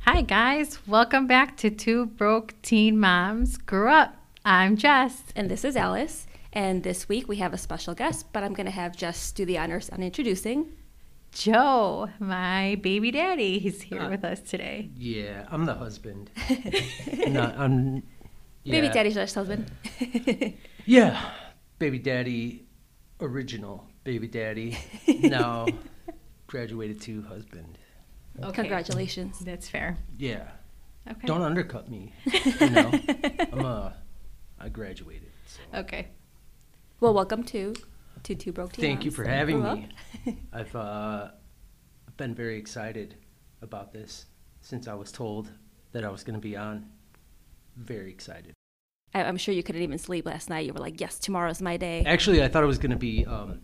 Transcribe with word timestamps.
Hi, 0.00 0.20
guys. 0.22 0.78
Welcome 0.86 1.26
back 1.26 1.56
to 1.58 1.70
Two 1.70 2.04
Broke 2.06 2.60
Teen 2.60 2.98
Moms 3.00 3.56
Grew 3.56 3.88
Up. 3.88 4.14
I'm 4.44 4.76
Jess. 4.76 5.22
And 5.34 5.50
this 5.50 5.64
is 5.64 5.74
Alice. 5.76 6.26
And 6.52 6.82
this 6.82 7.08
week 7.08 7.28
we 7.28 7.36
have 7.36 7.54
a 7.54 7.58
special 7.58 7.94
guest, 7.94 8.26
but 8.34 8.42
I'm 8.42 8.52
going 8.52 8.66
to 8.66 8.72
have 8.72 8.94
Jess 8.94 9.32
do 9.32 9.46
the 9.46 9.56
honors 9.56 9.88
on 9.88 10.02
introducing. 10.02 10.66
Joe, 11.32 12.10
my 12.18 12.78
baby 12.82 13.10
daddy. 13.10 13.58
He's 13.58 13.80
here 13.80 14.02
Uh, 14.02 14.10
with 14.10 14.24
us 14.24 14.40
today. 14.40 14.90
Yeah, 14.96 15.46
I'm 15.50 15.64
the 15.64 15.74
husband. 15.74 16.30
no, 17.28 17.54
I'm. 17.56 18.02
Baby 18.64 18.86
yeah. 18.88 18.92
daddy 18.92 19.10
slash 19.10 19.32
husband. 19.32 19.70
Yeah, 20.86 21.30
baby 21.78 21.98
daddy, 21.98 22.66
original 23.20 23.86
baby 24.02 24.26
daddy. 24.26 24.78
Now 25.20 25.66
graduated 26.46 27.00
to 27.02 27.22
husband. 27.22 27.78
Okay. 28.42 28.52
Congratulations. 28.62 29.38
That's 29.40 29.68
fair. 29.68 29.98
Yeah, 30.18 30.48
Okay. 31.08 31.26
don't 31.26 31.42
undercut 31.42 31.88
me. 31.88 32.12
You 32.24 32.70
know, 32.70 32.92
I'm 33.52 33.64
a. 33.64 33.94
I 34.58 34.68
graduated. 34.68 35.30
So. 35.46 35.78
Okay. 35.80 36.08
Well, 37.00 37.14
welcome 37.14 37.44
to 37.44 37.74
to 38.24 38.34
Two 38.34 38.52
Broke 38.52 38.72
Teen 38.72 38.84
Thank 38.84 39.04
you 39.04 39.10
for 39.10 39.24
having 39.24 39.62
me. 39.62 39.88
I've 40.52 40.74
uh, 40.74 41.28
been 42.16 42.34
very 42.34 42.58
excited 42.58 43.14
about 43.62 43.92
this 43.92 44.26
since 44.60 44.88
I 44.88 44.94
was 44.94 45.12
told 45.12 45.50
that 45.92 46.04
I 46.04 46.08
was 46.10 46.24
going 46.24 46.34
to 46.34 46.40
be 46.40 46.56
on. 46.56 46.86
Very 47.76 48.10
excited. 48.10 48.52
I, 49.14 49.22
I'm 49.24 49.36
sure 49.36 49.54
you 49.54 49.62
couldn't 49.62 49.82
even 49.82 49.98
sleep 49.98 50.26
last 50.26 50.48
night. 50.50 50.66
You 50.66 50.72
were 50.72 50.80
like, 50.80 51.00
yes, 51.00 51.18
tomorrow's 51.18 51.60
my 51.60 51.76
day. 51.76 52.04
Actually, 52.06 52.42
I 52.42 52.48
thought 52.48 52.62
it 52.62 52.66
was 52.66 52.78
going 52.78 52.92
to 52.92 52.96
be 52.96 53.26
um, 53.26 53.60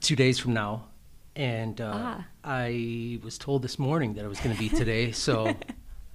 two 0.00 0.16
days 0.16 0.38
from 0.38 0.52
now, 0.52 0.88
and 1.36 1.80
uh, 1.80 1.92
Ah. 1.94 2.26
I 2.44 3.18
was 3.22 3.38
told 3.38 3.62
this 3.62 3.78
morning 3.78 4.14
that 4.14 4.24
it 4.24 4.28
was 4.28 4.40
going 4.40 4.54
to 4.54 4.58
be 4.60 4.68
today. 4.68 5.12
so 5.26 5.54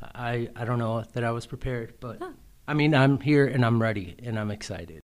I 0.02 0.50
I 0.56 0.66
don't 0.66 0.80
know 0.80 1.04
that 1.14 1.24
I 1.24 1.32
was 1.32 1.46
prepared, 1.46 1.96
but 2.00 2.20
Huh. 2.20 2.32
I 2.68 2.74
mean 2.74 2.94
I'm 2.94 3.20
here 3.20 3.46
and 3.48 3.66
I'm 3.66 3.82
ready 3.82 4.16
and 4.24 4.38
I'm 4.40 4.52
excited. 4.52 5.02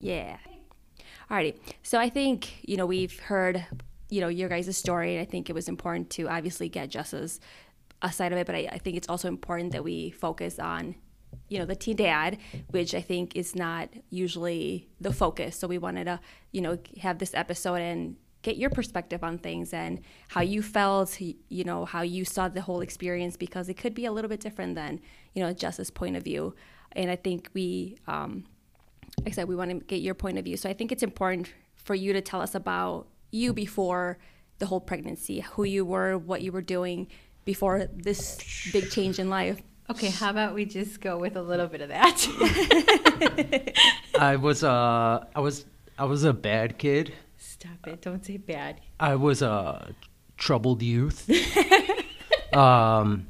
Yeah. 0.00 0.36
Alrighty. 1.30 1.56
So 1.82 1.98
I 1.98 2.08
think, 2.08 2.62
you 2.62 2.76
know, 2.76 2.86
we've 2.86 3.18
heard, 3.18 3.64
you 4.10 4.20
know, 4.20 4.28
your 4.28 4.48
guys' 4.48 4.76
story. 4.76 5.16
And 5.16 5.22
I 5.22 5.24
think 5.28 5.50
it 5.50 5.54
was 5.54 5.68
important 5.68 6.10
to 6.10 6.28
obviously 6.28 6.68
get 6.68 6.90
Jess's 6.90 7.40
a 8.02 8.12
side 8.12 8.30
of 8.32 8.38
it, 8.38 8.46
but 8.46 8.54
I, 8.54 8.68
I 8.70 8.78
think 8.78 8.96
it's 8.96 9.08
also 9.08 9.26
important 9.26 9.72
that 9.72 9.82
we 9.82 10.10
focus 10.10 10.58
on, 10.60 10.94
you 11.48 11.58
know, 11.58 11.64
the 11.64 11.76
teen 11.76 11.96
dad, 11.96 12.38
which 12.70 12.94
I 12.94 13.00
think 13.00 13.36
is 13.36 13.54
not 13.54 13.88
usually 14.10 14.88
the 15.00 15.12
focus. 15.12 15.56
So 15.56 15.68
we 15.68 15.78
wanted 15.78 16.04
to, 16.04 16.20
you 16.52 16.60
know, 16.60 16.78
have 17.00 17.18
this 17.18 17.34
episode 17.34 17.76
and 17.76 18.16
get 18.42 18.56
your 18.56 18.70
perspective 18.70 19.24
on 19.24 19.38
things 19.38 19.72
and 19.72 20.00
how 20.28 20.40
you 20.40 20.62
felt, 20.62 21.20
you 21.20 21.64
know, 21.64 21.84
how 21.84 22.02
you 22.02 22.24
saw 22.24 22.48
the 22.48 22.60
whole 22.60 22.80
experience 22.80 23.36
because 23.36 23.68
it 23.68 23.74
could 23.74 23.94
be 23.94 24.06
a 24.06 24.12
little 24.12 24.28
bit 24.28 24.40
different 24.40 24.74
than, 24.74 25.00
you 25.34 25.42
know, 25.42 25.52
Jess's 25.52 25.90
point 25.90 26.16
of 26.16 26.22
view. 26.22 26.54
And 26.92 27.10
I 27.10 27.16
think 27.16 27.50
we, 27.54 27.98
um, 28.06 28.44
like 29.18 29.28
I 29.28 29.30
said, 29.32 29.48
we 29.48 29.56
want 29.56 29.70
to 29.70 29.78
get 29.86 30.00
your 30.00 30.14
point 30.14 30.38
of 30.38 30.44
view. 30.44 30.56
So 30.56 30.68
I 30.68 30.72
think 30.72 30.92
it's 30.92 31.02
important 31.02 31.52
for 31.74 31.94
you 31.94 32.12
to 32.12 32.20
tell 32.20 32.40
us 32.40 32.54
about 32.54 33.08
you 33.30 33.52
before 33.52 34.18
the 34.58 34.66
whole 34.66 34.80
pregnancy, 34.80 35.40
who 35.40 35.64
you 35.64 35.84
were, 35.84 36.16
what 36.16 36.42
you 36.42 36.52
were 36.52 36.62
doing 36.62 37.08
before 37.44 37.88
this 37.92 38.38
big 38.72 38.90
change 38.90 39.18
in 39.18 39.28
life. 39.28 39.60
Okay. 39.88 40.10
How 40.10 40.30
about 40.30 40.54
we 40.54 40.64
just 40.64 41.00
go 41.00 41.16
with 41.16 41.36
a 41.36 41.42
little 41.42 41.68
bit 41.68 41.80
of 41.80 41.88
that? 41.90 42.26
I 44.18 44.36
was 44.36 44.64
uh 44.64 45.24
I 45.34 45.40
was 45.40 45.64
I 45.98 46.04
was 46.04 46.24
a 46.24 46.32
bad 46.32 46.78
kid. 46.78 47.12
Stop 47.38 47.86
it. 47.86 48.02
Don't 48.02 48.24
say 48.24 48.36
bad. 48.36 48.80
I 48.98 49.14
was 49.14 49.42
a 49.42 49.94
troubled 50.36 50.82
youth. 50.82 51.30
um, 52.52 53.28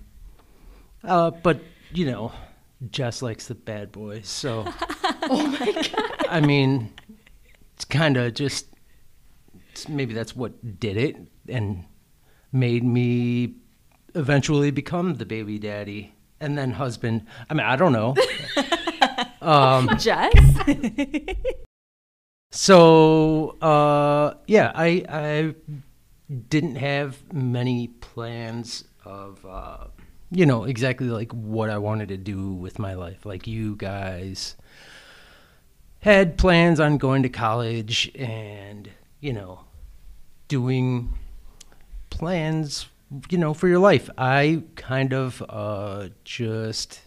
uh, 1.05 1.31
but 1.31 1.61
you 1.93 2.07
know, 2.07 2.33
Jess 2.91 3.23
likes 3.23 3.49
the 3.49 3.55
bad 3.55 3.93
boys, 3.93 4.29
so. 4.29 4.65
oh 5.23 5.47
my 5.47 5.73
god! 5.73 6.27
I 6.29 6.41
mean, 6.41 6.93
it's 7.75 7.85
kind 7.85 8.17
of 8.17 8.35
just 8.35 8.67
maybe 9.89 10.15
that's 10.15 10.35
what 10.35 10.81
did 10.81 10.97
it 10.97 11.17
and 11.49 11.85
made 12.51 12.83
me 12.83 13.55
eventually 14.15 14.71
become 14.71 15.17
the 15.17 15.27
baby 15.27 15.59
daddy 15.59 16.16
and 16.41 16.57
then 16.57 16.73
husband. 16.73 17.27
I 17.49 17.55
mean, 17.55 17.67
I 17.67 17.77
don't 17.77 17.93
know. 17.93 18.15
Jess? 19.99 20.33
So 22.57 23.51
uh, 23.61 24.35
yeah, 24.47 24.73
I 24.75 25.05
I 25.09 25.55
didn't 26.49 26.77
have 26.77 27.31
many 27.31 27.89
plans 27.89 28.85
of 29.05 29.45
uh, 29.45 29.89
you 30.31 30.47
know 30.47 30.65
exactly 30.65 31.09
like 31.09 31.33
what 31.33 31.69
I 31.69 31.77
wanted 31.77 32.09
to 32.09 32.17
do 32.17 32.53
with 32.53 32.79
my 32.79 32.95
life. 32.95 33.27
Like 33.27 33.47
you 33.47 33.77
guys 33.77 34.57
had 36.01 36.39
plans 36.39 36.81
on 36.81 36.97
going 36.97 37.23
to 37.25 37.29
college 37.29 38.11
and 38.15 38.89
you 39.21 39.35
know 39.35 39.61
doing 40.49 41.13
plans 42.09 42.87
you 43.31 43.39
know 43.39 43.55
for 43.55 43.69
your 43.69 43.79
life. 43.79 44.11
I 44.19 44.63
kind 44.75 45.13
of 45.13 45.43
uh, 45.49 46.09
just 46.25 47.01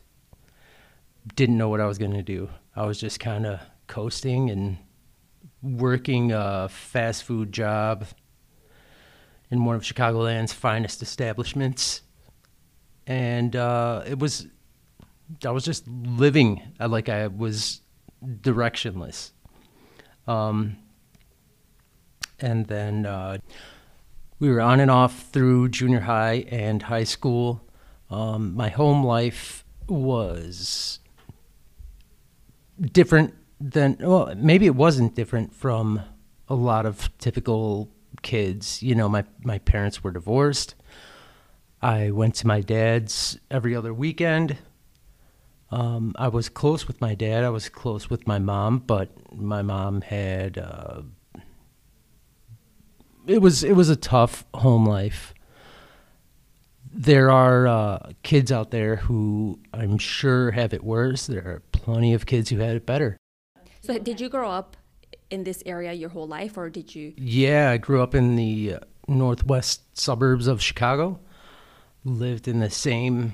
didn't 1.36 1.58
know 1.58 1.70
what 1.70 1.82
I 1.82 1.86
was 1.86 1.98
going 1.98 2.14
to 2.14 2.24
do. 2.24 2.50
I 2.76 2.86
was 2.86 3.00
just 3.00 3.20
kind 3.20 3.46
of 3.46 3.60
coasting 3.88 4.50
and 4.50 4.78
working 5.62 6.32
a 6.32 6.70
fast 6.70 7.24
food 7.24 7.52
job 7.52 8.06
in 9.52 9.66
one 9.66 9.76
of 9.76 9.84
Chicagoland's 9.84 10.54
finest 10.54 11.02
establishments. 11.02 12.02
And 13.08 13.56
uh, 13.56 14.04
it 14.08 14.20
was, 14.20 14.48
I 15.44 15.50
was 15.52 15.66
just 15.66 15.88
living 15.88 16.62
uh, 16.80 16.88
like 16.88 17.10
I 17.10 17.28
was 17.28 17.82
directionless. 18.24 19.32
Um, 20.28 20.78
and 22.40 22.68
then 22.68 23.06
uh, 23.06 23.40
we 24.40 24.50
were 24.50 24.62
on 24.62 24.80
and 24.80 24.90
off 24.90 25.28
through 25.32 25.70
junior 25.70 26.00
high 26.00 26.46
and 26.50 26.84
high 26.84 27.04
school. 27.04 27.62
Um, 28.10 28.56
my 28.56 28.70
home 28.70 29.04
life 29.04 29.66
was 29.88 31.00
different 32.80 33.34
than 33.60 33.98
well 34.00 34.34
maybe 34.38 34.66
it 34.66 34.76
wasn't 34.76 35.14
different 35.14 35.54
from 35.54 36.02
a 36.48 36.56
lot 36.56 36.86
of 36.86 37.10
typical 37.18 37.90
kids. 38.22 38.82
You 38.82 38.96
know 38.96 39.10
my 39.10 39.26
my 39.44 39.60
parents 39.60 40.04
were 40.04 40.12
divorced. 40.12 40.76
I 41.82 42.12
went 42.12 42.36
to 42.36 42.48
my 42.48 42.62
dad's 42.62 43.38
every 43.52 43.76
other 43.76 43.94
weekend. 43.94 44.58
Um, 45.72 46.16
i 46.18 46.28
was 46.28 46.50
close 46.50 46.88
with 46.88 47.00
my 47.00 47.14
dad. 47.14 47.44
I 47.44 47.50
was 47.50 47.70
close 47.70 48.10
with 48.10 48.26
my 48.26 48.40
mom 48.40 48.80
but 48.80 49.10
my 49.36 49.62
mom 49.62 50.02
had 50.02 50.58
uh, 50.58 51.02
it 53.30 53.42
was 53.42 53.64
it 53.64 53.74
was 53.74 53.90
a 53.90 53.96
tough 53.96 54.46
home 54.54 54.86
life 54.86 55.34
there 56.92 57.30
are 57.32 57.68
uh, 57.68 58.12
kids 58.24 58.52
out 58.52 58.72
there 58.72 58.98
who 58.98 59.60
I'm 59.74 59.98
sure 59.98 60.52
have 60.52 60.74
it 60.74 60.84
worse. 60.84 61.28
There 61.28 61.48
are 61.48 61.62
plenty 61.72 62.14
of 62.14 62.26
kids 62.26 62.50
who 62.50 62.58
had 62.58 62.76
it 62.76 62.86
better. 62.86 63.18
So 63.82 63.98
did 63.98 64.20
you 64.20 64.30
grow 64.30 64.50
up 64.50 64.76
in 65.30 65.44
this 65.44 65.62
area 65.66 65.94
your 65.94 66.10
whole 66.10 66.28
life 66.28 66.58
or 66.58 66.70
did 66.70 66.94
you 66.94 67.14
Yeah, 67.16 67.72
I 67.72 67.78
grew 67.78 68.02
up 68.02 68.16
in 68.16 68.36
the 68.36 68.76
uh, 68.76 68.80
northwest 69.08 69.98
suburbs 69.98 70.48
of 70.48 70.62
Chicago. 70.62 71.20
Lived 72.04 72.48
in 72.48 72.60
the 72.60 72.70
same 72.70 73.34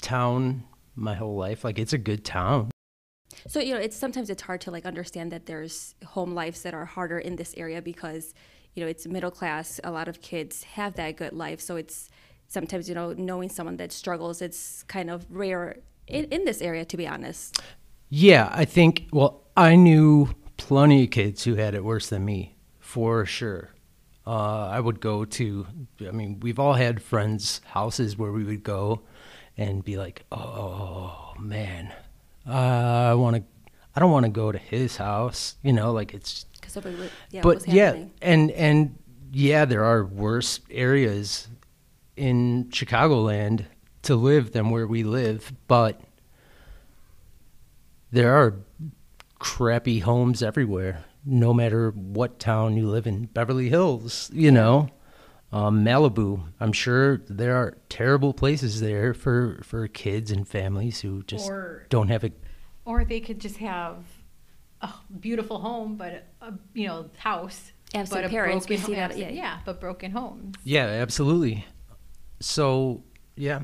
town 0.00 0.64
my 0.94 1.14
whole 1.14 1.36
life. 1.36 1.64
Like 1.64 1.78
it's 1.78 1.92
a 1.92 1.98
good 1.98 2.24
town. 2.24 2.70
So 3.48 3.60
you 3.60 3.74
know, 3.74 3.80
it's 3.80 3.96
sometimes 3.96 4.30
it's 4.30 4.42
hard 4.42 4.60
to 4.62 4.70
like 4.70 4.86
understand 4.86 5.32
that 5.32 5.46
there's 5.46 5.94
home 6.06 6.34
lives 6.34 6.62
that 6.62 6.74
are 6.74 6.84
harder 6.84 7.18
in 7.18 7.36
this 7.36 7.54
area 7.56 7.82
because 7.82 8.32
you 8.74 8.82
know 8.82 8.88
it's 8.88 9.06
middle 9.06 9.30
class. 9.30 9.80
A 9.84 9.90
lot 9.90 10.08
of 10.08 10.20
kids 10.20 10.64
have 10.64 10.94
that 10.94 11.16
good 11.16 11.32
life, 11.32 11.60
so 11.60 11.76
it's 11.76 12.08
sometimes 12.48 12.88
you 12.88 12.94
know 12.94 13.12
knowing 13.12 13.48
someone 13.48 13.76
that 13.78 13.92
struggles. 13.92 14.42
It's 14.42 14.82
kind 14.84 15.10
of 15.10 15.26
rare 15.30 15.76
in, 16.10 16.24
in 16.26 16.44
this 16.44 16.60
area, 16.60 16.84
to 16.84 16.96
be 16.96 17.06
honest. 17.06 17.60
Yeah, 18.08 18.50
I 18.52 18.64
think, 18.64 19.08
well, 19.12 19.42
I 19.56 19.76
knew 19.76 20.34
plenty 20.56 21.04
of 21.04 21.10
kids 21.10 21.44
who 21.44 21.54
had 21.54 21.74
it 21.74 21.84
worse 21.84 22.08
than 22.08 22.24
me, 22.24 22.56
for 22.80 23.24
sure. 23.24 23.70
Uh, 24.26 24.66
I 24.66 24.80
would 24.80 25.00
go 25.00 25.24
to, 25.24 25.66
I 26.06 26.10
mean, 26.10 26.40
we've 26.40 26.58
all 26.58 26.74
had 26.74 27.00
friends' 27.02 27.60
houses 27.66 28.18
where 28.18 28.32
we 28.32 28.44
would 28.44 28.62
go 28.62 29.02
and 29.56 29.84
be 29.84 29.96
like, 29.96 30.24
oh, 30.32 31.34
man, 31.38 31.92
uh, 32.48 32.52
I 33.10 33.14
want 33.14 33.36
to, 33.36 33.42
I 33.94 34.00
don't 34.00 34.10
want 34.10 34.26
to 34.26 34.30
go 34.30 34.52
to 34.52 34.58
his 34.58 34.96
house, 34.96 35.56
you 35.62 35.72
know, 35.72 35.92
like 35.92 36.12
it's, 36.12 36.46
Because 36.74 36.92
of 36.92 36.98
what, 36.98 37.10
yeah, 37.30 37.40
but 37.42 37.48
what's 37.48 37.66
yeah, 37.68 38.04
and, 38.22 38.50
and 38.52 38.98
yeah, 39.32 39.64
there 39.64 39.84
are 39.84 40.04
worse 40.04 40.60
areas 40.70 41.48
in 42.16 42.66
Chicagoland 42.66 43.64
to 44.02 44.16
live 44.16 44.52
than 44.52 44.70
where 44.70 44.86
we 44.86 45.02
live, 45.02 45.52
but 45.66 46.00
there 48.10 48.34
are 48.34 48.56
crappy 49.38 50.00
homes 50.00 50.42
everywhere, 50.42 51.04
no 51.24 51.54
matter 51.54 51.90
what 51.90 52.38
town 52.38 52.76
you 52.76 52.88
live 52.88 53.06
in. 53.06 53.26
Beverly 53.26 53.68
Hills, 53.68 54.30
you 54.32 54.50
know, 54.50 54.88
um, 55.52 55.84
Malibu. 55.84 56.42
I'm 56.60 56.72
sure 56.72 57.18
there 57.28 57.56
are 57.56 57.76
terrible 57.88 58.32
places 58.32 58.80
there 58.80 59.14
for 59.14 59.60
for 59.64 59.86
kids 59.88 60.30
and 60.30 60.46
families 60.46 61.00
who 61.00 61.22
just 61.24 61.48
Or- 61.48 61.86
don't 61.88 62.08
have 62.08 62.24
a. 62.24 62.32
Or 62.84 63.04
they 63.04 63.20
could 63.20 63.40
just 63.40 63.58
have 63.58 64.04
a 64.82 64.92
beautiful 65.20 65.58
home, 65.58 65.96
but 65.96 66.26
a 66.40 66.52
you 66.74 66.86
know 66.86 67.10
house. 67.18 67.72
Absent 67.92 68.22
but 68.22 68.24
a 68.24 68.28
parents, 68.28 68.68
we 68.68 68.76
broken 68.76 68.86
see 68.94 69.00
home- 69.00 69.08
that, 69.08 69.18
yeah. 69.18 69.24
absent- 69.24 69.36
yeah, 69.36 69.58
but 69.64 69.80
broken 69.80 70.10
homes. 70.12 70.54
Yeah, 70.64 70.86
absolutely. 70.86 71.64
So 72.40 73.02
yeah, 73.36 73.62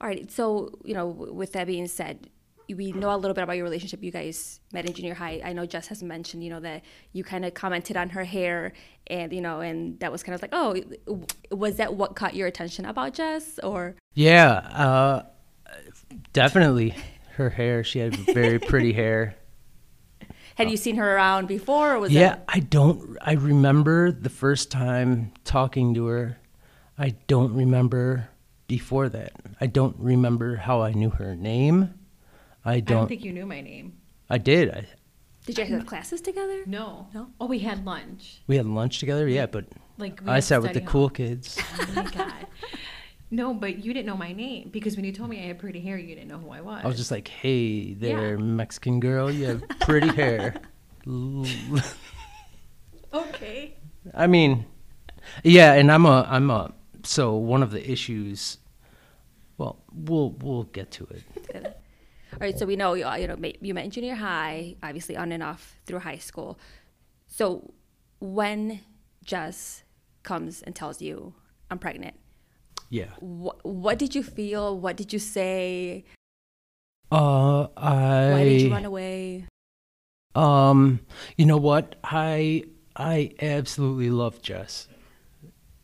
All 0.00 0.08
right. 0.08 0.30
So, 0.30 0.78
you 0.84 0.92
know, 0.94 1.06
with 1.06 1.52
that 1.52 1.66
being 1.66 1.86
said, 1.88 2.28
we 2.68 2.90
know 2.92 3.14
a 3.14 3.16
little 3.16 3.34
bit 3.34 3.44
about 3.44 3.56
your 3.56 3.64
relationship. 3.64 4.02
You 4.02 4.10
guys 4.10 4.60
met 4.72 4.86
in 4.86 4.92
junior 4.92 5.14
high. 5.14 5.40
I 5.44 5.52
know 5.52 5.64
Jess 5.66 5.86
has 5.86 6.02
mentioned, 6.02 6.42
you 6.42 6.50
know, 6.50 6.58
that 6.60 6.82
you 7.12 7.22
kind 7.22 7.44
of 7.44 7.54
commented 7.54 7.96
on 7.96 8.08
her 8.10 8.24
hair 8.24 8.72
and, 9.06 9.32
you 9.32 9.40
know, 9.40 9.60
and 9.60 9.98
that 10.00 10.10
was 10.10 10.22
kind 10.24 10.34
of 10.34 10.42
like, 10.42 10.50
oh, 10.52 10.74
was 11.50 11.76
that 11.76 11.94
what 11.94 12.16
caught 12.16 12.34
your 12.34 12.46
attention 12.48 12.84
about 12.86 13.14
Jess 13.14 13.58
or? 13.62 13.94
yeah, 14.14 14.50
uh, 14.52 15.22
definitely. 16.32 16.94
Her 17.34 17.50
hair, 17.50 17.84
she 17.84 17.98
had 18.00 18.16
very 18.16 18.58
pretty 18.58 18.92
hair. 18.94 19.36
Had 20.56 20.70
you 20.70 20.76
seen 20.76 20.96
her 20.96 21.16
around 21.16 21.48
before 21.48 21.94
or 21.94 21.98
was 22.00 22.12
Yeah, 22.12 22.30
that? 22.30 22.44
I 22.48 22.60
don't. 22.60 23.16
I 23.20 23.32
remember 23.32 24.10
the 24.10 24.30
first 24.30 24.70
time 24.70 25.32
talking 25.44 25.92
to 25.94 26.06
her. 26.06 26.38
I 26.98 27.14
don't 27.26 27.54
remember 27.54 28.30
before 28.66 29.08
that. 29.10 29.32
I 29.60 29.66
don't 29.66 29.96
remember 29.98 30.56
how 30.56 30.80
I 30.82 30.92
knew 30.92 31.10
her 31.10 31.36
name. 31.36 31.92
I 32.64 32.74
I 32.74 32.80
don't. 32.80 32.96
I 32.96 33.00
don't 33.00 33.08
think 33.08 33.24
you 33.24 33.32
knew 33.32 33.46
my 33.46 33.60
name. 33.60 33.98
I 34.30 34.38
did. 34.38 34.70
I, 34.70 34.86
Did 35.44 35.58
you 35.58 35.64
guys 35.64 35.68
have 35.72 35.86
classes 35.86 36.20
together? 36.22 36.64
No. 36.66 37.08
No? 37.14 37.28
Oh, 37.38 37.46
we 37.46 37.58
had 37.60 37.84
lunch. 37.84 38.40
we 38.46 38.56
had 38.56 38.66
lunch 38.66 38.98
together. 38.98 39.28
Yeah, 39.28 39.46
but 39.46 39.66
Like 39.98 40.20
we 40.24 40.30
I 40.30 40.40
sat 40.40 40.62
with 40.62 40.72
the 40.72 40.80
study 40.80 40.90
cool 40.90 41.10
kids. 41.10 41.58
Oh 41.78 41.92
my 41.94 42.02
god. 42.10 42.46
No, 43.30 43.52
but 43.54 43.84
you 43.84 43.92
didn't 43.92 44.06
know 44.06 44.16
my 44.16 44.32
name 44.32 44.68
because 44.70 44.94
when 44.96 45.04
you 45.04 45.12
told 45.12 45.30
me 45.30 45.42
I 45.42 45.46
had 45.48 45.58
pretty 45.58 45.80
hair, 45.80 45.98
you 45.98 46.14
didn't 46.14 46.28
know 46.28 46.38
who 46.38 46.50
I 46.50 46.60
was. 46.60 46.84
I 46.84 46.86
was 46.86 46.96
just 46.96 47.10
like, 47.10 47.26
"Hey 47.28 47.94
there, 47.94 48.36
Yeah. 48.36 48.36
Mexican 48.36 49.00
girl, 49.00 49.30
you 49.30 49.46
have 49.46 49.62
pretty 49.80 50.08
hair." 50.08 50.54
Okay. 53.12 53.76
I 54.14 54.26
mean, 54.26 54.66
yeah, 55.42 55.72
and 55.72 55.90
I'm 55.90 56.04
a 56.04 56.26
I'm 56.28 56.50
a 56.50 56.72
so 57.02 57.34
one 57.36 57.62
of 57.62 57.70
the 57.70 57.90
issues. 57.90 58.58
Well, 59.58 59.82
we'll 59.92 60.30
we'll 60.40 60.64
get 60.64 60.90
to 60.92 61.04
it. 61.06 61.22
All 62.32 62.38
right, 62.40 62.58
so 62.58 62.66
we 62.66 62.76
know 62.76 62.92
you, 62.94 63.06
uh, 63.06 63.14
you 63.14 63.26
know 63.28 63.38
you 63.60 63.72
met 63.72 63.84
in 63.86 63.90
junior 63.90 64.14
high, 64.14 64.76
obviously 64.82 65.16
on 65.16 65.32
and 65.32 65.42
off 65.42 65.76
through 65.86 66.00
high 66.00 66.18
school. 66.18 66.58
So 67.26 67.72
when 68.20 68.80
Jess 69.24 69.82
comes 70.22 70.60
and 70.62 70.74
tells 70.74 71.00
you 71.00 71.32
I'm 71.70 71.78
pregnant, 71.78 72.16
Yeah. 72.88 73.08
what 73.20 73.64
what 73.64 73.98
did 73.98 74.14
you 74.14 74.22
feel? 74.22 74.78
What 74.78 74.96
did 74.96 75.12
you 75.12 75.18
say? 75.18 76.04
Uh, 77.10 77.68
I. 77.76 78.30
Why 78.32 78.44
did 78.44 78.60
you 78.62 78.70
run 78.72 78.84
away? 78.84 79.46
Um, 80.34 81.00
you 81.36 81.46
know 81.46 81.56
what? 81.56 81.96
I 82.04 82.64
I 82.94 83.32
absolutely 83.40 84.10
love 84.10 84.42
Jess. 84.42 84.88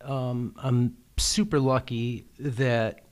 Um, 0.01 0.55
I'm 0.59 0.97
super 1.17 1.61
lucky 1.61 2.27
that 2.39 3.05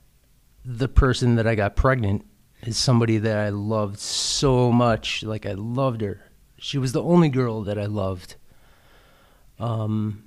the 0.63 0.87
person 0.87 1.35
that 1.35 1.47
I 1.47 1.55
got 1.55 1.75
pregnant 1.75 2.25
is 2.63 2.77
somebody 2.77 3.17
that 3.17 3.37
I 3.37 3.49
loved 3.49 3.99
so 3.99 4.71
much. 4.71 5.23
Like 5.23 5.45
I 5.45 5.53
loved 5.53 6.01
her. 6.01 6.31
She 6.57 6.77
was 6.77 6.91
the 6.91 7.01
only 7.01 7.29
girl 7.29 7.63
that 7.63 7.79
I 7.79 7.85
loved. 7.85 8.35
Um. 9.59 10.25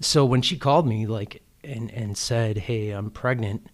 So 0.00 0.24
when 0.24 0.42
she 0.42 0.58
called 0.58 0.86
me, 0.86 1.06
like, 1.06 1.43
and 1.64 1.90
and 1.90 2.16
said, 2.16 2.58
"Hey, 2.58 2.90
I'm 2.90 3.10
pregnant," 3.10 3.66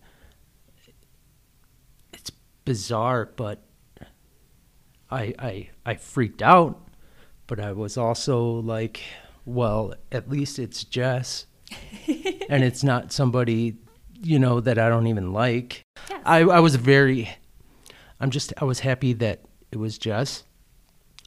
it's 2.12 2.30
bizarre, 2.64 3.30
but 3.36 3.62
I 5.10 5.34
I 5.38 5.70
I 5.84 5.94
freaked 5.94 6.42
out, 6.42 6.88
but 7.46 7.60
I 7.60 7.72
was 7.72 7.96
also 7.96 8.60
like, 8.60 9.00
well, 9.44 9.94
at 10.12 10.30
least 10.30 10.58
it's 10.58 10.84
Jess, 10.84 11.46
and 12.48 12.62
it's 12.62 12.84
not 12.84 13.12
somebody, 13.12 13.76
you 14.22 14.38
know, 14.38 14.60
that 14.60 14.78
I 14.78 14.88
don't 14.88 15.06
even 15.06 15.32
like. 15.32 15.82
Yes. 16.08 16.22
I 16.24 16.38
I 16.40 16.60
was 16.60 16.76
very, 16.76 17.28
I'm 18.20 18.30
just 18.30 18.52
I 18.58 18.64
was 18.64 18.80
happy 18.80 19.12
that 19.14 19.42
it 19.72 19.78
was 19.78 19.98
Jess. 19.98 20.44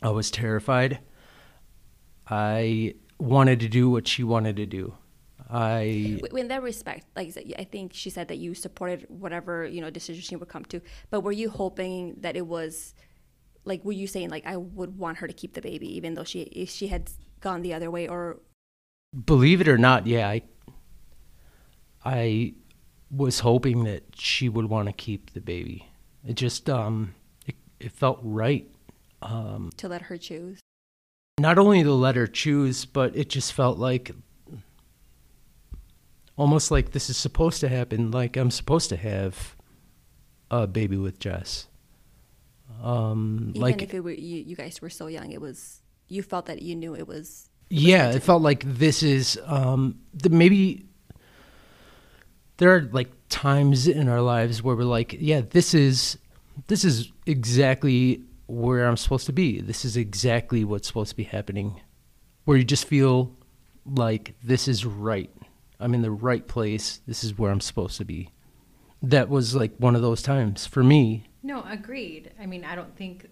I 0.01 0.09
was 0.09 0.31
terrified. 0.31 0.99
I 2.27 2.95
wanted 3.19 3.59
to 3.61 3.69
do 3.69 3.89
what 3.89 4.07
she 4.07 4.23
wanted 4.23 4.55
to 4.57 4.65
do. 4.65 4.93
I 5.53 6.19
In 6.35 6.47
that 6.47 6.63
respect, 6.63 7.05
like 7.15 7.37
I 7.37 7.61
I 7.61 7.63
think 7.63 7.93
she 7.93 8.09
said 8.09 8.27
that 8.29 8.37
you 8.37 8.55
supported 8.55 9.05
whatever 9.07 9.65
you 9.65 9.81
know 9.81 9.91
decision 9.91 10.23
she 10.23 10.35
would 10.35 10.49
come 10.49 10.65
to. 10.65 10.81
But 11.11 11.21
were 11.21 11.31
you 11.31 11.49
hoping 11.49 12.15
that 12.21 12.35
it 12.35 12.47
was, 12.47 12.95
like, 13.63 13.85
were 13.85 13.91
you 13.91 14.07
saying 14.07 14.31
like 14.31 14.47
I 14.47 14.57
would 14.57 14.97
want 14.97 15.19
her 15.19 15.27
to 15.27 15.33
keep 15.33 15.53
the 15.53 15.61
baby 15.61 15.95
even 15.95 16.15
though 16.15 16.23
she 16.23 16.41
if 16.41 16.71
she 16.71 16.87
had 16.87 17.11
gone 17.39 17.61
the 17.61 17.73
other 17.75 17.91
way, 17.91 18.07
or 18.07 18.39
believe 19.25 19.61
it 19.61 19.67
or 19.67 19.77
not, 19.77 20.07
yeah, 20.07 20.27
I 20.27 20.41
I 22.03 22.55
was 23.11 23.41
hoping 23.41 23.83
that 23.83 24.03
she 24.15 24.49
would 24.49 24.65
want 24.65 24.87
to 24.87 24.93
keep 24.93 25.33
the 25.33 25.41
baby. 25.41 25.87
It 26.27 26.33
just 26.33 26.67
um 26.67 27.13
it, 27.45 27.55
it 27.79 27.91
felt 27.91 28.19
right. 28.23 28.67
Um 29.21 29.69
to 29.77 29.87
let 29.87 30.01
her 30.03 30.17
choose? 30.17 30.59
not 31.39 31.57
only 31.57 31.83
to 31.83 31.93
let 31.93 32.15
her 32.15 32.27
choose, 32.27 32.85
but 32.85 33.15
it 33.15 33.29
just 33.29 33.53
felt 33.53 33.77
like 33.77 34.11
almost 36.35 36.71
like 36.71 36.91
this 36.91 37.09
is 37.09 37.17
supposed 37.17 37.61
to 37.61 37.69
happen, 37.69 38.11
like 38.11 38.37
I'm 38.37 38.51
supposed 38.51 38.89
to 38.89 38.97
have 38.97 39.55
a 40.51 40.67
baby 40.67 40.97
with 40.97 41.19
Jess. 41.19 41.67
Um 42.81 43.49
Even 43.49 43.61
like 43.61 43.81
if 43.81 43.93
it 43.93 44.01
were 44.01 44.11
you, 44.11 44.43
you 44.43 44.55
guys 44.55 44.81
were 44.81 44.89
so 44.89 45.07
young, 45.07 45.31
it 45.31 45.41
was 45.41 45.81
you 46.07 46.23
felt 46.23 46.45
that 46.45 46.61
you 46.61 46.75
knew 46.75 46.95
it 46.95 47.07
was 47.07 47.49
yeah 47.69 48.11
it 48.11 48.21
felt 48.21 48.41
like 48.41 48.63
this 48.65 49.01
is 49.01 49.39
um 49.45 49.99
the, 50.13 50.29
maybe 50.29 50.85
there 52.57 52.75
are 52.75 52.81
like 52.91 53.09
times 53.29 53.87
in 53.87 54.07
our 54.07 54.21
lives 54.21 54.61
where 54.61 54.75
we're 54.75 54.83
like 54.83 55.15
yeah 55.19 55.41
this 55.41 55.73
is 55.73 56.19
this 56.67 56.85
is 56.85 57.11
exactly 57.25 58.21
where 58.45 58.85
i'm 58.85 58.97
supposed 58.97 59.25
to 59.25 59.33
be. 59.33 59.61
This 59.61 59.85
is 59.85 59.97
exactly 59.97 60.63
what's 60.63 60.87
supposed 60.87 61.11
to 61.11 61.15
be 61.15 61.23
happening. 61.23 61.81
Where 62.45 62.57
you 62.57 62.63
just 62.63 62.85
feel 62.85 63.35
like 63.85 64.35
this 64.43 64.67
is 64.67 64.85
right 64.85 65.31
i'm 65.83 65.93
in 65.93 66.01
the 66.01 66.11
right 66.11 66.47
place 66.47 67.01
this 67.07 67.23
is 67.23 67.37
where 67.37 67.51
i'm 67.51 67.61
supposed 67.61 67.97
to 67.97 68.05
be 68.05 68.29
that 69.01 69.27
was 69.29 69.53
like 69.53 69.73
one 69.77 69.95
of 69.95 70.01
those 70.01 70.21
times 70.21 70.65
for 70.65 70.83
me 70.83 71.25
No, 71.43 71.61
agreed. 71.67 72.31
I 72.39 72.45
mean, 72.45 72.63
I 72.63 72.73
don't 72.73 72.95
think 72.95 73.27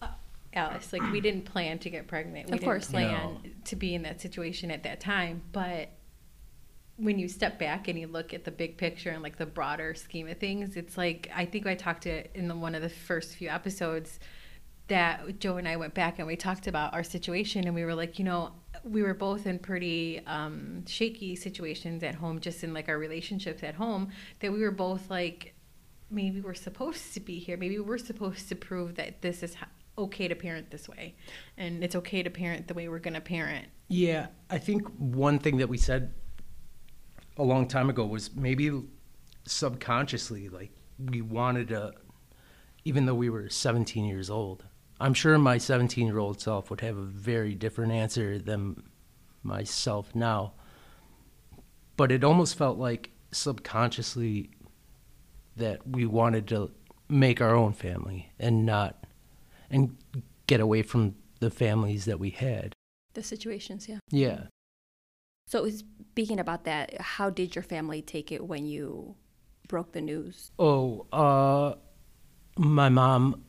uh, 0.00 0.08
Alice, 0.54 0.90
like 0.92 1.02
we 1.12 1.20
didn't 1.20 1.44
plan 1.44 1.78
to 1.80 1.90
get 1.90 2.06
pregnant. 2.08 2.48
We 2.48 2.56
Of 2.56 2.64
course, 2.64 2.86
didn't 2.86 3.02
yeah. 3.02 3.26
plan 3.26 3.54
to 3.66 3.76
be 3.76 3.94
in 3.94 4.02
that 4.04 4.20
situation 4.22 4.70
at 4.70 4.82
that 4.84 5.00
time, 5.00 5.42
but 5.52 5.90
when 6.96 7.18
you 7.18 7.28
step 7.28 7.58
back 7.58 7.88
and 7.88 7.98
you 7.98 8.06
look 8.06 8.32
at 8.32 8.44
the 8.44 8.50
big 8.50 8.76
picture 8.78 9.10
and 9.10 9.22
like 9.22 9.36
the 9.36 9.46
broader 9.46 9.94
scheme 9.94 10.28
of 10.28 10.38
things, 10.38 10.76
it's 10.76 10.96
like 10.96 11.30
I 11.34 11.44
think 11.44 11.66
I 11.66 11.74
talked 11.74 12.04
to 12.04 12.38
in 12.38 12.48
the, 12.48 12.56
one 12.56 12.74
of 12.74 12.80
the 12.80 12.88
first 12.88 13.34
few 13.36 13.50
episodes 13.50 14.18
that 14.88 15.38
Joe 15.38 15.56
and 15.58 15.68
I 15.68 15.76
went 15.76 15.92
back 15.94 16.18
and 16.18 16.26
we 16.26 16.36
talked 16.36 16.66
about 16.66 16.94
our 16.94 17.04
situation 17.04 17.66
and 17.66 17.74
we 17.74 17.84
were 17.84 17.94
like, 17.94 18.18
you 18.18 18.24
know, 18.24 18.52
we 18.84 19.02
were 19.02 19.14
both 19.14 19.46
in 19.46 19.58
pretty 19.58 20.20
um, 20.26 20.84
shaky 20.86 21.36
situations 21.36 22.02
at 22.02 22.14
home, 22.14 22.40
just 22.40 22.64
in 22.64 22.72
like 22.72 22.88
our 22.88 22.98
relationships 22.98 23.62
at 23.62 23.74
home, 23.74 24.10
that 24.40 24.52
we 24.52 24.60
were 24.60 24.70
both 24.70 25.10
like, 25.10 25.54
maybe 26.10 26.40
we're 26.40 26.54
supposed 26.54 27.14
to 27.14 27.20
be 27.20 27.38
here. 27.38 27.56
Maybe 27.56 27.78
we're 27.78 27.98
supposed 27.98 28.48
to 28.48 28.54
prove 28.54 28.96
that 28.96 29.22
this 29.22 29.42
is 29.42 29.56
okay 29.98 30.28
to 30.28 30.34
parent 30.34 30.70
this 30.70 30.88
way, 30.88 31.14
and 31.56 31.84
it's 31.84 31.94
okay 31.96 32.22
to 32.22 32.30
parent 32.30 32.68
the 32.68 32.74
way 32.74 32.88
we're 32.88 32.98
going 32.98 33.14
to 33.14 33.20
parent. 33.20 33.68
Yeah, 33.88 34.28
I 34.48 34.58
think 34.58 34.88
one 34.98 35.38
thing 35.38 35.58
that 35.58 35.68
we 35.68 35.76
said 35.76 36.14
a 37.36 37.42
long 37.42 37.66
time 37.68 37.90
ago 37.90 38.04
was 38.06 38.34
maybe 38.34 38.70
subconsciously, 39.46 40.48
like 40.48 40.70
we 40.98 41.22
wanted 41.22 41.68
to, 41.68 41.92
even 42.84 43.06
though 43.06 43.14
we 43.14 43.30
were 43.30 43.48
17 43.48 44.04
years 44.04 44.30
old. 44.30 44.64
I'm 45.00 45.14
sure 45.14 45.38
my 45.38 45.58
17 45.58 46.06
year 46.06 46.18
old 46.18 46.40
self 46.40 46.70
would 46.70 46.82
have 46.82 46.96
a 46.96 47.02
very 47.02 47.54
different 47.54 47.92
answer 47.92 48.38
than 48.38 48.82
myself 49.42 50.14
now. 50.14 50.52
But 51.96 52.12
it 52.12 52.22
almost 52.22 52.56
felt 52.56 52.78
like 52.78 53.10
subconsciously 53.32 54.50
that 55.56 55.86
we 55.86 56.04
wanted 56.06 56.46
to 56.48 56.70
make 57.08 57.40
our 57.40 57.54
own 57.54 57.72
family 57.72 58.30
and 58.38 58.64
not, 58.66 59.06
and 59.70 59.96
get 60.46 60.60
away 60.60 60.82
from 60.82 61.14
the 61.40 61.50
families 61.50 62.04
that 62.04 62.18
we 62.20 62.30
had. 62.30 62.74
the 63.14 63.22
situations. 63.22 63.88
Yeah. 63.88 63.98
Yeah. 64.10 64.44
So 65.46 65.68
speaking 65.68 66.38
about 66.38 66.64
that, 66.64 67.00
how 67.00 67.28
did 67.30 67.56
your 67.56 67.64
family 67.64 68.02
take 68.02 68.30
it 68.30 68.44
when 68.46 68.66
you 68.66 69.16
broke 69.66 69.92
the 69.92 70.00
news? 70.00 70.52
Oh, 70.58 71.06
uh, 71.12 71.74
my 72.56 72.88
mom 72.88 73.42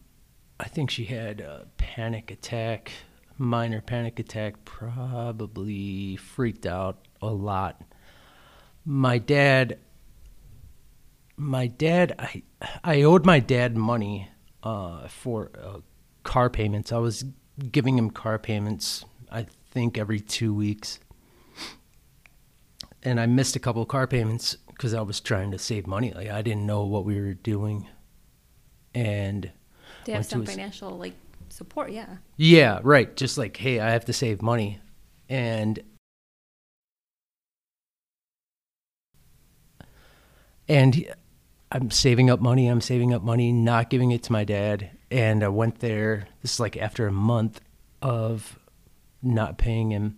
I 0.62 0.68
think 0.68 0.92
she 0.92 1.06
had 1.06 1.42
a 1.42 1.66
panic 1.78 2.30
attack, 2.30 2.92
minor 3.40 3.82
panic 3.82 4.20
attack, 4.20 4.64
probably 4.64 6.18
freaked 6.18 6.68
out 6.68 7.08
a 7.20 7.32
lot. 7.32 7.82
My 8.86 9.18
dad, 9.18 9.80
my 11.36 11.66
dad, 11.66 12.14
I, 12.20 12.44
I 12.84 13.02
owed 13.02 13.26
my 13.26 13.40
dad 13.40 13.76
money 13.76 14.30
uh, 14.62 15.08
for 15.08 15.50
uh, 15.60 15.80
car 16.22 16.52
payments. 16.52 16.92
I 16.92 17.00
was 17.00 17.26
giving 17.72 17.98
him 17.98 18.12
car 18.12 18.38
payments, 18.38 19.04
I 19.32 19.48
think, 19.72 19.98
every 19.98 20.20
two 20.20 20.54
weeks. 20.54 21.00
And 23.02 23.20
I 23.20 23.26
missed 23.26 23.56
a 23.56 23.60
couple 23.60 23.82
of 23.82 23.88
car 23.88 24.06
payments 24.06 24.58
because 24.68 24.94
I 24.94 25.02
was 25.02 25.20
trying 25.20 25.50
to 25.52 25.58
save 25.58 25.88
money. 25.88 26.14
Like, 26.14 26.30
I 26.30 26.44
didn't 26.44 26.68
know 26.68 26.86
what 26.86 27.04
we 27.04 27.20
were 27.20 27.34
doing. 27.34 27.88
And 28.94 29.52
They 30.06 30.14
have 30.14 30.26
some 30.26 30.46
financial 30.46 30.98
like 30.98 31.14
support, 31.50 31.92
yeah. 31.92 32.18
yeah, 32.38 32.80
right. 32.84 33.16
Just 33.16 33.38
like, 33.38 33.58
hey, 33.58 33.80
I 33.80 33.92
have 33.92 34.06
to 34.06 34.14
save 34.14 34.42
money. 34.42 34.80
And 35.30 35.80
and 40.68 41.06
I'm 41.72 41.92
saving 41.92 42.30
up 42.30 42.40
money, 42.40 42.68
I'm 42.68 42.82
saving 42.82 43.14
up 43.14 43.22
money, 43.22 43.52
not 43.52 43.90
giving 43.90 44.12
it 44.12 44.24
to 44.24 44.32
my 44.32 44.44
dad. 44.44 44.92
And 45.10 45.44
I 45.44 45.50
went 45.50 45.80
there, 45.80 46.28
this 46.42 46.54
is 46.54 46.60
like 46.60 46.78
after 46.78 47.08
a 47.08 47.12
month 47.12 47.62
of 48.02 48.58
not 49.22 49.58
paying 49.58 49.92
him. 49.92 50.18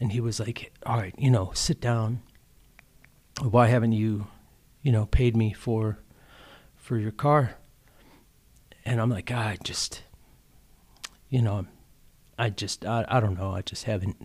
And 0.00 0.12
he 0.12 0.20
was 0.20 0.40
like, 0.40 0.72
All 0.84 0.96
right, 0.96 1.14
you 1.18 1.30
know, 1.30 1.52
sit 1.54 1.80
down. 1.80 2.22
Why 3.40 3.68
haven't 3.68 3.92
you, 3.92 4.26
you 4.82 4.92
know, 4.92 5.06
paid 5.06 5.36
me 5.36 5.52
for 5.52 5.98
for 6.76 6.98
your 6.98 7.12
car? 7.12 7.56
And 8.86 9.00
I'm 9.00 9.10
like, 9.10 9.30
I 9.30 9.58
just 9.62 10.02
you 11.28 11.42
know, 11.42 11.66
I 12.38 12.50
just, 12.50 12.84
I, 12.84 13.04
I 13.08 13.20
don't 13.20 13.38
know, 13.38 13.50
I 13.50 13.62
just 13.62 13.84
haven't. 13.84 14.16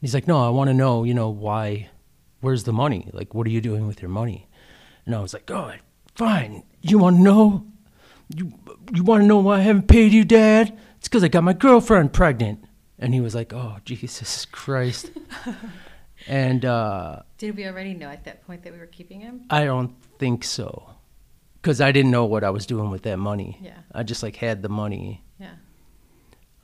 He's 0.00 0.14
like, 0.14 0.28
no, 0.28 0.44
I 0.44 0.48
want 0.50 0.68
to 0.68 0.74
know, 0.74 1.04
you 1.04 1.14
know, 1.14 1.28
why, 1.28 1.90
where's 2.40 2.64
the 2.64 2.72
money? 2.72 3.08
Like, 3.12 3.34
what 3.34 3.46
are 3.46 3.50
you 3.50 3.60
doing 3.60 3.86
with 3.86 4.00
your 4.00 4.10
money? 4.10 4.48
And 5.06 5.14
I 5.14 5.20
was 5.20 5.32
like, 5.34 5.50
oh, 5.50 5.72
fine. 6.14 6.62
You 6.82 6.98
want 6.98 7.16
to 7.16 7.22
know? 7.22 7.66
You, 8.34 8.52
you 8.92 9.02
want 9.02 9.22
to 9.22 9.26
know 9.26 9.38
why 9.38 9.58
I 9.58 9.60
haven't 9.60 9.88
paid 9.88 10.12
you, 10.12 10.24
Dad? 10.24 10.78
It's 10.98 11.08
because 11.08 11.24
I 11.24 11.28
got 11.28 11.44
my 11.44 11.52
girlfriend 11.52 12.12
pregnant. 12.12 12.64
And 12.98 13.14
he 13.14 13.20
was 13.20 13.34
like, 13.34 13.52
oh, 13.52 13.78
Jesus 13.84 14.44
Christ. 14.44 15.10
and 16.26 16.64
uh, 16.64 17.22
Did 17.38 17.56
we 17.56 17.66
already 17.66 17.94
know 17.94 18.08
at 18.08 18.24
that 18.24 18.46
point 18.46 18.62
that 18.64 18.72
we 18.72 18.78
were 18.78 18.86
keeping 18.86 19.20
him? 19.20 19.46
I 19.50 19.64
don't 19.64 19.94
think 20.18 20.44
so. 20.44 20.94
Because 21.60 21.80
I 21.80 21.92
didn't 21.92 22.10
know 22.10 22.24
what 22.24 22.44
I 22.44 22.50
was 22.50 22.66
doing 22.66 22.90
with 22.90 23.02
that 23.02 23.18
money. 23.18 23.58
Yeah. 23.60 23.78
I 23.92 24.02
just 24.02 24.22
like 24.22 24.36
had 24.36 24.62
the 24.62 24.68
money 24.68 25.22
Yeah. 25.38 25.54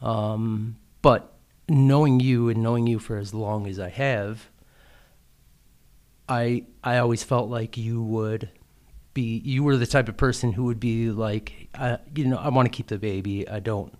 Um, 0.00 0.76
but 1.02 1.32
knowing 1.68 2.20
you 2.20 2.48
and 2.48 2.62
knowing 2.62 2.86
you 2.86 2.98
for 2.98 3.16
as 3.16 3.32
long 3.32 3.66
as 3.66 3.80
I 3.80 3.88
have, 3.88 4.48
I 6.28 6.64
I 6.82 6.98
always 6.98 7.24
felt 7.24 7.48
like 7.50 7.76
you 7.76 8.02
would 8.02 8.50
be 9.14 9.40
you 9.44 9.62
were 9.62 9.76
the 9.76 9.86
type 9.86 10.08
of 10.08 10.16
person 10.16 10.52
who 10.52 10.64
would 10.64 10.80
be 10.80 11.10
like, 11.10 11.68
I, 11.74 11.98
you 12.14 12.26
know, 12.26 12.36
I 12.36 12.48
want 12.48 12.66
to 12.66 12.70
keep 12.70 12.88
the 12.88 12.98
baby. 12.98 13.48
I 13.48 13.60
don't. 13.60 13.96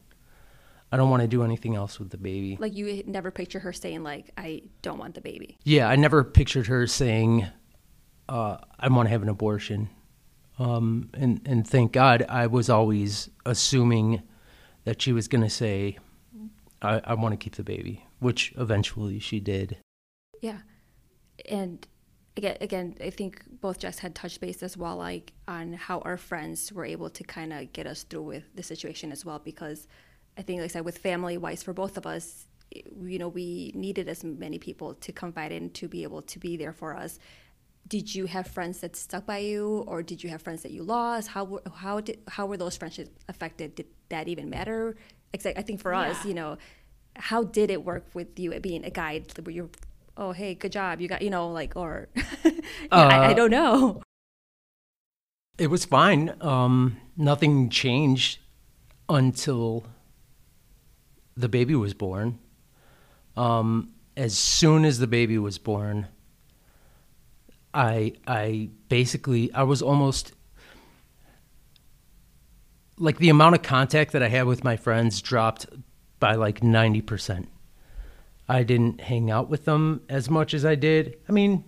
I 0.93 0.97
don't 0.97 1.11
want 1.11 1.23
to 1.23 1.29
do 1.29 1.43
anything 1.43 1.75
else 1.75 1.99
with 1.99 2.11
the 2.11 2.17
baby. 2.17 2.57
Like 2.61 2.75
you 2.77 3.03
never 3.07 3.33
picture 3.33 3.59
her 3.59 3.73
saying 3.73 4.05
like, 4.05 4.31
I 4.39 4.63
don't 4.83 4.99
want 4.99 5.15
the 5.15 5.21
baby. 5.21 5.59
Yeah, 5.65 5.89
I 5.89 5.97
never 5.97 6.23
pictured 6.23 6.69
her 6.69 6.87
saying, 6.87 7.47
uh, 8.29 8.59
"I 8.79 8.89
want 8.89 9.07
to 9.07 9.11
have 9.11 9.23
an 9.23 9.29
abortion," 9.29 9.91
um, 10.59 11.11
and 11.15 11.41
and 11.45 11.67
thank 11.67 11.93
God 11.93 12.25
I 12.29 12.47
was 12.47 12.71
always 12.71 13.31
assuming 13.45 14.23
that 14.85 15.03
she 15.03 15.13
was 15.13 15.29
going 15.29 15.43
to 15.43 15.51
say, 15.51 15.99
"I, 16.81 17.01
I 17.05 17.15
want 17.15 17.33
to 17.33 17.37
keep 17.37 17.57
the 17.57 17.65
baby," 17.65 18.05
which 18.21 18.53
eventually 18.57 19.19
she 19.19 19.41
did. 19.41 19.79
Yeah, 20.41 20.59
and 21.49 21.87
again, 22.37 22.57
again, 22.61 22.97
I 23.01 23.11
think 23.11 23.43
both 23.61 23.81
Jess 23.81 23.99
had 23.99 24.15
touched 24.15 24.41
base 24.41 24.63
as 24.63 24.77
well, 24.77 24.97
like 24.97 25.33
on 25.49 25.73
how 25.73 26.01
our 26.01 26.17
friends 26.17 26.73
were 26.73 26.85
able 26.85 27.11
to 27.11 27.25
kind 27.25 27.53
of 27.53 27.73
get 27.73 27.87
us 27.87 28.05
through 28.05 28.23
with 28.23 28.45
the 28.55 28.63
situation 28.63 29.13
as 29.13 29.25
well. 29.25 29.39
Because 29.39 29.89
I 30.39 30.43
think, 30.43 30.61
like 30.61 30.71
I 30.71 30.73
said, 30.73 30.85
with 30.85 30.99
family 30.99 31.37
wise, 31.37 31.63
for 31.63 31.73
both 31.73 31.97
of 31.97 32.07
us, 32.07 32.47
you 32.71 33.19
know, 33.19 33.29
we 33.29 33.73
needed 33.75 34.09
as 34.09 34.25
many 34.25 34.59
people 34.59 34.95
to 34.95 35.13
confide 35.13 35.53
in 35.53 35.71
to 35.71 35.89
be 35.89 36.03
able 36.03 36.23
to 36.23 36.39
be 36.39 36.57
there 36.57 36.73
for 36.73 36.97
us. 36.97 37.19
Did 37.87 38.15
you 38.15 38.27
have 38.27 38.47
friends 38.47 38.81
that 38.81 38.97
stuck 38.97 39.27
by 39.27 39.39
you, 39.39 39.85
or 39.87 40.03
did 40.03 40.23
you 40.25 40.31
have 40.31 40.41
friends 40.43 40.63
that 40.63 40.73
you 40.73 40.83
lost? 40.83 41.29
How 41.29 41.45
were- 41.45 41.63
how 41.75 42.01
did 42.01 42.19
how 42.29 42.47
were 42.47 42.57
those 42.57 42.77
friendships 42.77 43.11
affected? 43.29 43.75
Did 43.75 43.87
that 44.09 44.27
even 44.29 44.49
matter? 44.49 44.97
Exactly. 45.33 45.61
I 45.61 45.65
think 45.67 45.81
for 45.81 45.93
us, 45.93 46.25
you 46.25 46.33
know, 46.35 46.57
how 47.17 47.45
did 47.45 47.71
it 47.71 47.85
work 47.85 48.07
with 48.15 48.39
you 48.39 48.59
being 48.61 48.85
a 48.85 48.91
guide? 48.91 49.33
Were 49.45 49.51
you, 49.53 49.71
oh 50.17 50.33
hey, 50.33 50.55
good 50.55 50.73
job, 50.73 51.01
you 51.01 51.09
got 51.09 51.21
you 51.23 51.31
know 51.31 51.49
like 51.51 51.77
or 51.77 52.09
Yeah, 52.45 52.53
I, 52.91 53.17
I 53.29 53.31
Uh, 53.33 53.35
don't 53.35 53.51
know. 53.51 54.01
It 55.59 55.69
was 55.69 55.85
fine. 55.85 56.35
Um, 56.41 56.97
nothing 57.17 57.69
changed 57.71 58.39
until 59.09 59.85
the 61.37 61.49
baby 61.49 61.75
was 61.75 61.95
born. 61.95 62.39
Um, 63.37 63.93
as 64.17 64.37
soon 64.39 64.85
as 64.85 64.99
the 64.99 65.07
baby 65.07 65.39
was 65.39 65.59
born, 65.59 66.09
I 67.75 68.13
I 68.27 68.71
basically 68.89 69.53
I 69.53 69.65
was 69.65 69.83
almost 69.83 70.33
like 72.97 73.19
the 73.19 73.29
amount 73.29 73.57
of 73.57 73.63
contact 73.63 74.13
that 74.13 74.23
I 74.23 74.29
had 74.29 74.47
with 74.47 74.63
my 74.63 74.77
friends 74.77 75.21
dropped 75.21 75.67
by 76.21 76.37
like 76.37 76.61
90%. 76.61 77.49
I 78.49 78.63
didn't 78.63 79.01
hang 79.01 79.31
out 79.31 79.49
with 79.51 79.65
them 79.65 80.03
as 80.09 80.31
much 80.31 80.55
as 80.55 80.65
I 80.65 80.77
did. 80.77 81.17
I 81.29 81.33
mean, 81.33 81.65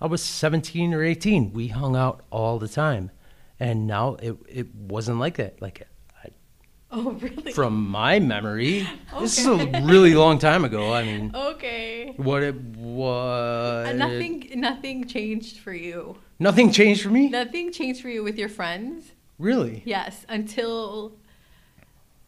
I 0.00 0.06
was 0.06 0.22
17 0.22 0.94
or 0.94 1.02
18. 1.02 1.52
We 1.52 1.68
hung 1.68 1.96
out 1.96 2.24
all 2.30 2.58
the 2.58 2.68
time. 2.68 3.10
And 3.58 3.86
now 3.86 4.14
it 4.22 4.36
it 4.48 4.74
wasn't 4.74 5.18
like 5.18 5.36
that. 5.36 5.60
Like 5.60 5.86
Oh, 6.92 7.12
really? 7.12 7.52
from 7.52 7.88
my 7.88 8.18
memory, 8.18 8.84
this 9.20 9.38
is 9.38 9.46
a 9.46 9.56
really 9.84 10.14
long 10.14 10.40
time 10.40 10.64
ago. 10.64 10.92
I 10.92 11.04
mean, 11.04 11.30
okay. 11.32 12.14
what 12.16 12.42
it 12.42 12.56
was 12.56 13.88
Uh, 13.88 13.92
nothing. 13.92 14.50
Nothing 14.56 15.06
changed 15.06 15.58
for 15.58 15.72
you. 15.72 16.16
nothing 16.40 16.72
changed 16.72 17.02
for 17.02 17.10
me? 17.10 17.28
Nothing 17.28 17.70
changed 17.70 18.02
for 18.02 18.08
you 18.08 18.24
with 18.24 18.36
your 18.36 18.48
friends. 18.48 19.12
Really? 19.38 19.82
Yes, 19.84 20.26
until 20.28 21.12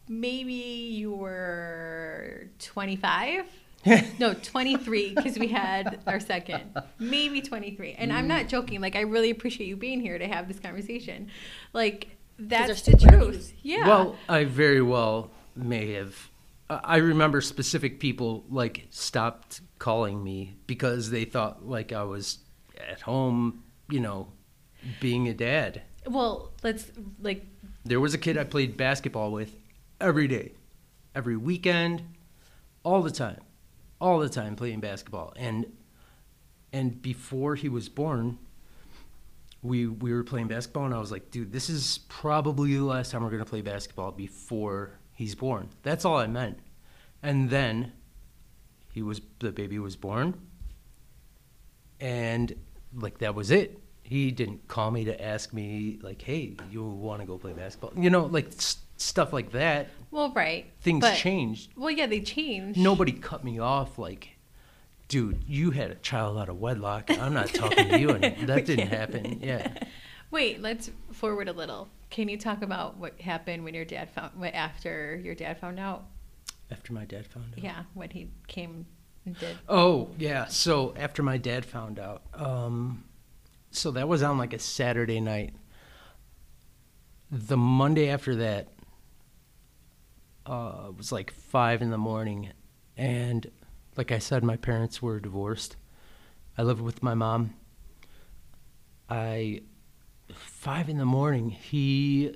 maybe 0.09 0.53
you 0.53 1.13
were 1.13 2.47
25. 2.61 3.45
no, 4.21 4.33
23 4.35 5.15
because 5.17 5.39
we 5.39 5.49
had 5.49 5.99
our 6.07 6.21
second. 6.21 6.63
Maybe 7.01 7.41
23. 7.43 7.95
And 7.95 8.13
I'm 8.13 8.29
not 8.29 8.47
joking. 8.47 8.81
Like 8.81 8.95
I 8.95 9.01
really 9.01 9.31
appreciate 9.31 9.67
you 9.67 9.77
being 9.77 10.01
here 10.01 10.19
to 10.19 10.29
have 10.29 10.47
this 10.47 10.61
conversation. 10.61 11.29
Like 11.73 12.17
that's 12.49 12.83
the 12.83 12.97
truth. 12.97 13.53
Yeah. 13.63 13.87
Well, 13.87 14.17
I 14.29 14.45
very 14.45 14.83
well 14.83 15.31
may 15.55 15.93
have. 15.93 16.31
I 16.69 16.81
I 16.85 16.97
remember 16.99 17.41
specific 17.41 18.01
people 18.01 18.45
like 18.51 18.87
stopped 18.91 19.61
calling 19.79 20.23
me 20.23 20.55
because 20.67 21.11
they 21.11 21.25
thought 21.25 21.67
like 21.67 21.93
I 21.93 22.03
was 22.05 22.39
at 22.91 23.01
home, 23.03 23.63
you 23.91 24.01
know, 24.01 24.29
being 25.01 25.29
a 25.29 25.35
dad. 25.35 25.83
well, 26.07 26.53
let's 26.63 26.91
like 27.21 27.47
There 27.85 28.01
was 28.01 28.15
a 28.15 28.19
kid 28.19 28.37
I 28.39 28.45
played 28.45 28.77
basketball 28.77 29.31
with 29.33 29.55
every 30.01 30.27
day, 30.29 30.53
every 31.15 31.37
weekend, 31.37 32.03
all 32.85 33.03
the 33.03 33.11
time, 33.11 33.41
all 34.01 34.19
the 34.19 34.29
time 34.29 34.57
playing 34.57 34.81
basketball. 34.81 35.33
And 35.37 35.67
and 36.73 37.03
before 37.03 37.55
he 37.57 37.69
was 37.69 37.89
born, 37.91 38.39
we 39.63 39.87
we 39.87 40.13
were 40.13 40.25
playing 40.25 40.49
basketball, 40.49 40.85
and 40.87 40.95
I 40.95 40.99
was 40.99 41.13
like, 41.13 41.31
dude, 41.31 41.53
this 41.53 41.71
is 41.71 42.01
probably 42.09 42.75
the 42.75 42.85
last 42.85 43.11
time 43.13 43.23
we're 43.23 43.31
gonna 43.31 43.45
play 43.45 43.63
basketball 43.63 44.11
before 44.13 44.99
he's 45.15 45.35
born. 45.35 45.69
That's 45.83 46.05
all 46.05 46.17
I 46.17 46.27
meant. 46.27 46.59
And 47.23 47.49
then 47.51 47.93
he 48.93 49.03
was 49.03 49.21
the 49.39 49.53
baby 49.53 49.79
was 49.79 49.95
born, 49.97 50.35
and 52.01 52.55
like 52.95 53.19
that 53.19 53.35
was 53.35 53.51
it. 53.51 53.79
He 54.03 54.31
didn't 54.31 54.69
call 54.69 54.91
me 54.91 55.05
to 55.05 55.23
ask 55.25 55.53
me 55.53 55.99
like, 56.03 56.21
"Hey, 56.21 56.57
you 56.71 56.85
want 56.85 57.21
to 57.21 57.27
go 57.27 57.39
play 57.39 57.53
basketball?" 57.53 57.93
You 57.97 58.11
know, 58.11 58.27
like 58.27 58.49
s- 58.49 58.79
stuff 58.97 59.33
like 59.33 59.53
that. 59.53 59.89
well, 60.11 60.31
right. 60.33 60.67
Things 60.81 61.01
but- 61.03 61.15
changed. 61.17 61.73
Well, 61.77 61.91
yeah, 61.91 62.07
they 62.07 62.21
changed. 62.21 62.79
Nobody 62.79 63.13
cut 63.13 63.45
me 63.45 63.59
off 63.59 63.99
like, 63.99 64.32
"Dude, 65.13 65.45
you 65.47 65.73
had 65.73 65.91
a 65.91 65.95
child 65.97 66.39
out 66.39 66.49
of 66.49 66.59
wedlock. 66.59 67.11
I'm 67.11 67.35
not 67.35 67.49
talking 67.49 67.87
to 67.91 68.01
you." 68.01 68.11
And 68.13 68.23
that 68.49 68.65
didn't 68.65 68.89
happen. 68.89 69.41
Yeah. 69.43 69.71
Wait, 70.31 70.63
let's 70.63 70.91
forward 71.13 71.51
a 71.51 71.53
little. 71.53 71.87
Can 72.09 72.31
you 72.31 72.39
talk 72.39 72.63
about 72.63 72.97
what 72.97 73.21
happened 73.21 73.63
when 73.63 73.75
your 73.75 73.85
dad 73.85 74.09
found 74.09 74.33
what 74.35 74.55
after 74.55 75.21
your 75.23 75.35
dad 75.35 75.59
found 75.59 75.79
out? 75.79 76.05
After 76.71 76.95
my 76.95 77.05
dad 77.05 77.27
found 77.27 77.53
out. 77.53 77.63
Yeah, 77.63 77.83
when 77.93 78.09
he 78.09 78.31
came 78.47 78.87
and 79.27 79.39
did. 79.39 79.59
Oh 79.69 80.09
yeah. 80.19 80.47
So 80.47 80.95
after 80.97 81.23
my 81.23 81.37
dad 81.37 81.67
found 81.67 81.99
out, 81.99 82.23
um, 82.33 83.05
so 83.71 83.91
that 83.91 84.09
was 84.09 84.23
on 84.23 84.39
like 84.39 84.55
a 84.55 84.59
Saturday 84.59 85.21
night. 85.21 85.53
The 87.31 87.59
Monday 87.59 88.09
after 88.09 88.37
that, 88.37 88.69
uh, 90.47 90.87
it 90.89 90.97
was 90.97 91.13
like 91.13 91.31
five 91.31 91.83
in 91.83 91.91
the 91.91 91.99
morning, 91.99 92.53
and 92.97 93.51
like 93.97 94.13
I 94.13 94.19
said, 94.19 94.43
my 94.43 94.57
parents 94.57 95.03
were 95.03 95.21
divorced. 95.21 95.77
I 96.57 96.63
lived 96.63 96.81
with 96.81 97.03
my 97.03 97.15
mom. 97.15 97.55
I 99.09 99.63
five 100.33 100.89
in 100.89 100.99
the 100.99 101.05
morning. 101.05 101.51
He 101.51 102.35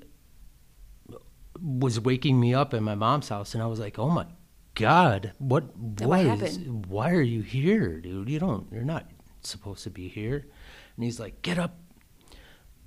was 1.60 1.98
waking 1.98 2.38
me 2.38 2.54
up 2.54 2.74
at 2.74 2.82
my 2.82 2.94
mom's 2.94 3.28
house, 3.28 3.54
and 3.54 3.62
I 3.62 3.66
was 3.66 3.80
like, 3.80 3.98
"Oh 3.98 4.10
my 4.10 4.26
god, 4.74 5.32
what? 5.38 5.76
what 5.76 6.06
What 6.06 6.42
is? 6.42 6.58
Why 6.58 7.12
are 7.12 7.22
you 7.22 7.42
here, 7.42 8.00
dude? 8.00 8.28
You 8.28 8.38
don't. 8.38 8.70
You're 8.72 8.82
not 8.82 9.10
supposed 9.42 9.84
to 9.84 9.90
be 9.90 10.08
here." 10.08 10.46
And 10.96 11.04
he's 11.04 11.20
like, 11.20 11.42
"Get 11.42 11.58
up. 11.58 11.78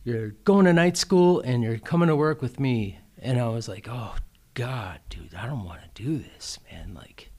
You're 0.03 0.31
going 0.45 0.65
to 0.65 0.73
night 0.73 0.97
school, 0.97 1.41
and 1.41 1.63
you're 1.63 1.79
coming 1.79 2.07
to 2.09 2.15
work 2.15 2.41
with 2.41 2.59
me." 2.59 2.99
And 3.17 3.39
I 3.39 3.47
was 3.49 3.67
like, 3.67 3.87
"Oh 3.89 4.15
God, 4.53 4.99
dude, 5.09 5.33
I 5.33 5.45
don't 5.47 5.63
want 5.63 5.81
to 5.81 6.03
do 6.03 6.17
this, 6.19 6.59
man. 6.71 6.93
Like, 6.93 7.31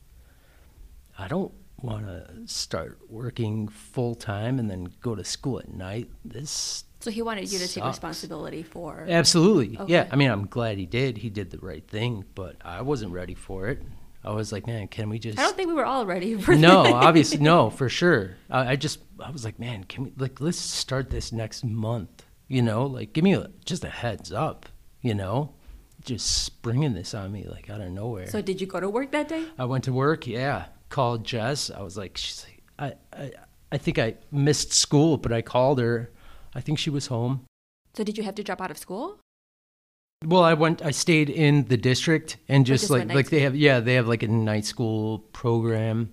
I 1.21 1.29
don't." 1.29 1.53
Want 1.83 2.05
to 2.09 2.47
start 2.47 2.99
working 3.09 3.67
full 3.67 4.15
time 4.15 4.59
and 4.59 4.71
then 4.71 4.93
go 5.01 5.15
to 5.15 5.25
school 5.25 5.61
at 5.61 5.73
night. 5.73 6.11
This 6.27 6.85
So 6.99 7.11
he 7.11 7.23
wanted 7.23 7.51
you 7.51 7.59
to 7.59 7.67
take 7.67 7.83
responsibility 7.83 8.63
for. 8.63 9.07
Absolutely. 9.09 9.79
Yeah. 9.87 10.07
I 10.11 10.17
mean, 10.17 10.31
I'm 10.31 10.47
glad 10.47 10.77
he 10.77 10.85
did. 10.85 11.17
He 11.17 11.31
did 11.31 11.51
the 11.51 11.57
right 11.57 11.83
thing, 11.89 12.27
but 12.35 12.57
I 12.63 12.83
wasn't 12.83 13.13
ready 13.13 13.35
for 13.35 13.69
it. 13.69 13.83
I 14.23 14.33
was 14.33 14.53
like, 14.53 14.67
man, 14.67 14.89
can 14.89 15.09
we 15.09 15.19
just. 15.19 15.39
I 15.39 15.43
don't 15.43 15.57
think 15.57 15.69
we 15.69 15.75
were 15.75 15.87
all 15.87 16.05
ready 16.05 16.37
for 16.37 16.53
it? 16.53 16.59
no, 16.59 16.83
that. 16.83 16.93
obviously, 17.09 17.39
no, 17.39 17.71
for 17.71 17.89
sure. 17.89 18.37
I, 18.51 18.73
I 18.73 18.77
just, 18.77 18.99
I 19.19 19.31
was 19.31 19.45
like, 19.45 19.59
man, 19.59 19.85
can 19.85 20.05
we, 20.05 20.13
like, 20.19 20.41
let's 20.41 20.59
start 20.59 21.09
this 21.09 21.33
next 21.33 21.65
month, 21.65 22.27
you 22.47 22.61
know? 22.61 22.85
Like, 22.85 23.15
give 23.15 23.25
me 23.25 23.35
a, 23.35 23.51
just 23.65 23.85
a 23.85 23.89
heads 23.89 24.33
up, 24.33 24.67
you 25.01 25.15
know? 25.15 25.55
Just 26.05 26.45
springing 26.45 26.93
this 26.93 27.15
on 27.15 27.33
me, 27.33 27.47
like, 27.51 27.71
out 27.71 27.81
of 27.81 27.91
nowhere. 27.91 28.27
So 28.27 28.43
did 28.43 28.61
you 28.61 28.67
go 28.67 28.81
to 28.81 28.91
work 28.91 29.11
that 29.13 29.29
day? 29.29 29.47
I 29.59 29.65
went 29.65 29.85
to 29.85 29.93
work, 29.95 30.27
yeah. 30.27 30.67
Called 30.91 31.25
Jess. 31.25 31.71
I 31.71 31.81
was 31.81 31.97
like, 31.97 32.19
she's 32.19 32.45
like, 32.45 32.63
I, 32.79 33.19
I, 33.19 33.31
I 33.73 33.79
think 33.79 33.99
I 33.99 34.17
missed 34.31 34.73
school, 34.73 35.17
but 35.17 35.33
I 35.33 35.41
called 35.41 35.81
her. 35.81 36.11
I 36.55 36.61
think 36.61 36.79
she 36.79 36.91
was 36.91 37.07
home. 37.07 37.47
So 37.95 38.05
did 38.05 38.19
you 38.19 38.25
have 38.25 38.35
to 38.35 38.43
drop 38.43 38.61
out 38.61 38.71
of 38.71 38.79
school? 38.79 39.19
Well, 40.25 40.43
I 40.43 40.53
went. 40.55 40.85
I 40.85 40.91
stayed 40.91 41.31
in 41.31 41.65
the 41.65 41.79
district 41.79 42.37
and 42.49 42.67
just, 42.67 42.83
just 42.83 42.91
like 42.91 43.13
like 43.13 43.31
they 43.31 43.41
have 43.41 43.57
yeah 43.57 43.81
they 43.81 43.95
have 43.95 44.07
like 44.07 44.23
a 44.23 44.29
night 44.29 44.67
school 44.67 45.21
program, 45.33 46.13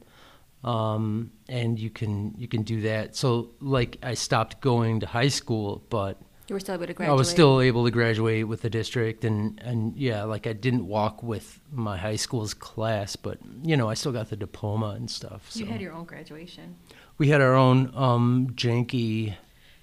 um, 0.64 1.32
and 1.50 1.78
you 1.78 1.90
can 1.90 2.34
you 2.38 2.48
can 2.48 2.64
do 2.64 2.82
that. 2.82 3.18
So 3.18 3.52
like 3.60 3.98
I 4.02 4.14
stopped 4.14 4.62
going 4.62 5.02
to 5.02 5.08
high 5.08 5.28
school, 5.28 5.84
but 5.90 6.22
You 6.48 6.54
were 6.56 6.60
still 6.62 6.75
able 6.75 6.88
to 6.88 6.94
graduate. 6.94 7.13
I 7.13 7.18
was 7.18 7.30
still 7.30 7.60
able 7.60 7.84
to 7.86 7.92
graduate 7.92 8.48
with 8.48 8.62
the 8.62 8.70
district, 8.70 9.25
and 9.25 9.60
and 9.63 9.96
yeah, 9.98 10.24
like 10.24 10.48
I 10.48 10.54
didn't 10.54 10.88
walk 10.88 11.22
with 11.22 11.60
my 11.72 11.98
high 11.98 12.16
school's 12.16 12.54
class, 12.54 13.16
but 13.18 13.38
you 13.63 13.75
know 13.75 13.89
I 13.89 13.96
still 13.96 14.13
got 14.13 14.30
the 14.30 14.38
diploma 14.38 14.92
and 14.92 15.12
stuff. 15.12 15.51
So 15.51 15.60
You 15.60 15.66
had 15.66 15.82
your 15.82 15.94
own 15.94 16.06
graduation. 16.06 16.75
we 17.18 17.27
had 17.30 17.42
our 17.42 17.54
own 17.56 17.92
um 17.96 18.51
janky, 18.56 19.36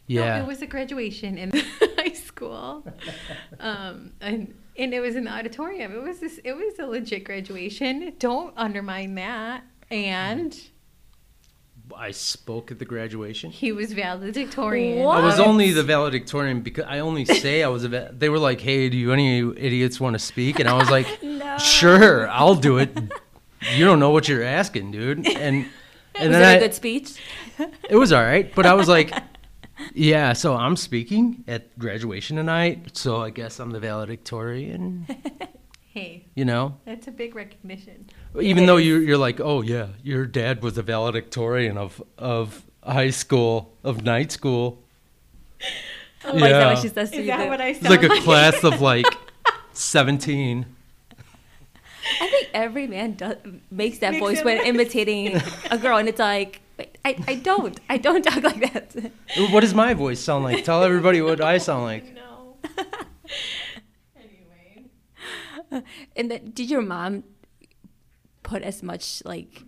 yeah. 0.06 0.38
No, 0.38 0.44
it 0.44 0.48
was 0.48 0.62
a 0.62 0.66
graduation 0.66 1.36
in 1.36 1.52
high 1.98 2.12
school, 2.14 2.86
um, 3.60 4.12
and 4.20 4.54
and 4.78 4.94
it 4.94 5.00
was 5.00 5.16
in 5.16 5.24
the 5.24 5.30
auditorium. 5.32 5.92
It 5.92 6.02
was 6.02 6.18
this. 6.20 6.40
It 6.44 6.52
was 6.54 6.78
a 6.78 6.86
legit 6.86 7.24
graduation. 7.24 8.14
Don't 8.18 8.54
undermine 8.56 9.14
that. 9.16 9.64
And 9.90 10.58
I 11.96 12.10
spoke 12.12 12.70
at 12.70 12.78
the 12.78 12.84
graduation. 12.84 13.50
he 13.50 13.70
was 13.72 13.92
valedictorian. 13.92 15.04
What? 15.04 15.18
I 15.18 15.24
was 15.24 15.38
only 15.38 15.70
the 15.72 15.82
valedictorian 15.82 16.62
because 16.62 16.84
I 16.88 17.00
only 17.00 17.24
say 17.24 17.62
I 17.62 17.68
was 17.68 17.84
a. 17.84 17.88
Va- 17.88 18.10
they 18.16 18.28
were 18.28 18.38
like, 18.38 18.60
"Hey, 18.60 18.88
do 18.88 18.96
you 18.96 19.12
any 19.12 19.38
idiots 19.40 20.00
want 20.00 20.14
to 20.14 20.18
speak?" 20.18 20.58
And 20.60 20.68
I 20.68 20.74
was 20.74 20.90
like, 20.90 21.06
No. 21.22 21.58
"Sure, 21.58 22.28
I'll 22.28 22.54
do 22.54 22.78
it." 22.78 22.90
You 23.74 23.84
don't 23.84 23.98
know 24.00 24.10
what 24.10 24.28
you're 24.28 24.42
asking, 24.42 24.90
dude. 24.92 25.26
And 25.26 25.66
and 26.14 26.30
Was 26.30 26.30
then 26.30 26.42
it 26.42 26.44
I, 26.46 26.52
a 26.54 26.60
good 26.60 26.74
speech? 26.74 27.20
it 27.88 27.96
was 27.96 28.12
all 28.12 28.22
right, 28.22 28.52
but 28.54 28.66
I 28.66 28.74
was 28.74 28.88
like, 28.88 29.12
"Yeah." 29.94 30.32
So 30.32 30.54
I'm 30.54 30.76
speaking 30.76 31.44
at 31.48 31.78
graduation 31.78 32.36
tonight, 32.36 32.96
so 32.96 33.20
I 33.22 33.30
guess 33.30 33.58
I'm 33.60 33.70
the 33.70 33.80
valedictorian. 33.80 35.06
Hey, 35.92 36.26
You 36.34 36.44
know, 36.44 36.76
that's 36.84 37.06
a 37.06 37.12
big 37.12 37.36
recognition. 37.36 38.08
Even 38.40 38.66
though 38.66 38.76
you're 38.76 39.00
you're 39.00 39.18
like, 39.18 39.40
"Oh 39.40 39.62
yeah, 39.62 39.88
your 40.02 40.26
dad 40.26 40.62
was 40.62 40.76
a 40.78 40.82
valedictorian 40.82 41.76
of 41.78 42.02
of 42.18 42.62
high 42.82 43.10
school 43.10 43.72
of 43.82 44.02
night 44.04 44.32
school." 44.32 44.78
Oh, 46.26 46.34
is 46.36 46.40
that 46.40 46.48
Yeah. 46.50 46.66
what 46.72 46.78
she 46.78 46.88
says 46.88 47.12
Is 47.12 47.18
you? 47.18 47.26
that 47.26 47.50
what 47.50 47.60
I 47.60 47.68
It's 47.68 47.82
sound 47.82 48.02
like 48.02 48.10
a 48.10 48.22
class 48.22 48.64
of 48.64 48.80
like 48.80 49.04
17. 49.74 50.64
I 52.22 52.28
think 52.28 52.48
every 52.54 52.86
man 52.86 53.12
does, 53.14 53.36
makes 53.70 53.98
that 53.98 54.12
Makes 54.12 54.20
voice 54.24 54.42
when 54.44 54.56
like- 54.56 54.66
imitating 54.66 55.38
a 55.70 55.76
girl, 55.76 55.98
and 55.98 56.08
it's 56.08 56.18
like, 56.18 56.62
I, 57.04 57.16
I 57.28 57.34
don't. 57.34 57.78
I 57.90 57.98
don't 57.98 58.22
talk 58.24 58.42
like 58.42 58.72
that. 58.72 59.12
What 59.52 59.60
does 59.60 59.74
my 59.74 59.92
voice 59.92 60.18
sound 60.18 60.44
like? 60.44 60.64
Tell 60.64 60.82
everybody 60.82 61.20
what 61.20 61.42
I 61.42 61.58
sound 61.58 61.82
like. 61.84 62.14
No. 62.14 62.56
anyway. 64.16 65.82
And 66.16 66.30
then, 66.30 66.50
did 66.52 66.70
your 66.70 66.80
mom 66.82 67.24
put 68.44 68.62
as 68.62 68.82
much 68.82 69.22
like? 69.24 69.64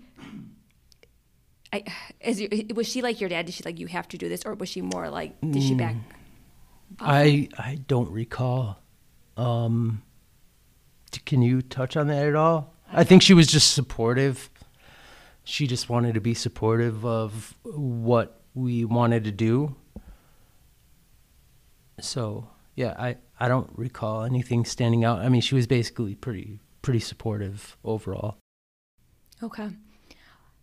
I, 1.72 1.82
as 2.20 2.40
you, 2.40 2.48
was 2.76 2.86
she 2.86 3.02
like 3.02 3.20
your 3.20 3.28
dad? 3.28 3.46
Did 3.46 3.54
she 3.56 3.64
like 3.64 3.80
you 3.80 3.88
have 3.88 4.06
to 4.08 4.18
do 4.18 4.28
this, 4.28 4.44
or 4.46 4.54
was 4.54 4.68
she 4.68 4.80
more 4.80 5.10
like 5.10 5.40
did 5.40 5.62
she 5.62 5.74
back? 5.74 5.96
I 7.00 7.48
I 7.58 7.80
don't 7.88 8.10
recall. 8.10 8.78
Um, 9.36 10.02
can 11.24 11.42
you 11.42 11.60
touch 11.60 11.96
on 11.96 12.06
that 12.06 12.26
at 12.26 12.36
all? 12.36 12.74
I 12.92 13.02
think 13.02 13.22
she 13.22 13.34
was 13.34 13.48
just 13.48 13.72
supportive. 13.72 14.48
She 15.42 15.66
just 15.66 15.88
wanted 15.88 16.14
to 16.14 16.20
be 16.20 16.34
supportive 16.34 17.04
of 17.04 17.56
what 17.64 18.40
we 18.54 18.84
wanted 18.84 19.24
to 19.24 19.32
do. 19.32 19.74
So 22.00 22.48
yeah, 22.74 22.94
I 22.98 23.16
I 23.40 23.48
don't 23.48 23.70
recall 23.74 24.22
anything 24.22 24.64
standing 24.64 25.04
out. 25.04 25.20
I 25.20 25.28
mean, 25.28 25.40
she 25.40 25.54
was 25.54 25.66
basically 25.66 26.14
pretty 26.14 26.60
pretty 26.82 27.00
supportive 27.00 27.76
overall. 27.84 28.38
Okay. 29.42 29.68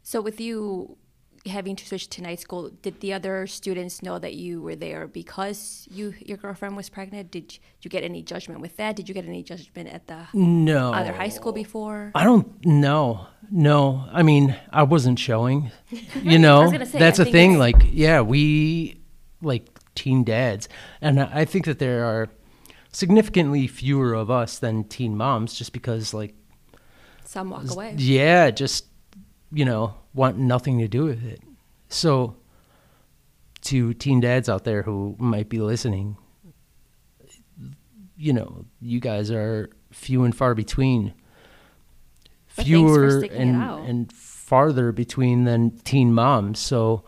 So 0.01 0.21
with 0.21 0.39
you 0.41 0.97
having 1.45 1.75
to 1.75 1.85
switch 1.85 2.07
to 2.09 2.21
night 2.21 2.39
school, 2.39 2.69
did 2.81 3.01
the 3.01 3.11
other 3.13 3.45
students 3.47 4.01
know 4.01 4.17
that 4.17 4.33
you 4.33 4.61
were 4.61 4.75
there 4.75 5.07
because 5.07 5.87
you 5.91 6.13
your 6.25 6.37
girlfriend 6.37 6.75
was 6.77 6.89
pregnant? 6.89 7.31
Did 7.31 7.59
you 7.81 7.89
get 7.89 8.03
any 8.03 8.21
judgment 8.21 8.61
with 8.61 8.77
that? 8.77 8.95
Did 8.95 9.07
you 9.09 9.13
get 9.13 9.25
any 9.25 9.43
judgment 9.43 9.89
at 9.89 10.07
the 10.07 10.27
No. 10.33 10.93
other 10.93 11.11
high 11.13 11.29
school 11.29 11.51
before? 11.51 12.11
I 12.15 12.23
don't 12.23 12.65
know. 12.65 13.27
No, 13.51 14.07
I 14.11 14.23
mean, 14.23 14.55
I 14.71 14.83
wasn't 14.83 15.19
showing. 15.19 15.71
You 16.23 16.39
know, 16.39 16.71
say, 16.85 16.99
that's 16.99 17.19
I 17.19 17.23
a 17.23 17.25
thing. 17.25 17.57
Like, 17.59 17.75
yeah, 17.91 18.21
we 18.21 19.01
like 19.41 19.67
teen 19.95 20.23
dads, 20.23 20.69
and 21.01 21.19
I 21.19 21.43
think 21.45 21.65
that 21.65 21.77
there 21.79 22.05
are 22.05 22.29
significantly 22.91 23.67
fewer 23.67 24.13
of 24.13 24.31
us 24.31 24.57
than 24.59 24.85
teen 24.85 25.17
moms, 25.17 25.53
just 25.53 25.73
because, 25.73 26.13
like, 26.13 26.33
Some 27.33 27.49
walk 27.49 27.67
away. 27.71 27.95
yeah, 27.97 28.51
just 28.51 28.85
you 29.51 29.65
know, 29.65 29.95
want 30.13 30.37
nothing 30.37 30.77
to 30.77 30.87
do 30.87 31.05
with 31.05 31.25
it. 31.25 31.41
So, 31.89 32.35
to 33.61 33.95
teen 33.95 34.19
dads 34.19 34.47
out 34.49 34.65
there 34.65 34.83
who 34.83 35.15
might 35.17 35.49
be 35.49 35.59
listening, 35.59 36.17
you 38.15 38.33
know, 38.33 38.65
you 38.79 38.99
guys 38.99 39.31
are 39.31 39.71
few 39.91 40.23
and 40.23 40.35
far 40.35 40.53
between. 40.53 41.15
But 42.55 42.65
Fewer 42.65 43.23
and 43.31 43.55
and 43.89 44.13
farther 44.13 44.91
between 44.91 45.45
than 45.45 45.79
teen 45.79 46.13
moms. 46.13 46.59
So, 46.59 47.03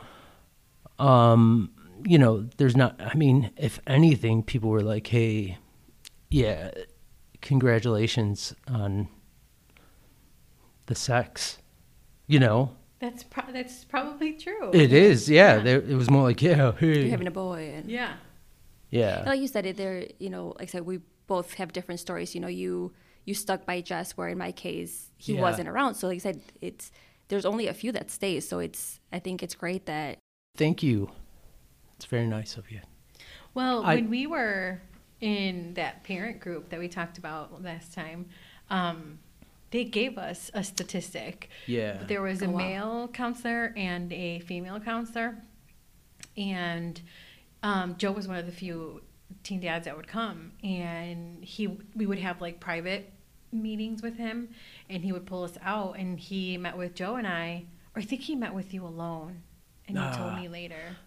um, 0.97 1.69
you 2.03 2.17
know, 2.17 2.49
there's 2.57 2.75
not. 2.75 2.99
I 2.99 3.13
mean, 3.13 3.51
if 3.57 3.79
anything, 3.85 4.41
people 4.41 4.71
were 4.71 4.81
like, 4.81 5.05
"Hey, 5.05 5.59
yeah, 6.31 6.71
congratulations 7.41 8.55
on 8.67 9.07
the 10.87 10.95
sex." 10.95 11.57
You 12.27 12.39
know, 12.39 12.71
That's 12.99 13.23
pro- 13.23 13.51
that's 13.51 13.85
probably 13.85 14.33
true. 14.33 14.71
it 14.73 14.91
is. 14.91 15.29
Yeah, 15.29 15.57
Yeah. 15.57 15.63
There, 15.63 15.81
it 15.81 15.95
was 15.95 16.09
more 16.09 16.23
like, 16.23 16.41
"Yeah, 16.41 16.71
hey, 16.73 17.01
You're 17.01 17.09
having 17.09 17.27
a 17.27 17.31
boy, 17.31 17.71
and 17.75 17.89
yeah. 17.89 18.13
yeah." 18.89 19.23
like 19.25 19.39
you 19.39 19.47
said, 19.47 19.65
it 19.65 19.77
there. 19.77 20.07
You 20.19 20.29
know, 20.29 20.47
like 20.59 20.69
I 20.69 20.71
said, 20.71 20.85
we 20.85 20.99
both 21.27 21.53
have 21.55 21.71
different 21.73 21.99
stories. 21.99 22.33
You 22.35 22.41
know, 22.41 22.47
you 22.47 22.93
you 23.25 23.33
stuck 23.33 23.65
by 23.65 23.81
Jess, 23.81 24.15
where 24.17 24.29
in 24.29 24.37
my 24.37 24.51
case 24.51 25.11
he 25.17 25.33
Yeah. 25.35 25.41
wasn't 25.41 25.67
around. 25.69 25.95
So 25.95 26.07
like 26.07 26.15
I 26.17 26.19
said, 26.19 26.41
it's 26.61 26.91
there's 27.27 27.45
only 27.45 27.67
a 27.67 27.73
few 27.73 27.91
that 27.91 28.09
stays. 28.11 28.47
So 28.47 28.59
it's 28.59 28.99
I 29.11 29.19
think 29.19 29.41
it's 29.43 29.55
great 29.55 29.85
that 29.87 30.17
Thank 30.57 30.81
you. 30.83 31.11
It's 31.97 32.05
very 32.05 32.27
nice 32.27 32.55
of 32.57 32.71
you. 32.71 32.81
Well, 33.53 33.83
I- 33.85 33.95
when 33.95 34.09
we 34.09 34.25
were 34.27 34.81
in 35.21 35.73
that 35.75 36.03
parent 36.03 36.39
group 36.39 36.69
that 36.69 36.79
we 36.79 36.87
talked 36.87 37.17
about 37.17 37.61
last 37.63 37.93
time, 37.93 38.27
um, 38.69 39.19
they 39.71 39.83
gave 39.83 40.17
us 40.17 40.51
a 40.53 40.63
statistic. 40.63 41.49
Yeah. 41.67 42.03
There 42.07 42.21
was 42.21 42.41
a 42.41 42.45
Oh, 42.45 42.51
wow. 42.51 42.57
male 42.57 43.07
counselor 43.09 43.73
and 43.75 44.11
a 44.13 44.39
female 44.39 44.79
counselor, 44.79 45.37
and 46.37 47.01
um, 47.63 47.95
Joe 47.97 48.11
was 48.11 48.27
one 48.27 48.37
of 48.37 48.45
the 48.45 48.51
few 48.51 49.01
teen 49.43 49.59
dads 49.59 49.85
that 49.85 49.95
would 49.97 50.07
come, 50.07 50.51
and 50.63 51.43
he 51.43 51.67
we 51.95 52.05
would 52.05 52.19
have 52.19 52.41
like 52.41 52.59
private 52.59 53.11
meetings 53.51 54.01
with 54.01 54.17
him, 54.17 54.49
and 54.89 55.03
he 55.03 55.11
would 55.11 55.25
pull 55.25 55.43
us 55.43 55.57
out, 55.63 55.97
and 55.97 56.19
he 56.19 56.57
met 56.57 56.77
with 56.77 56.93
Joe 56.95 57.15
and 57.15 57.27
I, 57.27 57.65
or 57.95 58.01
I 58.01 58.05
think 58.05 58.21
he 58.21 58.35
met 58.35 58.53
with 58.53 58.73
you 58.73 58.85
alone, 58.85 59.41
and 59.87 59.97
he 59.97 60.03
told 60.03 60.31
Ah. 60.31 60.35
me 60.39 60.47
later. 60.47 60.97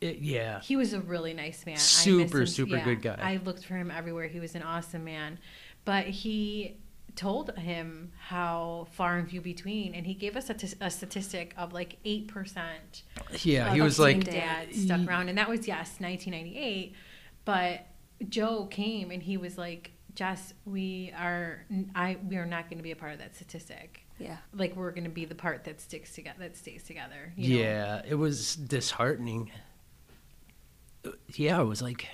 It- 0.00 0.18
yeah. 0.18 0.60
He 0.60 0.76
was 0.76 0.92
a 0.92 1.00
really 1.00 1.32
nice 1.32 1.64
man. 1.64 1.76
I 1.76 1.78
Super, 1.78 2.40
him- 2.40 2.46
super 2.46 2.80
good 2.80 3.00
guy. 3.02 3.16
I 3.20 3.36
looked 3.36 3.64
for 3.64 3.76
him 3.76 3.90
everywhere. 3.90 4.26
He 4.28 4.40
was 4.40 4.54
an 4.54 4.62
awesome 4.62 5.04
man. 5.04 5.38
But 5.84 6.06
he 6.06 6.76
told 7.16 7.56
him 7.56 8.12
how 8.18 8.88
far 8.92 9.18
and 9.18 9.28
few 9.28 9.40
between, 9.40 9.94
and 9.94 10.06
he 10.06 10.14
gave 10.14 10.36
us 10.36 10.50
a, 10.50 10.54
t- 10.54 10.76
a 10.80 10.90
statistic 10.90 11.54
of 11.56 11.72
like 11.72 11.98
8%. 12.04 12.66
Yeah, 13.42 13.72
he 13.72 13.80
of 13.80 13.84
was 13.84 13.96
teen 13.96 14.20
like, 14.20 14.24
dads 14.24 14.82
stuck 14.82 15.06
around. 15.06 15.28
And 15.28 15.38
that 15.38 15.48
was, 15.48 15.66
yes, 15.68 15.96
1998. 16.00 16.94
But 17.44 17.86
Joe 18.28 18.66
came 18.66 19.10
and 19.10 19.22
he 19.22 19.36
was 19.36 19.56
like, 19.56 19.92
Jess, 20.14 20.54
we 20.64 21.12
are, 21.18 21.64
I, 21.94 22.16
we 22.28 22.36
are 22.36 22.46
not 22.46 22.68
going 22.68 22.78
to 22.78 22.84
be 22.84 22.92
a 22.92 22.96
part 22.96 23.12
of 23.12 23.18
that 23.18 23.34
statistic. 23.34 24.06
Yeah. 24.18 24.36
Like 24.52 24.76
we're 24.76 24.92
going 24.92 25.04
to 25.04 25.10
be 25.10 25.24
the 25.24 25.34
part 25.34 25.64
that 25.64 25.80
sticks 25.80 26.14
together, 26.14 26.38
that 26.40 26.56
stays 26.56 26.84
together. 26.84 27.32
you 27.36 27.56
know? 27.56 27.62
yeah, 27.62 28.02
it 28.06 28.14
was 28.14 28.54
disheartening. 28.56 29.50
Yeah, 31.34 31.60
it 31.60 31.64
was 31.64 31.82
like 31.82 32.06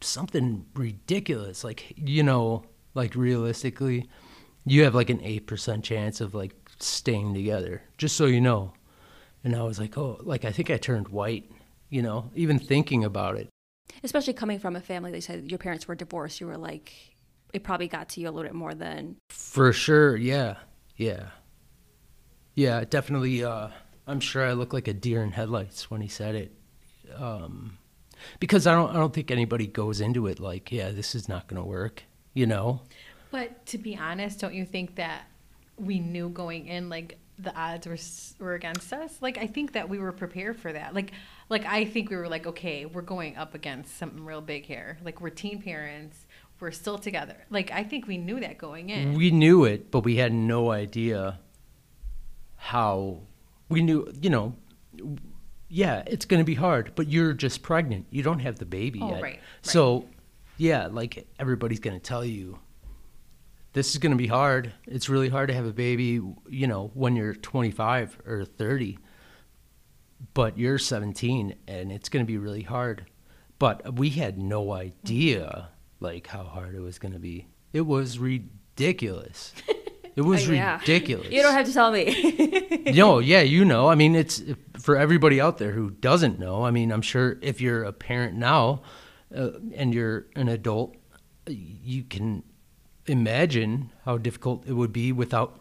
something 0.00 0.66
ridiculous. 0.74 1.64
Like, 1.64 1.94
you 1.96 2.22
know, 2.22 2.64
like 2.94 3.14
realistically, 3.16 4.08
you 4.66 4.84
have 4.84 4.94
like 4.94 5.10
an 5.10 5.18
8% 5.18 5.82
chance 5.82 6.20
of 6.20 6.34
like 6.34 6.54
staying 6.78 7.34
together, 7.34 7.82
just 7.98 8.16
so 8.16 8.26
you 8.26 8.40
know. 8.40 8.72
And 9.42 9.54
I 9.54 9.62
was 9.62 9.78
like, 9.78 9.98
oh, 9.98 10.18
like 10.22 10.44
I 10.44 10.52
think 10.52 10.70
I 10.70 10.76
turned 10.76 11.08
white, 11.08 11.50
you 11.90 12.02
know, 12.02 12.30
even 12.34 12.58
thinking 12.58 13.04
about 13.04 13.36
it. 13.36 13.48
Especially 14.02 14.32
coming 14.32 14.58
from 14.58 14.76
a 14.76 14.80
family 14.80 15.12
that 15.12 15.22
said 15.22 15.50
your 15.50 15.58
parents 15.58 15.86
were 15.86 15.94
divorced, 15.94 16.40
you 16.40 16.46
were 16.46 16.56
like, 16.56 16.92
it 17.52 17.62
probably 17.62 17.88
got 17.88 18.08
to 18.10 18.20
you 18.20 18.28
a 18.28 18.30
little 18.30 18.48
bit 18.48 18.54
more 18.54 18.74
than 18.74 19.16
For 19.28 19.72
sure, 19.72 20.16
yeah. 20.16 20.56
Yeah. 20.96 21.28
Yeah, 22.54 22.84
definitely 22.84 23.44
uh 23.44 23.68
I'm 24.06 24.20
sure 24.20 24.44
I 24.44 24.52
look 24.52 24.72
like 24.72 24.88
a 24.88 24.92
deer 24.94 25.22
in 25.22 25.32
headlights 25.32 25.90
when 25.90 26.00
he 26.00 26.08
said 26.08 26.34
it. 26.34 26.52
Um 27.16 27.78
because 28.40 28.66
I 28.66 28.74
don't 28.74 28.90
I 28.90 28.94
don't 28.94 29.12
think 29.12 29.30
anybody 29.30 29.66
goes 29.66 30.00
into 30.00 30.26
it 30.26 30.40
like, 30.40 30.72
yeah, 30.72 30.90
this 30.90 31.14
is 31.14 31.28
not 31.28 31.46
going 31.46 31.60
to 31.60 31.68
work, 31.68 32.04
you 32.32 32.46
know. 32.46 32.80
But 33.34 33.66
to 33.66 33.78
be 33.78 33.96
honest, 33.96 34.38
don't 34.38 34.54
you 34.54 34.64
think 34.64 34.94
that 34.94 35.24
we 35.76 35.98
knew 35.98 36.28
going 36.28 36.68
in 36.68 36.88
like 36.88 37.18
the 37.36 37.52
odds 37.58 37.84
were 37.88 37.98
were 38.46 38.54
against 38.54 38.92
us? 38.92 39.18
Like 39.20 39.38
I 39.38 39.48
think 39.48 39.72
that 39.72 39.88
we 39.88 39.98
were 39.98 40.12
prepared 40.12 40.56
for 40.56 40.72
that. 40.72 40.94
Like 40.94 41.10
like 41.48 41.64
I 41.66 41.84
think 41.84 42.10
we 42.10 42.16
were 42.16 42.28
like, 42.28 42.46
okay, 42.46 42.86
we're 42.86 43.02
going 43.02 43.36
up 43.36 43.56
against 43.56 43.98
something 43.98 44.24
real 44.24 44.40
big 44.40 44.64
here. 44.64 44.98
Like 45.04 45.20
we're 45.20 45.30
teen 45.30 45.60
parents, 45.60 46.16
we're 46.60 46.70
still 46.70 46.96
together. 46.96 47.34
Like 47.50 47.72
I 47.72 47.82
think 47.82 48.06
we 48.06 48.18
knew 48.18 48.38
that 48.38 48.56
going 48.56 48.90
in. 48.90 49.14
We 49.14 49.32
knew 49.32 49.64
it, 49.64 49.90
but 49.90 50.04
we 50.04 50.14
had 50.14 50.32
no 50.32 50.70
idea 50.70 51.40
how 52.54 53.18
we 53.68 53.82
knew, 53.82 54.12
you 54.22 54.30
know, 54.30 54.54
yeah, 55.68 56.04
it's 56.06 56.24
going 56.24 56.40
to 56.40 56.44
be 56.46 56.54
hard, 56.54 56.92
but 56.94 57.08
you're 57.08 57.32
just 57.32 57.62
pregnant. 57.62 58.06
You 58.10 58.22
don't 58.22 58.38
have 58.38 58.60
the 58.60 58.64
baby 58.64 59.00
Oh, 59.02 59.08
yet. 59.08 59.14
right, 59.14 59.22
right. 59.22 59.40
So, 59.62 60.06
yeah, 60.56 60.86
like 60.86 61.26
everybody's 61.40 61.80
going 61.80 61.98
to 61.98 62.02
tell 62.02 62.24
you 62.24 62.60
this 63.74 63.90
is 63.90 63.98
going 63.98 64.12
to 64.12 64.16
be 64.18 64.26
hard. 64.28 64.72
It's 64.86 65.08
really 65.08 65.28
hard 65.28 65.48
to 65.48 65.54
have 65.54 65.66
a 65.66 65.72
baby, 65.72 66.20
you 66.48 66.66
know, 66.66 66.90
when 66.94 67.14
you're 67.16 67.34
25 67.34 68.18
or 68.26 68.44
30. 68.44 68.98
But 70.32 70.56
you're 70.58 70.78
17 70.78 71.54
and 71.68 71.92
it's 71.92 72.08
going 72.08 72.24
to 72.24 72.26
be 72.26 72.38
really 72.38 72.62
hard. 72.62 73.06
But 73.58 73.96
we 73.98 74.10
had 74.10 74.38
no 74.38 74.72
idea 74.72 75.68
like 76.00 76.26
how 76.28 76.44
hard 76.44 76.74
it 76.74 76.80
was 76.80 76.98
going 76.98 77.12
to 77.12 77.18
be. 77.20 77.46
It 77.72 77.82
was 77.82 78.18
ridiculous. 78.18 79.52
It 80.16 80.20
was 80.22 80.48
Oh, 80.48 80.52
yeah. 80.52 80.78
ridiculous. 80.78 81.28
You 81.32 81.42
don't 81.42 81.54
have 81.54 81.66
to 81.66 81.72
tell 81.72 81.90
me. 81.90 82.84
no, 82.94 83.18
yeah, 83.18 83.40
you 83.40 83.64
know. 83.64 83.88
I 83.88 83.96
mean, 83.96 84.14
it's 84.14 84.40
for 84.78 84.96
everybody 84.96 85.40
out 85.40 85.58
there 85.58 85.72
who 85.72 85.90
doesn't 85.90 86.38
know. 86.38 86.62
I 86.64 86.70
mean, 86.70 86.92
I'm 86.92 87.02
sure 87.02 87.36
if 87.42 87.60
you're 87.60 87.82
a 87.82 87.92
parent 87.92 88.36
now 88.36 88.82
uh, 89.36 89.50
and 89.74 89.92
you're 89.92 90.26
an 90.36 90.46
adult, 90.46 90.94
you 91.48 92.04
can 92.04 92.44
imagine 93.06 93.90
how 94.04 94.18
difficult 94.18 94.66
it 94.66 94.72
would 94.72 94.92
be 94.92 95.12
without 95.12 95.60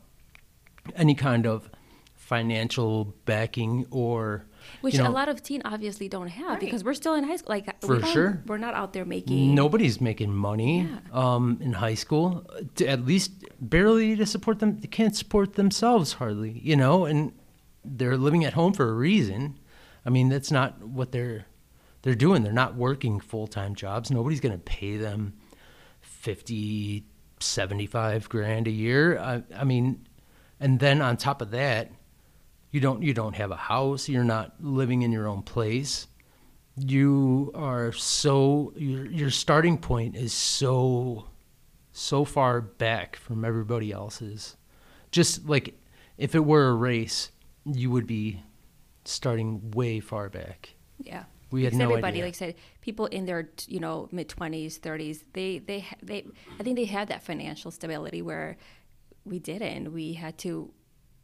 any 0.95 1.15
kind 1.15 1.45
of 1.45 1.69
financial 2.15 3.13
backing 3.25 3.85
or 3.91 4.45
Which 4.81 4.93
you 4.95 5.03
know, 5.03 5.09
a 5.09 5.11
lot 5.11 5.27
of 5.27 5.43
teen 5.43 5.61
obviously 5.65 6.07
don't 6.07 6.27
have 6.29 6.47
Right. 6.51 6.59
because 6.59 6.83
we're 6.83 6.93
still 6.93 7.15
in 7.15 7.25
high 7.25 7.35
school. 7.35 7.49
Like 7.49 7.81
For 7.85 7.97
we 7.97 8.03
sure 8.07 8.41
we're 8.45 8.57
not 8.57 8.73
out 8.73 8.93
there 8.93 9.03
making. 9.05 9.53
Nobody's 9.53 9.99
making 9.99 10.33
money 10.33 10.81
Yeah. 10.89 10.99
um, 11.11 11.57
in 11.61 11.73
high 11.73 11.95
school, 11.95 12.45
to 12.75 12.87
at 12.87 13.05
least 13.05 13.31
barely 13.59 14.15
to 14.15 14.25
support 14.25 14.59
them. 14.59 14.79
They 14.79 14.87
can't 14.87 15.15
support 15.15 15.53
themselves 15.55 16.13
hardly, 16.13 16.59
you 16.63 16.75
know, 16.77 17.05
and 17.05 17.33
they're 17.83 18.17
living 18.17 18.45
at 18.45 18.53
home 18.53 18.71
for 18.73 18.89
a 18.89 18.93
reason. 18.93 19.59
I 20.05 20.09
mean, 20.09 20.29
that's 20.29 20.51
not 20.51 20.81
what 20.81 21.11
they're 21.11 21.45
they're 22.03 22.15
doing. 22.15 22.43
They're 22.43 22.51
not 22.53 22.75
working 22.75 23.19
full 23.21 23.47
time 23.47 23.75
jobs. 23.75 24.11
Nobody's 24.11 24.39
going 24.41 24.51
to 24.53 24.57
pay 24.63 24.97
them 24.97 25.33
50, 26.01 27.05
75 27.43 28.29
grand 28.29 28.67
a 28.67 28.71
year. 28.71 29.19
I, 29.19 29.43
I 29.55 29.63
mean, 29.63 30.07
and 30.59 30.79
then 30.79 31.01
on 31.01 31.17
top 31.17 31.41
of 31.41 31.51
that, 31.51 31.91
you 32.71 32.79
don't 32.79 33.03
you 33.03 33.13
don't 33.13 33.35
have 33.35 33.51
a 33.51 33.55
house. 33.55 34.09
You're 34.09 34.23
not 34.23 34.55
living 34.59 35.01
in 35.01 35.11
your 35.11 35.27
own 35.27 35.43
place 35.43 36.07
you 36.75 37.51
are 37.53 37.91
so 37.91 38.73
your 38.75 39.05
your 39.05 39.29
starting 39.29 39.77
point 39.77 40.15
is 40.15 40.33
so 40.33 41.25
so 41.91 42.25
far 42.25 42.61
back 42.61 43.15
from 43.15 43.45
everybody 43.45 43.91
else's 43.91 44.57
just 45.11 45.47
like 45.47 45.75
if 46.17 46.33
it 46.33 46.43
were 46.43 46.69
a 46.69 46.73
race 46.73 47.29
you 47.65 47.91
would 47.91 48.07
be 48.07 48.41
starting 49.05 49.69
way 49.71 49.99
far 49.99 50.29
back 50.29 50.73
Yeah. 50.97 51.23
We 51.53 51.63
had 51.63 51.71
Because 51.71 51.79
no 51.79 51.89
everybody, 51.91 52.13
idea 52.17 52.25
like 52.25 52.33
I 52.33 52.37
said, 52.37 52.55
people 52.81 53.05
in 53.05 53.25
their 53.25 53.49
you 53.67 53.79
know 53.79 54.09
mid 54.11 54.27
twenties, 54.27 54.77
thirties, 54.77 55.23
they 55.33 55.59
they 55.59 55.85
they 56.01 56.25
I 56.59 56.63
think 56.63 56.75
they 56.77 56.85
had 56.85 57.09
that 57.09 57.21
financial 57.23 57.69
stability 57.69 58.21
where 58.23 58.57
we 59.23 59.37
didn't. 59.37 59.93
We 59.93 60.13
had 60.13 60.37
to 60.39 60.71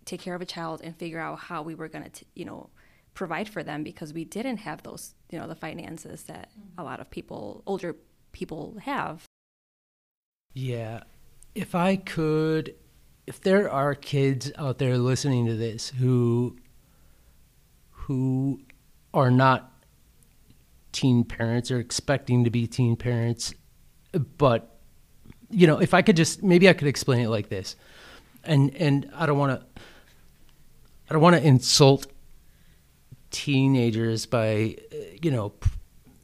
take 0.06 0.22
care 0.22 0.36
of 0.36 0.42
a 0.42 0.46
child 0.46 0.82
and 0.84 0.96
figure 0.96 1.20
out 1.20 1.40
how 1.40 1.64
we 1.64 1.74
were 1.74 1.88
going 1.88 2.10
to 2.10 2.26
you 2.36 2.46
know 2.46 2.70
provide 3.16 3.50
for 3.50 3.64
them 3.64 3.84
because 3.84 4.14
we 4.14 4.24
didn't 4.24 4.58
have 4.58 4.84
those 4.84 5.16
you 5.32 5.40
know 5.40 5.48
the 5.48 5.56
finances 5.56 6.24
that 6.24 6.52
a 6.78 6.84
lot 6.84 7.00
of 7.00 7.10
people 7.10 7.64
older 7.66 7.96
people 8.32 8.78
have. 8.84 9.24
yeah 10.54 11.02
if 11.56 11.74
i 11.74 11.96
could 11.96 12.76
if 13.28 13.42
there 13.42 13.70
are 13.70 13.96
kids 13.96 14.52
out 14.58 14.78
there 14.78 14.98
listening 14.98 15.46
to 15.48 15.56
this 15.56 15.90
who 15.90 16.56
who 17.90 18.60
are 19.14 19.32
not 19.32 19.69
teen 20.92 21.24
parents 21.24 21.72
or 21.72 21.80
expecting 21.80 22.44
to 22.44 22.50
be 22.50 22.68
teen 22.68 22.96
parents. 22.96 23.54
But 24.38 24.76
you 25.52 25.66
know 25.66 25.80
if 25.80 25.96
i 25.96 26.02
could 26.02 26.16
just 26.16 26.44
maybe 26.44 26.70
i 26.70 26.74
could 26.74 26.88
explain 26.88 27.22
it 27.22 27.30
like 27.30 27.50
this. 27.50 27.76
And 28.44 28.76
and 28.76 29.10
i 29.16 29.26
don't 29.26 29.38
want 29.38 29.60
to 29.60 29.82
i 31.10 31.14
don't 31.14 31.22
want 31.22 31.36
to 31.36 31.46
insult 31.46 32.08
teenagers 33.32 34.26
by 34.26 34.76
uh, 34.92 34.96
you 35.22 35.32
know 35.32 35.50
p- 35.50 35.70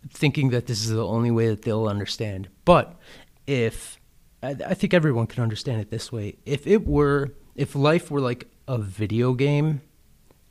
thinking 0.10 0.50
that 0.50 0.68
this 0.68 0.84
is 0.84 0.90
the 0.90 1.06
only 1.06 1.32
way 1.32 1.50
that 1.50 1.64
they'll 1.64 1.88
understand. 1.88 2.50
But 2.64 2.96
if 3.48 4.00
I, 4.42 4.56
I 4.66 4.74
think 4.74 4.94
everyone 4.94 5.28
can 5.28 5.44
understand 5.44 5.82
it 5.82 5.90
this 5.90 6.12
way. 6.12 6.38
If 6.46 6.68
it 6.68 6.88
were 6.88 7.34
if 7.56 7.76
life 7.76 8.12
were 8.12 8.22
like 8.22 8.48
a 8.68 8.78
video 8.78 9.34
game 9.34 9.82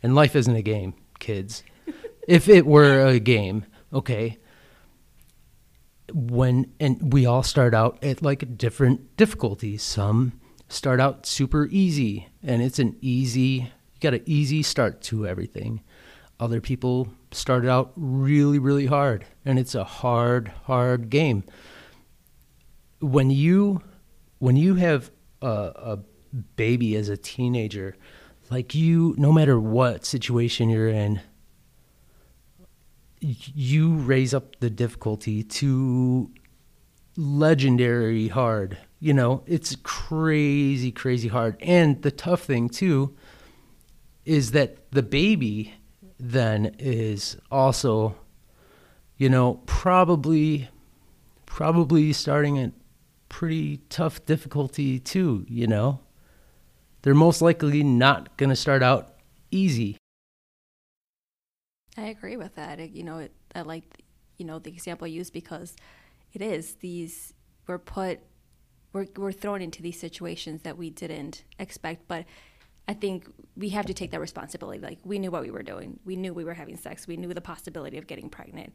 and 0.02 0.14
life 0.14 0.36
isn't 0.36 0.54
a 0.54 0.62
game 0.62 0.94
kids. 1.18 1.62
If 2.26 2.48
it 2.48 2.64
were 2.64 3.06
a 3.06 3.18
game 3.18 3.66
okay. 3.94 4.38
When 6.12 6.72
and 6.78 7.12
we 7.12 7.24
all 7.24 7.42
start 7.42 7.74
out 7.74 8.02
at 8.04 8.20
like 8.20 8.58
different 8.58 9.16
difficulties. 9.16 9.82
Some 9.82 10.40
start 10.68 11.00
out 11.00 11.24
super 11.26 11.66
easy 11.70 12.28
and 12.42 12.60
it's 12.60 12.78
an 12.78 12.96
easy 13.00 13.72
you 13.92 14.00
got 14.00 14.14
an 14.14 14.22
easy 14.26 14.62
start 14.62 15.00
to 15.02 15.26
everything. 15.26 15.82
Other 16.38 16.60
people 16.60 17.08
start 17.30 17.64
out 17.64 17.92
really 17.96 18.58
really 18.58 18.86
hard 18.86 19.24
and 19.44 19.58
it's 19.58 19.74
a 19.74 19.84
hard 19.84 20.48
hard 20.64 21.08
game. 21.08 21.44
When 23.00 23.30
you 23.30 23.82
when 24.38 24.56
you 24.56 24.74
have 24.74 25.10
a, 25.40 25.46
a 25.46 25.98
baby 26.56 26.96
as 26.96 27.08
a 27.08 27.16
teenager 27.16 27.96
like 28.50 28.74
you 28.74 29.14
no 29.16 29.32
matter 29.32 29.58
what 29.58 30.04
situation 30.04 30.68
you're 30.68 30.88
in 30.88 31.20
you 33.54 33.94
raise 33.94 34.34
up 34.34 34.58
the 34.60 34.70
difficulty 34.70 35.42
to 35.42 36.30
legendary 37.16 38.28
hard 38.28 38.76
you 38.98 39.14
know 39.14 39.42
it's 39.46 39.76
crazy 39.82 40.90
crazy 40.90 41.28
hard 41.28 41.56
and 41.62 42.02
the 42.02 42.10
tough 42.10 42.42
thing 42.42 42.68
too 42.68 43.14
is 44.24 44.50
that 44.50 44.90
the 44.90 45.02
baby 45.02 45.74
then 46.18 46.74
is 46.78 47.36
also 47.50 48.14
you 49.16 49.28
know 49.28 49.60
probably 49.66 50.68
probably 51.46 52.12
starting 52.12 52.58
at 52.58 52.72
pretty 53.28 53.78
tough 53.88 54.24
difficulty 54.26 54.98
too, 54.98 55.44
you 55.48 55.66
know. 55.66 56.00
They're 57.02 57.14
most 57.14 57.42
likely 57.42 57.82
not 57.82 58.36
going 58.36 58.50
to 58.50 58.56
start 58.56 58.82
out 58.82 59.14
easy. 59.50 59.96
I 61.96 62.02
agree 62.06 62.36
with 62.36 62.54
that. 62.56 62.80
It- 62.80 62.90
You 62.92 63.04
know, 63.04 63.18
it, 63.18 63.32
I 63.54 63.62
like, 63.62 64.02
you 64.36 64.44
know, 64.44 64.58
the 64.58 64.70
example 64.70 65.06
you 65.06 65.16
used 65.16 65.32
because 65.32 65.76
it 66.32 66.42
is 66.42 66.74
these 66.76 67.32
we're 67.66 67.78
put, 67.78 68.20
we're 68.92 69.06
we're 69.16 69.32
thrown 69.32 69.62
into 69.62 69.80
these 69.82 69.98
situations 69.98 70.62
that 70.62 70.76
we 70.76 70.90
didn't 70.90 71.44
expect. 71.58 72.08
But 72.08 72.24
I 72.86 72.92
think 72.94 73.26
we 73.56 73.70
have 73.70 73.86
to 73.86 73.94
take 73.94 74.10
that 74.10 74.20
responsibility. 74.20 74.80
Like 74.80 74.98
we 75.04 75.18
knew 75.18 75.30
what 75.30 75.42
we 75.42 75.50
were 75.50 75.62
doing. 75.62 75.98
We 76.04 76.16
knew 76.16 76.34
we 76.34 76.44
were 76.44 76.54
having 76.54 76.76
sex. 76.76 77.06
We 77.06 77.16
knew 77.16 77.32
the 77.32 77.40
possibility 77.40 77.96
of 77.98 78.06
getting 78.06 78.28
pregnant. 78.28 78.72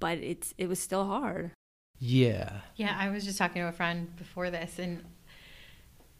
But 0.00 0.18
it's 0.18 0.54
it 0.58 0.68
was 0.68 0.78
still 0.80 1.04
hard. 1.06 1.52
Yeah. 1.98 2.60
Yeah, 2.76 2.96
I 2.98 3.10
was 3.10 3.24
just 3.24 3.36
talking 3.38 3.60
to 3.62 3.68
a 3.68 3.72
friend 3.72 4.16
before 4.16 4.50
this, 4.50 4.78
and 4.78 5.04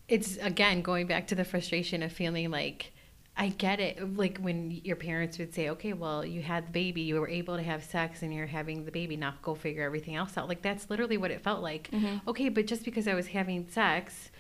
it's 0.09 0.37
again 0.37 0.83
going 0.83 1.07
back 1.07 1.27
to 1.29 1.35
the 1.35 1.45
frustration 1.45 2.03
of 2.03 2.13
feeling 2.13 2.51
like 2.51 2.93
I 3.41 3.49
get 3.49 3.81
it. 3.81 4.17
Like 4.17 4.39
when 4.39 4.71
your 4.85 4.97
parents 4.97 5.39
would 5.39 5.53
say, 5.55 5.71
okay, 5.71 5.95
well, 5.95 6.25
you 6.25 6.43
had 6.43 6.69
the 6.69 6.73
baby, 6.73 7.01
you 7.01 7.19
were 7.19 7.29
able 7.29 7.57
to 7.57 7.63
have 7.63 7.83
sex, 7.83 8.23
and 8.23 8.33
you're 8.33 8.47
having 8.47 8.85
the 8.85 8.93
baby, 8.93 9.17
now 9.17 9.35
go 9.43 9.55
figure 9.55 9.83
everything 9.83 10.15
else 10.15 10.37
out. 10.37 10.49
Like 10.49 10.63
that's 10.63 10.89
literally 10.91 11.17
what 11.17 11.33
it 11.33 11.43
felt 11.43 11.63
like. 11.63 11.89
Okay, 12.29 12.51
but 12.51 12.67
just 12.67 12.85
because 12.85 13.09
I 13.09 13.15
was 13.15 13.27
having 13.29 13.67
sex, 13.69 14.31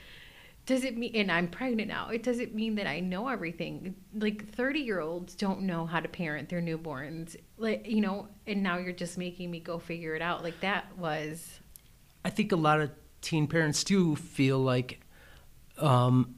does 0.66 0.84
it 0.84 0.96
mean 0.96 1.10
and 1.16 1.32
i'm 1.32 1.48
pregnant 1.48 1.88
now 1.88 2.10
it 2.10 2.22
doesn't 2.22 2.54
mean 2.54 2.74
that 2.76 2.86
i 2.86 3.00
know 3.00 3.28
everything 3.28 3.94
like 4.14 4.46
30 4.52 4.78
year 4.80 5.00
olds 5.00 5.34
don't 5.34 5.62
know 5.62 5.86
how 5.86 5.98
to 5.98 6.06
parent 6.06 6.50
their 6.50 6.60
newborns 6.60 7.34
like 7.56 7.86
you 7.88 8.00
know 8.02 8.28
and 8.46 8.62
now 8.62 8.76
you're 8.76 8.92
just 8.92 9.16
making 9.16 9.50
me 9.50 9.58
go 9.58 9.78
figure 9.78 10.14
it 10.14 10.22
out 10.22 10.44
like 10.44 10.60
that 10.60 10.84
was 10.98 11.60
I 12.24 12.30
think 12.30 12.52
a 12.52 12.56
lot 12.56 12.80
of 12.80 12.90
teen 13.22 13.46
parents 13.46 13.84
do 13.84 14.16
feel 14.16 14.58
like 14.58 15.00
um, 15.78 16.34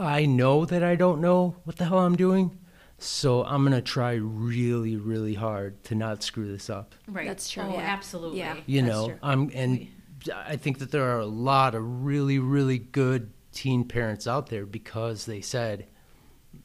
I 0.00 0.26
know 0.26 0.64
that 0.64 0.82
I 0.82 0.94
don't 0.96 1.20
know 1.20 1.56
what 1.64 1.76
the 1.76 1.84
hell 1.86 1.98
I'm 1.98 2.16
doing, 2.16 2.58
so 2.98 3.44
I'm 3.44 3.64
gonna 3.64 3.82
try 3.82 4.12
really, 4.14 4.96
really 4.96 5.34
hard 5.34 5.82
to 5.84 5.94
not 5.94 6.22
screw 6.22 6.50
this 6.50 6.68
up. 6.70 6.94
right 7.06 7.26
That's 7.26 7.48
true, 7.50 7.64
oh 7.64 7.72
yeah. 7.72 7.80
absolutely 7.80 8.38
Yeah. 8.38 8.56
You 8.66 8.82
That's 8.82 8.92
know, 8.94 9.06
true. 9.08 9.18
I'm 9.22 9.50
and 9.54 9.88
I 10.34 10.56
think 10.56 10.78
that 10.78 10.90
there 10.90 11.04
are 11.14 11.20
a 11.20 11.26
lot 11.26 11.74
of 11.74 12.04
really, 12.04 12.38
really 12.38 12.78
good 12.78 13.32
teen 13.52 13.84
parents 13.84 14.26
out 14.26 14.48
there 14.48 14.66
because 14.66 15.26
they 15.26 15.40
said, 15.40 15.86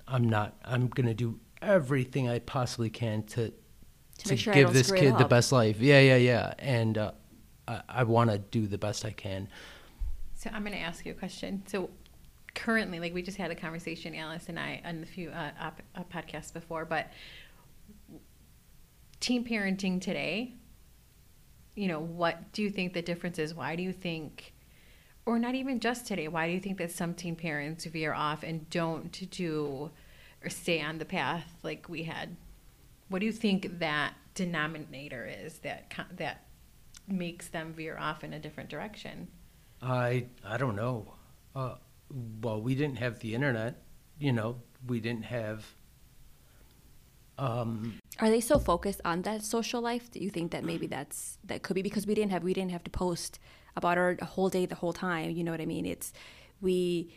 "I'm 0.08 0.28
not. 0.28 0.56
I'm 0.66 0.88
gonna 0.88 1.14
do 1.14 1.40
everything 1.62 2.30
I 2.30 2.40
possibly 2.40 2.90
can 2.90 3.24
to 3.24 3.52
To 4.20 4.30
make 4.30 4.40
sure 4.40 4.54
give 4.54 4.74
this 4.74 4.92
kid 4.92 5.18
the 5.18 5.26
best 5.26 5.52
life." 5.52 5.80
Yeah, 5.80 6.00
yeah, 6.00 6.18
yeah. 6.18 6.54
And 6.60 6.98
uh, 6.98 7.12
I, 7.68 7.82
I 7.88 8.04
want 8.04 8.32
to 8.32 8.38
do 8.40 8.68
the 8.68 8.78
best 8.78 9.06
I 9.06 9.12
can. 9.12 9.48
so 10.36 10.50
i'm 10.54 10.64
going 10.64 10.74
to 10.74 10.80
ask 10.80 11.06
you 11.06 11.12
a 11.14 11.16
question 11.16 11.64
so 11.68 11.90
currently 12.56 13.00
like 13.00 13.14
we 13.14 13.22
just 13.22 13.38
had 13.38 13.52
a 13.52 13.56
conversation 13.56 14.14
alice 14.14 14.48
and 14.48 14.60
i 14.60 14.82
on 14.86 15.02
a 15.02 15.06
few 15.06 15.30
uh, 15.30 15.52
op- 15.60 15.82
uh, 15.96 16.04
podcasts 16.14 16.54
before 16.54 16.86
but 16.86 17.08
teen 19.20 19.44
parenting 19.44 20.00
today 20.00 20.54
you 21.76 21.88
know 21.88 22.00
what 22.00 22.52
do 22.54 22.62
you 22.62 22.70
think 22.70 22.94
the 22.94 23.02
difference 23.02 23.40
is? 23.40 23.54
Why 23.54 23.76
do 23.76 23.84
you 23.84 23.92
think 23.92 24.54
or 25.26 25.40
not 25.40 25.56
even 25.56 25.80
just 25.80 26.06
today 26.06 26.28
why 26.28 26.48
do 26.48 26.54
you 26.54 26.60
think 26.60 26.78
that 26.78 26.92
some 26.92 27.14
teen 27.14 27.36
parents 27.36 27.86
veer 27.86 28.14
off 28.14 28.44
and 28.44 28.70
don't 28.70 29.12
do 29.32 29.92
or 30.44 30.50
stay 30.50 30.82
on 30.82 30.98
the 30.98 31.06
path 31.06 31.56
like 31.64 31.90
we 31.90 32.04
had? 32.04 32.36
What 33.10 33.20
do 33.20 33.26
you 33.26 33.32
think 33.32 33.80
that 33.80 34.14
denominator 34.36 35.26
is 35.26 35.60
that 35.60 35.94
that 36.18 36.46
makes 37.08 37.48
them 37.50 37.74
veer 37.74 37.98
off 37.98 38.24
in 38.24 38.34
a 38.34 38.40
different 38.40 38.70
direction? 38.70 39.28
I 39.82 40.26
I 40.44 40.58
don't 40.58 40.76
know. 40.76 41.14
Uh, 41.56 41.76
well, 42.42 42.62
we 42.62 42.76
didn't 42.76 42.98
have 42.98 43.20
the 43.20 43.34
internet. 43.36 43.84
You 44.20 44.32
know, 44.32 44.62
we 44.88 45.00
didn't 45.00 45.26
have. 45.26 45.66
Um, 47.38 48.00
Are 48.20 48.30
they 48.30 48.42
so 48.42 48.60
focused 48.60 49.02
on 49.04 49.24
that 49.24 49.44
social 49.44 49.82
life? 49.82 50.12
Do 50.12 50.20
you 50.20 50.30
think 50.30 50.52
that 50.52 50.64
maybe 50.64 50.86
that's 50.86 51.40
that 51.46 51.64
could 51.64 51.74
be 51.74 51.82
because 51.82 52.06
we 52.06 52.14
didn't 52.14 52.32
have 52.32 52.44
we 52.44 52.54
didn't 52.54 52.72
have 52.72 52.84
to 52.84 52.92
post 52.92 53.40
about 53.76 53.98
our 53.98 54.18
whole 54.22 54.50
day 54.50 54.66
the 54.66 54.76
whole 54.76 54.94
time. 54.94 55.32
You 55.32 55.44
know 55.44 55.52
what 55.52 55.62
I 55.62 55.66
mean? 55.66 55.86
It's 55.86 56.14
we. 56.62 57.14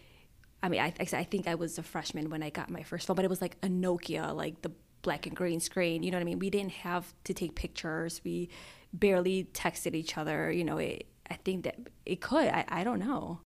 I 0.63 0.69
mean, 0.69 0.81
I 0.81 0.93
I 0.99 1.25
think 1.25 1.47
I 1.47 1.55
was 1.55 1.79
a 1.79 1.83
freshman 1.83 2.31
when 2.31 2.43
I 2.43 2.51
got 2.51 2.71
my 2.71 2.83
first 2.83 3.07
phone, 3.07 3.17
but 3.17 3.25
it 3.25 3.29
was 3.29 3.43
like 3.43 3.57
a 3.63 3.69
Nokia, 3.69 4.35
like 4.35 4.63
the 4.63 4.73
black 5.03 5.27
and 5.27 5.37
green 5.37 5.61
screen. 5.61 6.03
You 6.03 6.11
know 6.11 6.17
what 6.17 6.23
I 6.23 6.25
mean? 6.25 6.39
We 6.39 6.51
didn't 6.51 6.73
have 6.73 7.13
to 7.25 7.35
take 7.35 7.55
pictures. 7.55 8.21
We 8.25 8.49
barely 8.93 9.45
texted 9.53 9.95
each 9.95 10.17
other. 10.17 10.51
You 10.51 10.65
know, 10.65 10.79
it, 10.79 11.07
I 11.31 11.35
think 11.35 11.65
that 11.65 11.77
it 12.05 12.21
could. 12.21 12.49
I, 12.49 12.65
I 12.69 12.85
don't 12.85 12.99
know. 12.99 13.41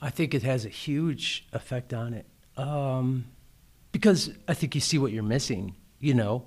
I 0.00 0.10
think 0.10 0.34
it 0.34 0.42
has 0.42 0.64
a 0.64 0.68
huge 0.68 1.46
effect 1.52 1.92
on 1.92 2.14
it. 2.14 2.26
Um, 2.56 3.26
because 3.92 4.30
I 4.46 4.54
think 4.54 4.74
you 4.74 4.80
see 4.80 4.98
what 4.98 5.12
you're 5.12 5.22
missing, 5.22 5.74
you 5.98 6.14
know? 6.14 6.44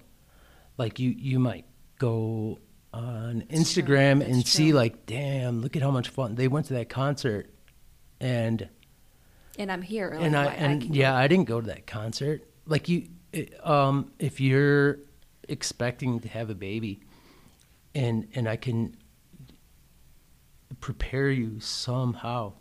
Like 0.77 0.99
you 0.99 1.09
you 1.11 1.37
might 1.39 1.65
go 1.99 2.59
on 2.93 3.43
Instagram 3.49 4.19
That's 4.19 4.31
and 4.31 4.47
see 4.47 4.69
true. 4.69 4.77
like, 4.77 5.05
damn, 5.05 5.61
look 5.61 5.75
at 5.75 5.81
how 5.81 5.91
much 5.91 6.09
fun 6.09 6.35
they 6.35 6.47
went 6.47 6.65
to 6.67 6.73
that 6.73 6.89
concert. 6.89 7.49
And 8.19 8.67
And 9.57 9.71
I'm 9.71 9.81
here. 9.81 10.09
and 10.09 10.35
I 10.35 10.45
like, 10.45 10.61
and 10.61 10.81
can- 10.81 10.93
yeah, 10.93 11.15
I 11.15 11.27
didn't 11.27 11.45
go 11.47 11.59
to 11.61 11.67
that 11.67 11.87
concert. 11.87 12.43
Like 12.65 12.87
you, 12.89 13.07
it, 13.33 13.53
um, 13.67 14.11
if 14.19 14.39
you're 14.39 14.99
expecting 15.47 16.19
to 16.21 16.27
have 16.29 16.49
a 16.49 16.55
baby, 16.55 17.01
and 17.95 18.27
and 18.35 18.47
I 18.47 18.55
can 18.55 18.95
prepare 20.79 21.29
you 21.29 21.59
somehow. 21.59 22.53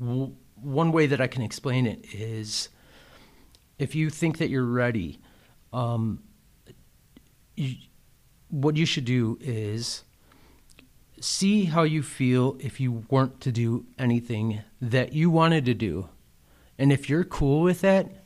W- 0.00 0.34
one 0.56 0.92
way 0.92 1.06
that 1.06 1.20
I 1.20 1.26
can 1.26 1.42
explain 1.42 1.86
it 1.86 2.04
is, 2.12 2.68
if 3.78 3.94
you 3.94 4.10
think 4.10 4.38
that 4.38 4.48
you're 4.50 4.64
ready, 4.64 5.18
um, 5.72 6.22
you, 7.56 7.76
what 8.48 8.76
you 8.76 8.86
should 8.86 9.04
do 9.04 9.38
is 9.40 10.04
see 11.20 11.64
how 11.64 11.82
you 11.82 12.02
feel 12.02 12.56
if 12.60 12.80
you 12.80 13.04
weren't 13.10 13.40
to 13.40 13.52
do 13.52 13.86
anything 13.98 14.60
that 14.80 15.12
you 15.12 15.30
wanted 15.30 15.64
to 15.66 15.74
do. 15.74 16.08
And 16.78 16.92
if 16.92 17.08
you're 17.10 17.24
cool 17.24 17.62
with 17.62 17.80
that, 17.80 18.24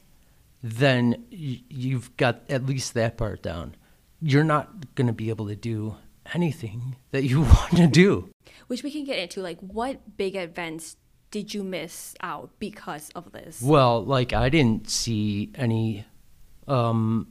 then 0.63 1.25
you've 1.31 2.15
got 2.17 2.43
at 2.49 2.67
least 2.67 2.95
that 2.95 3.17
part 3.17 3.43
down. 3.43 3.75
You're 4.21 4.45
not 4.45 4.95
going 4.95 5.07
to 5.07 5.13
be 5.13 5.31
able 5.31 5.49
to 5.49 5.57
do 5.57 5.97
anything 6.35 6.97
that 7.11 7.25
you 7.25 7.41
want 7.43 7.77
to 7.77 7.87
do. 7.87 8.29
which 8.69 8.83
we 8.83 8.91
can 8.91 9.05
get 9.05 9.19
into. 9.19 9.41
Like, 9.41 9.59
what 9.61 10.17
big 10.17 10.37
events 10.37 10.97
did 11.33 11.53
you 11.53 11.65
miss 11.65 12.15
out 12.21 12.51
because 12.61 13.11
of 13.17 13.33
this? 13.33 13.61
Well, 13.61 14.05
like 14.05 14.33
I 14.33 14.49
didn't 14.49 14.89
see 14.89 15.51
any 15.57 16.05
um 16.69 17.27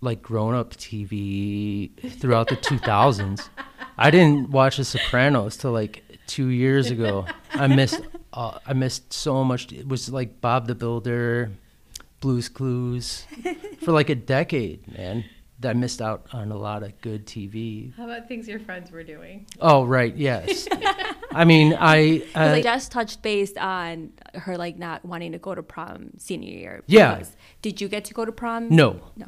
like 0.00 0.22
grown-up 0.22 0.74
TV 0.74 1.90
throughout 2.18 2.48
the 2.48 2.56
2000s. 2.56 3.48
I 3.98 4.10
didn't 4.10 4.50
watch 4.50 4.78
The 4.78 4.84
Sopranos 4.84 5.56
till 5.56 5.70
like 5.70 6.02
2 6.26 6.48
years 6.48 6.90
ago. 6.90 7.26
I 7.52 7.66
missed 7.66 8.00
uh, 8.32 8.58
I 8.66 8.72
missed 8.72 9.12
so 9.12 9.44
much. 9.44 9.70
It 9.72 9.86
was 9.86 10.08
like 10.08 10.40
Bob 10.40 10.66
the 10.66 10.74
Builder, 10.74 11.50
Blues 12.20 12.48
Clues 12.48 13.26
for 13.84 13.92
like 13.92 14.08
a 14.08 14.14
decade, 14.14 14.86
man. 14.88 15.24
I 15.66 15.72
missed 15.74 16.00
out 16.02 16.26
on 16.32 16.50
a 16.52 16.56
lot 16.56 16.82
of 16.82 16.98
good 17.00 17.26
TV. 17.26 17.94
how 17.96 18.04
about 18.04 18.28
things 18.28 18.48
your 18.48 18.60
friends 18.60 18.90
were 18.90 19.02
doing 19.02 19.46
Oh, 19.60 19.84
right, 19.84 20.14
yes. 20.16 20.66
I 21.32 21.44
mean, 21.44 21.74
I, 21.78 22.18
Because 22.18 22.34
I 22.36 22.54
I 22.56 22.62
just 22.62 22.92
touched 22.92 23.22
base 23.22 23.52
on 23.56 24.12
her 24.34 24.56
like 24.58 24.78
not 24.78 25.04
wanting 25.04 25.32
to 25.32 25.38
go 25.38 25.54
to 25.54 25.62
prom 25.62 26.10
senior 26.18 26.52
year. 26.52 26.82
Yeah. 26.86 27.14
because- 27.16 27.36
Did 27.62 27.80
you 27.80 27.88
get 27.88 28.04
to 28.06 28.14
go 28.14 28.24
to 28.24 28.32
prom? 28.32 28.68
no, 28.68 29.00
No. 29.16 29.26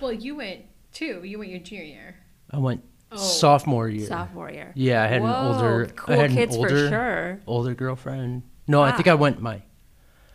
well 0.00 0.12
you 0.12 0.36
went 0.36 0.62
too 0.92 1.20
you 1.24 1.38
went 1.38 1.50
your 1.50 1.60
junior 1.60 1.84
year 1.84 2.16
I 2.50 2.58
went 2.58 2.84
Oh. 3.14 3.16
sophomore 3.18 3.90
year. 3.90 4.06
Sophomore 4.06 4.50
year. 4.50 4.72
Yeah, 4.74 5.02
I 5.02 5.06
had 5.06 5.20
Whoa, 5.20 5.28
an 5.28 5.46
older, 5.54 5.86
cool 5.96 6.14
I 6.14 6.18
had 6.18 6.30
kids 6.30 6.54
an 6.54 6.62
older, 6.62 6.84
for 6.86 6.88
sure. 6.88 7.40
older 7.46 7.74
girlfriend. 7.74 8.42
No, 8.66 8.80
I 8.80 8.92
think 8.92 9.06
I 9.06 9.12
went 9.14 9.42
my, 9.42 9.60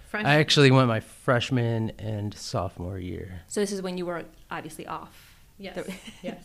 French 0.09 0.27
I 0.27 0.35
actually 0.35 0.69
went 0.69 0.87
my 0.87 0.99
freshman 0.99 1.91
and 1.97 2.35
sophomore 2.35 2.99
year. 2.99 3.41
So 3.47 3.61
this 3.61 3.71
is 3.71 3.81
when 3.81 3.97
you 3.97 4.05
were 4.05 4.25
obviously 4.51 4.85
off. 4.85 5.26
Yes 5.57 5.87
yes 6.21 6.43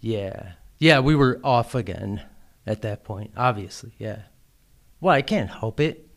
Yeah, 0.00 0.52
yeah, 0.78 1.00
we 1.00 1.14
were 1.14 1.40
off 1.44 1.74
again 1.74 2.22
at 2.66 2.80
that 2.82 3.04
point. 3.04 3.32
Obviously, 3.36 3.92
yeah. 3.98 4.22
Well, 5.00 5.14
I 5.14 5.22
can't 5.22 5.50
help 5.50 5.78
it. 5.80 6.08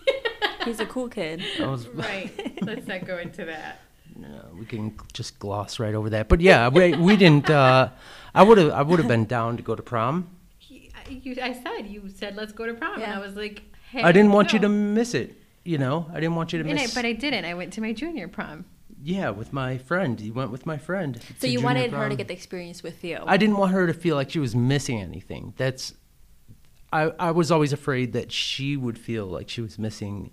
He's 0.64 0.80
a 0.80 0.86
cool 0.86 1.08
kid. 1.08 1.42
I 1.60 1.66
was, 1.66 1.86
right 1.94 2.30
let's 2.62 2.86
not 2.86 3.06
go 3.06 3.18
into 3.18 3.44
that 3.44 3.80
no, 4.18 4.48
we 4.58 4.64
can 4.64 4.96
just 5.12 5.38
gloss 5.38 5.78
right 5.78 5.94
over 5.94 6.10
that. 6.10 6.28
But 6.28 6.40
yeah, 6.40 6.68
we 6.68 6.94
we 6.94 7.16
didn't. 7.16 7.50
Uh, 7.50 7.90
I 8.34 8.42
would 8.42 8.58
have 8.58 8.70
I 8.70 8.82
would 8.82 8.98
have 8.98 9.08
been 9.08 9.26
down 9.26 9.56
to 9.56 9.62
go 9.62 9.74
to 9.74 9.82
prom. 9.82 10.30
he, 10.58 10.90
I- 10.94 11.10
you, 11.10 11.36
I 11.42 11.52
said 11.52 11.86
you 11.86 12.08
said 12.08 12.36
let's 12.36 12.52
go 12.52 12.66
to 12.66 12.74
prom 12.74 13.00
and 13.00 13.12
i 13.12 13.18
was 13.18 13.36
like 13.36 13.62
hey 13.90 14.02
I 14.02 14.12
didn't 14.12 14.32
want 14.32 14.52
you 14.52 14.58
to 14.60 14.68
miss 14.68 15.14
it. 15.14 15.36
You 15.64 15.78
know, 15.78 16.06
I 16.12 16.20
didn't 16.20 16.36
want 16.36 16.52
you 16.52 16.62
to 16.62 16.68
and 16.68 16.78
I, 16.78 16.82
miss. 16.82 16.94
but 16.94 17.04
i 17.04 17.12
didn't 17.12 17.44
i 17.44 17.54
went 17.54 17.72
to 17.74 17.80
my 17.80 17.92
junior 17.92 18.28
prom 18.28 18.64
yeah, 19.06 19.30
with 19.30 19.52
my 19.52 19.78
friend. 19.78 20.20
You 20.20 20.32
went 20.32 20.50
with 20.50 20.66
my 20.66 20.78
friend. 20.78 21.20
So 21.38 21.46
you 21.46 21.58
junior 21.58 21.64
wanted 21.64 21.92
her 21.92 22.08
to 22.08 22.16
get 22.16 22.26
the 22.26 22.34
experience 22.34 22.82
with 22.82 23.04
you. 23.04 23.20
I 23.24 23.36
didn't 23.36 23.56
want 23.56 23.70
her 23.70 23.86
to 23.86 23.94
feel 23.94 24.16
like 24.16 24.30
she 24.30 24.40
was 24.40 24.56
missing 24.56 25.00
anything. 25.00 25.54
That's 25.56 25.94
I, 26.92 27.12
I 27.16 27.30
was 27.30 27.52
always 27.52 27.72
afraid 27.72 28.14
that 28.14 28.32
she 28.32 28.76
would 28.76 28.98
feel 28.98 29.26
like 29.26 29.48
she 29.48 29.60
was 29.60 29.78
missing 29.78 30.32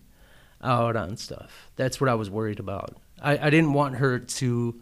out 0.60 0.96
on 0.96 1.18
stuff. 1.18 1.70
That's 1.76 2.02
what 2.02 2.10
I 2.10 2.16
was 2.16 2.32
worried 2.32 2.60
about. 2.60 2.98
I, 3.22 3.38
I 3.38 3.50
didn't 3.52 3.74
want 3.74 3.98
her 3.98 4.18
to 4.18 4.82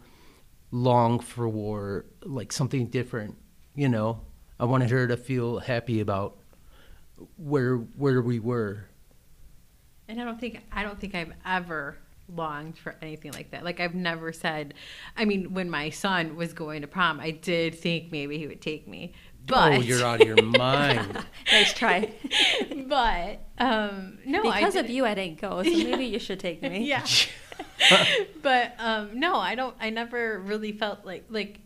long 0.70 1.20
for 1.20 1.46
war, 1.46 2.06
like 2.22 2.50
something 2.50 2.86
different, 2.86 3.36
you 3.74 3.90
know. 3.90 4.22
I 4.58 4.64
wanted 4.64 4.88
her 4.88 5.06
to 5.06 5.18
feel 5.18 5.58
happy 5.58 6.00
about 6.00 6.38
where 7.36 7.76
where 7.76 8.22
we 8.22 8.38
were. 8.38 8.86
And 10.08 10.18
I 10.18 10.24
don't 10.24 10.40
think 10.40 10.62
I 10.72 10.82
don't 10.82 10.98
think 10.98 11.14
I've 11.14 11.34
ever 11.44 11.98
longed 12.28 12.78
for 12.78 12.96
anything 13.02 13.32
like 13.32 13.50
that. 13.50 13.64
Like 13.64 13.80
I've 13.80 13.94
never 13.94 14.32
said 14.32 14.74
I 15.16 15.24
mean, 15.24 15.52
when 15.54 15.68
my 15.70 15.90
son 15.90 16.36
was 16.36 16.52
going 16.52 16.82
to 16.82 16.86
prom, 16.88 17.20
I 17.20 17.30
did 17.30 17.74
think 17.74 18.10
maybe 18.12 18.38
he 18.38 18.46
would 18.46 18.60
take 18.60 18.86
me. 18.88 19.12
But 19.44 19.72
oh, 19.72 19.80
you're 19.80 20.04
out 20.04 20.20
of 20.20 20.26
your 20.28 20.40
mind. 20.42 21.24
nice 21.50 21.72
try. 21.74 22.12
but 22.86 23.40
um 23.58 24.18
no, 24.24 24.44
I 24.48 24.58
because 24.60 24.76
of 24.76 24.88
you, 24.88 25.04
I 25.04 25.14
didn't 25.14 25.40
go, 25.40 25.62
so 25.62 25.70
maybe 25.70 26.04
you 26.06 26.18
should 26.18 26.40
take 26.40 26.62
me. 26.62 26.84
Yeah. 26.88 27.04
but 28.42 28.74
um 28.78 29.18
no, 29.18 29.36
I 29.36 29.54
don't 29.54 29.74
I 29.80 29.90
never 29.90 30.38
really 30.40 30.72
felt 30.72 31.04
like 31.04 31.24
like 31.28 31.58
i- 31.58 31.61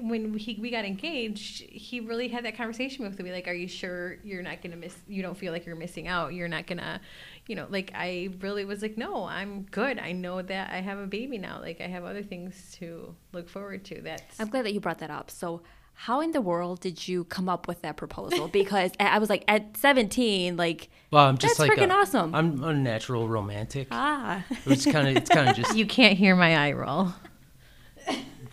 when 0.00 0.36
he, 0.38 0.56
we 0.60 0.70
got 0.70 0.84
engaged, 0.84 1.62
he 1.62 2.00
really 2.00 2.28
had 2.28 2.44
that 2.44 2.56
conversation 2.56 3.04
with 3.04 3.18
me. 3.20 3.32
Like, 3.32 3.48
are 3.48 3.52
you 3.54 3.68
sure 3.68 4.16
you're 4.24 4.42
not 4.42 4.62
gonna 4.62 4.76
miss? 4.76 4.94
You 5.08 5.22
don't 5.22 5.36
feel 5.36 5.52
like 5.52 5.66
you're 5.66 5.76
missing 5.76 6.08
out. 6.08 6.32
You're 6.34 6.48
not 6.48 6.66
gonna, 6.66 7.00
you 7.46 7.56
know. 7.56 7.66
Like, 7.68 7.92
I 7.94 8.30
really 8.40 8.64
was 8.64 8.82
like, 8.82 8.96
no, 8.96 9.24
I'm 9.24 9.62
good. 9.70 9.98
I 9.98 10.12
know 10.12 10.42
that 10.42 10.70
I 10.72 10.80
have 10.80 10.98
a 10.98 11.06
baby 11.06 11.38
now. 11.38 11.60
Like, 11.60 11.80
I 11.80 11.86
have 11.88 12.04
other 12.04 12.22
things 12.22 12.76
to 12.78 13.14
look 13.32 13.48
forward 13.48 13.84
to. 13.86 14.00
That's 14.02 14.40
I'm 14.40 14.48
glad 14.48 14.64
that 14.64 14.72
you 14.74 14.80
brought 14.80 14.98
that 14.98 15.10
up. 15.10 15.30
So, 15.30 15.62
how 16.00 16.20
in 16.20 16.32
the 16.32 16.42
world 16.42 16.80
did 16.80 17.08
you 17.08 17.24
come 17.24 17.48
up 17.48 17.66
with 17.66 17.80
that 17.82 17.96
proposal? 17.96 18.48
Because 18.52 18.90
I 19.00 19.04
I 19.16 19.18
was 19.18 19.30
like, 19.30 19.44
at 19.48 19.76
17, 19.78 20.56
like, 20.56 20.88
Well, 21.10 21.24
I'm 21.26 21.38
just 21.38 21.56
That's 21.58 21.68
like 21.70 21.78
freaking 21.78 21.90
a- 21.90 21.94
awesome. 21.94 22.34
I'm 22.34 22.62
a 22.62 22.74
natural 22.74 23.28
romantic. 23.28 23.88
ah. 23.90 24.44
It's 24.66 24.84
kind 24.84 25.08
of 25.08 25.16
it's 25.16 25.30
kind 25.36 25.48
of 25.48 25.56
just 25.56 25.74
you 25.76 25.86
can't 25.86 26.18
hear 26.18 26.36
my 26.36 26.56
eye 26.68 26.72
roll. 26.72 27.12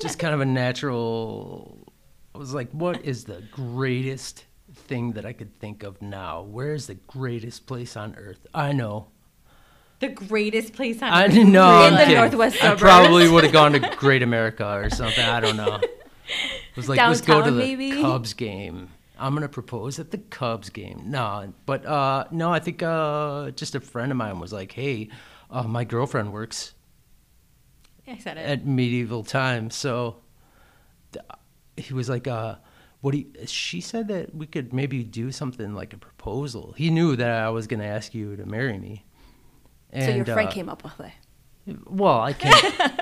Just 0.04 0.20
kind 0.20 0.34
of 0.34 0.42
a 0.42 0.46
natural. 0.46 1.78
I 2.36 2.38
was 2.38 2.54
like, 2.54 2.70
what 2.72 3.04
is 3.06 3.24
the 3.26 3.42
greatest 3.52 4.46
thing 4.74 5.14
that 5.14 5.26
I 5.26 5.34
could 5.34 5.58
think 5.60 5.84
of 5.84 6.02
now? 6.02 6.42
Where 6.42 6.74
is 6.74 6.88
the 6.88 6.96
greatest 6.96 7.66
place 7.66 7.96
on 7.96 8.16
earth? 8.16 8.46
I 8.54 8.72
know. 8.72 9.08
The 10.00 10.10
greatest 10.10 10.74
place 10.74 11.02
on 11.02 11.10
I 11.14 11.26
earth. 11.26 11.34
know. 11.36 11.88
In 11.88 11.94
I'm 11.94 12.10
the. 12.10 12.16
Northwest 12.16 12.64
I 12.64 12.76
probably 12.76 13.30
would 13.30 13.44
have 13.44 13.54
gone 13.54 13.74
to 13.74 13.80
Great 13.98 14.22
America 14.22 14.68
or 14.68 14.90
something. 14.90 15.24
I 15.24 15.40
don't 15.40 15.58
know. 15.58 15.76
It 15.76 16.76
was 16.76 16.90
like, 16.90 17.00
let's 17.00 17.22
go 17.22 17.42
to 17.42 17.52
the 17.52 17.58
maybe? 17.58 18.02
Cubs 18.02 18.34
game. 18.34 18.90
I'm 19.20 19.34
gonna 19.36 19.48
propose 19.48 20.00
at 20.00 20.12
the 20.12 20.18
Cubs 20.18 20.70
game. 20.70 21.04
No, 21.06 21.54
but 21.66 21.86
uh, 21.86 22.26
no, 22.32 22.52
I 22.52 22.60
think 22.60 22.82
uh, 22.82 23.52
just 23.52 23.76
a 23.76 23.80
friend 23.80 24.12
of 24.12 24.18
mine 24.18 24.40
was 24.40 24.52
like, 24.52 24.72
"Hey, 24.72 25.10
uh, 25.52 25.64
my 25.64 25.84
girlfriend 25.84 26.34
works 26.34 26.74
I 28.08 28.18
said 28.18 28.38
it. 28.38 28.42
at 28.42 28.66
medieval 28.66 29.24
times. 29.24 29.76
So 29.76 30.18
th- 31.12 31.26
he 31.78 31.94
was 31.94 32.10
like, 32.10 32.28
uh, 32.28 32.56
what 33.02 33.12
do 33.12 33.20
you, 33.20 33.28
she 33.46 33.82
said 33.82 34.08
that 34.10 34.34
we 34.34 34.46
could 34.46 34.74
maybe 34.74 35.04
do 35.04 35.32
something 35.32 35.74
like 35.74 35.94
a 35.94 35.98
proposal. 35.98 36.74
He 36.78 36.90
knew 36.90 37.16
that 37.16 37.30
I 37.30 37.50
was 37.50 37.68
going 37.68 37.80
to 37.82 37.86
ask 37.86 38.14
you 38.14 38.36
to 38.36 38.46
marry 38.46 38.78
me. 38.78 39.06
so, 39.94 40.10
your 40.10 40.26
friend 40.26 40.48
uh, 40.50 40.52
came 40.52 40.70
up 40.70 40.84
with 40.84 41.00
it. 41.00 41.78
Well, 41.86 42.20
I 42.20 42.34
can't. 42.34 43.02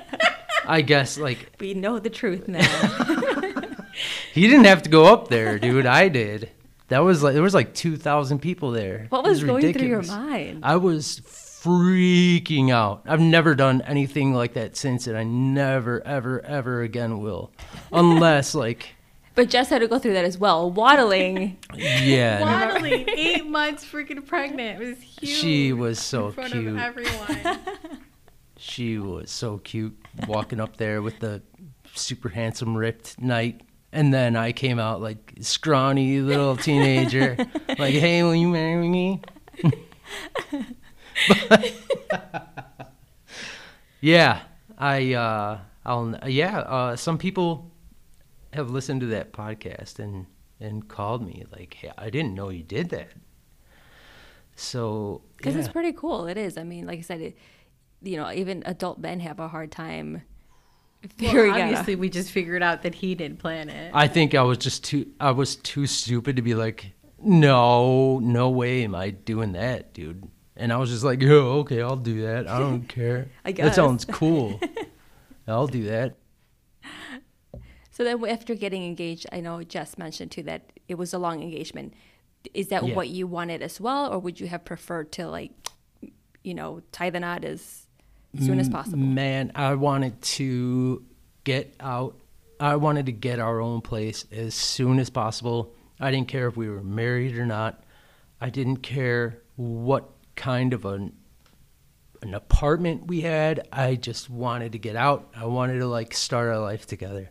I 0.67 0.81
guess 0.81 1.17
like 1.17 1.55
We 1.59 1.73
know 1.73 1.97
the 1.99 2.09
truth 2.11 2.47
now. 2.47 2.61
he 4.33 4.41
didn't 4.47 4.65
have 4.65 4.83
to 4.83 4.89
go 4.89 5.05
up 5.11 5.27
there, 5.27 5.57
dude. 5.57 5.85
I 5.87 6.09
did. 6.09 6.51
That 6.89 6.99
was 6.99 7.23
like 7.23 7.33
there 7.33 7.41
was 7.41 7.53
like 7.53 7.73
two 7.73 7.97
thousand 7.97 8.39
people 8.39 8.71
there. 8.71 9.07
what 9.09 9.25
It 9.25 9.29
was 9.29 9.43
going 9.43 9.73
through 9.73 9.87
your 9.87 10.03
mind? 10.03 10.59
I 10.63 10.75
was 10.75 11.21
freaking 11.63 12.71
out. 12.71 13.03
I've 13.05 13.19
never 13.19 13.55
done 13.55 13.81
anything 13.81 14.33
like 14.33 14.53
that 14.53 14.75
since, 14.75 15.07
and 15.07 15.17
I 15.17 15.23
never, 15.23 16.05
ever, 16.05 16.43
ever 16.45 16.81
again 16.81 17.19
will, 17.21 17.51
unless 17.91 18.55
like 18.65 18.95
But 19.35 19.49
Jess 19.49 19.69
had 19.69 19.79
to 19.79 19.87
go 19.87 19.99
through 19.99 20.13
that 20.13 20.25
as 20.25 20.37
well, 20.37 20.71
waddling. 20.71 21.57
yeah. 21.75 22.41
Waddling, 22.73 23.05
eight 23.15 23.45
months 23.45 23.85
freaking 23.85 24.25
pregnant. 24.25 24.81
It 24.81 24.87
was 24.87 24.97
huge. 24.99 25.31
She 25.37 25.73
was 25.73 25.99
so 25.99 26.27
in 26.27 26.33
front 26.33 26.51
cute. 26.53 26.67
of 26.67 26.77
everyone. 26.77 27.59
She 28.57 28.97
was 28.99 29.31
so 29.31 29.57
cute 29.57 29.97
walking 30.27 30.59
up 30.59 30.77
there 30.77 31.01
with 31.01 31.19
the 31.19 31.41
super 31.95 32.29
handsome 32.29 32.77
ripped 32.77 33.19
knight. 33.19 33.61
And 33.93 34.13
then 34.13 34.35
I 34.35 34.51
came 34.53 34.79
out 34.79 35.01
like 35.01 35.33
scrawny 35.41 36.21
little 36.21 36.55
teenager, 36.55 37.35
like, 37.77 37.93
"Hey, 37.93 38.23
will 38.23 38.35
you 38.35 38.47
marry 38.47 38.87
me?" 38.87 39.19
But- 41.49 41.73
yeah, 44.01 44.41
I, 44.77 45.13
uh, 45.13 45.59
I'll, 45.85 46.15
yeah. 46.27 46.59
Uh, 46.59 46.95
some 46.95 47.17
people 47.17 47.71
have 48.53 48.69
listened 48.69 49.01
to 49.01 49.07
that 49.07 49.31
podcast 49.31 49.99
and 49.99 50.25
and 50.59 50.87
called 50.87 51.25
me 51.25 51.45
like, 51.51 51.73
"Hey, 51.73 51.91
I 51.97 52.09
didn't 52.09 52.35
know 52.35 52.49
you 52.49 52.63
did 52.63 52.89
that." 52.89 53.09
So 54.55 55.21
Because 55.37 55.55
it's 55.55 55.69
pretty 55.69 55.93
cool. 55.93 56.27
It 56.27 56.37
is. 56.37 56.57
I 56.57 56.63
mean, 56.63 56.85
like 56.85 56.99
I 56.99 57.01
said, 57.01 57.21
it, 57.21 57.37
you 58.01 58.17
know, 58.17 58.31
even 58.31 58.63
adult 58.65 58.99
men 58.99 59.19
have 59.21 59.39
a 59.39 59.47
hard 59.47 59.71
time 59.71 60.21
Well, 61.03 61.11
figuring 61.17 61.51
out. 61.53 61.61
obviously, 61.61 61.95
we 61.95 62.09
just 62.09 62.31
figured 62.31 62.61
out 62.61 62.83
that 62.83 62.93
he 62.95 63.15
didn't 63.15 63.39
plan 63.39 63.69
it. 63.69 63.91
I 63.93 64.07
think 64.07 64.35
I 64.35 64.43
was 64.43 64.57
just 64.57 64.83
too 64.83 65.07
I 65.19 65.31
was 65.31 65.55
too 65.55 65.87
stupid 65.87 66.35
to 66.35 66.41
be 66.41 66.53
like, 66.53 66.91
no, 67.19 68.19
no 68.19 68.49
way 68.49 68.83
am 68.83 68.93
I 68.93 69.11
doing 69.11 69.53
that, 69.53 69.93
dude. 69.93 70.27
And 70.61 70.71
I 70.71 70.77
was 70.77 70.91
just 70.91 71.03
like, 71.03 71.23
oh, 71.23 71.59
okay, 71.61 71.81
I'll 71.81 71.95
do 71.95 72.21
that. 72.21 72.47
I 72.47 72.59
don't 72.59 72.87
care. 72.99 73.29
I 73.43 73.51
That 73.51 73.73
sounds 73.73 74.05
cool. 74.05 74.59
I'll 75.47 75.65
do 75.65 75.85
that. 75.85 76.17
So 77.89 78.03
then, 78.03 78.23
after 78.27 78.53
getting 78.55 78.85
engaged, 78.85 79.25
I 79.31 79.41
know 79.41 79.63
Jess 79.63 79.97
mentioned 79.97 80.29
too 80.31 80.43
that 80.43 80.71
it 80.87 80.95
was 80.95 81.13
a 81.13 81.17
long 81.17 81.41
engagement. 81.41 81.93
Is 82.53 82.67
that 82.67 82.85
Yeah. 82.87 82.95
what 82.95 83.09
you 83.09 83.25
wanted 83.25 83.61
as 83.63 83.81
well, 83.81 84.13
or 84.13 84.19
would 84.19 84.39
you 84.39 84.47
have 84.47 84.63
preferred 84.63 85.11
to 85.13 85.27
like, 85.27 85.51
you 86.43 86.53
know, 86.53 86.81
tie 86.91 87.09
the 87.09 87.19
knot 87.19 87.43
as 87.43 87.87
soon 88.39 88.59
as 88.59 88.69
possible? 88.69 88.99
Man, 88.99 89.51
I 89.55 89.73
wanted 89.73 90.21
to 90.37 91.03
get 91.43 91.75
out. 91.79 92.19
I 92.59 92.75
wanted 92.75 93.07
to 93.07 93.11
get 93.11 93.39
our 93.39 93.59
own 93.59 93.81
place 93.81 94.25
as 94.31 94.53
soon 94.53 94.99
as 94.99 95.09
possible. 95.09 95.73
I 95.99 96.11
didn't 96.11 96.27
care 96.27 96.47
if 96.47 96.55
we 96.55 96.69
were 96.69 96.83
married 96.83 97.35
or 97.35 97.45
not. 97.47 97.83
I 98.39 98.49
didn't 98.51 98.77
care 98.77 99.41
what 99.55 100.09
kind 100.35 100.73
of 100.73 100.85
an 100.85 101.13
an 102.21 102.33
apartment 102.35 103.07
we 103.07 103.21
had. 103.21 103.67
I 103.71 103.95
just 103.95 104.29
wanted 104.29 104.73
to 104.73 104.77
get 104.77 104.95
out. 104.95 105.31
I 105.35 105.45
wanted 105.45 105.79
to 105.79 105.87
like 105.87 106.13
start 106.13 106.49
our 106.49 106.59
life 106.59 106.85
together. 106.85 107.29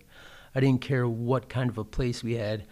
I 0.55 0.59
didn't 0.61 0.81
care 0.81 1.07
what 1.09 1.49
kind 1.49 1.71
of 1.71 1.79
a 1.79 1.85
place 1.85 2.25
we 2.25 2.35
had. 2.35 2.65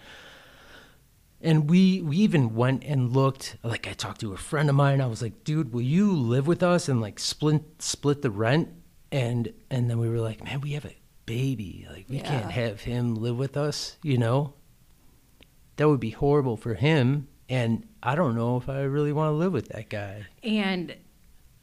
And 1.41 1.71
we 1.71 2.03
we 2.03 2.17
even 2.19 2.55
went 2.57 2.83
and 2.85 3.12
looked. 3.12 3.57
Like 3.62 3.87
I 3.87 3.93
talked 3.93 4.21
to 4.23 4.33
a 4.33 4.37
friend 4.37 4.69
of 4.69 4.75
mine. 4.75 5.01
I 5.01 5.07
was 5.07 5.23
like, 5.23 5.45
"Dude, 5.45 5.73
will 5.73 5.83
you 5.83 6.12
live 6.12 6.49
with 6.49 6.62
us 6.64 6.88
and 6.88 7.01
like 7.01 7.21
split 7.21 7.62
split 7.79 8.23
the 8.23 8.31
rent?" 8.31 8.71
And 9.12 9.53
and 9.71 9.88
then 9.88 9.99
we 9.99 10.09
were 10.09 10.19
like, 10.19 10.43
"Man, 10.43 10.61
we 10.61 10.73
have 10.73 10.85
a 10.85 10.97
baby. 11.27 11.87
Like 11.88 12.07
we 12.09 12.17
Yeah. 12.17 12.29
can't 12.29 12.51
have 12.51 12.81
him 12.81 13.14
live 13.14 13.38
with 13.38 13.57
us, 13.57 13.97
you 14.03 14.19
know? 14.19 14.55
That 15.77 15.88
would 15.88 16.01
be 16.01 16.11
horrible 16.11 16.57
for 16.57 16.75
him, 16.75 17.29
and 17.49 17.87
I 18.03 18.15
don't 18.15 18.35
know 18.35 18.57
if 18.57 18.69
I 18.69 18.83
really 18.83 19.13
want 19.13 19.29
to 19.33 19.37
live 19.37 19.53
with 19.53 19.69
that 19.69 19.89
guy." 19.89 20.27
and 20.43 20.95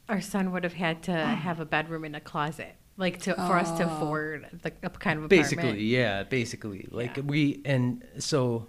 our 0.08 0.22
son 0.22 0.52
would 0.52 0.64
have 0.64 0.74
had 0.74 1.02
to 1.04 1.12
have 1.16 1.60
a 1.60 1.66
bedroom 1.66 2.06
in 2.06 2.14
a 2.14 2.20
closet, 2.22 2.76
like 2.96 3.20
to 3.22 3.34
for 3.34 3.58
us 3.58 3.72
to 3.80 3.86
afford 3.92 4.48
the 4.62 4.72
a 4.84 4.90
kind 4.90 5.18
of 5.20 5.26
apartment. 5.26 5.30
basically 5.30 5.84
yeah 5.84 6.24
basically. 6.24 6.88
Like 6.92 7.18
Yeah. 7.18 7.24
we 7.24 7.62
and 7.66 8.04
so 8.20 8.68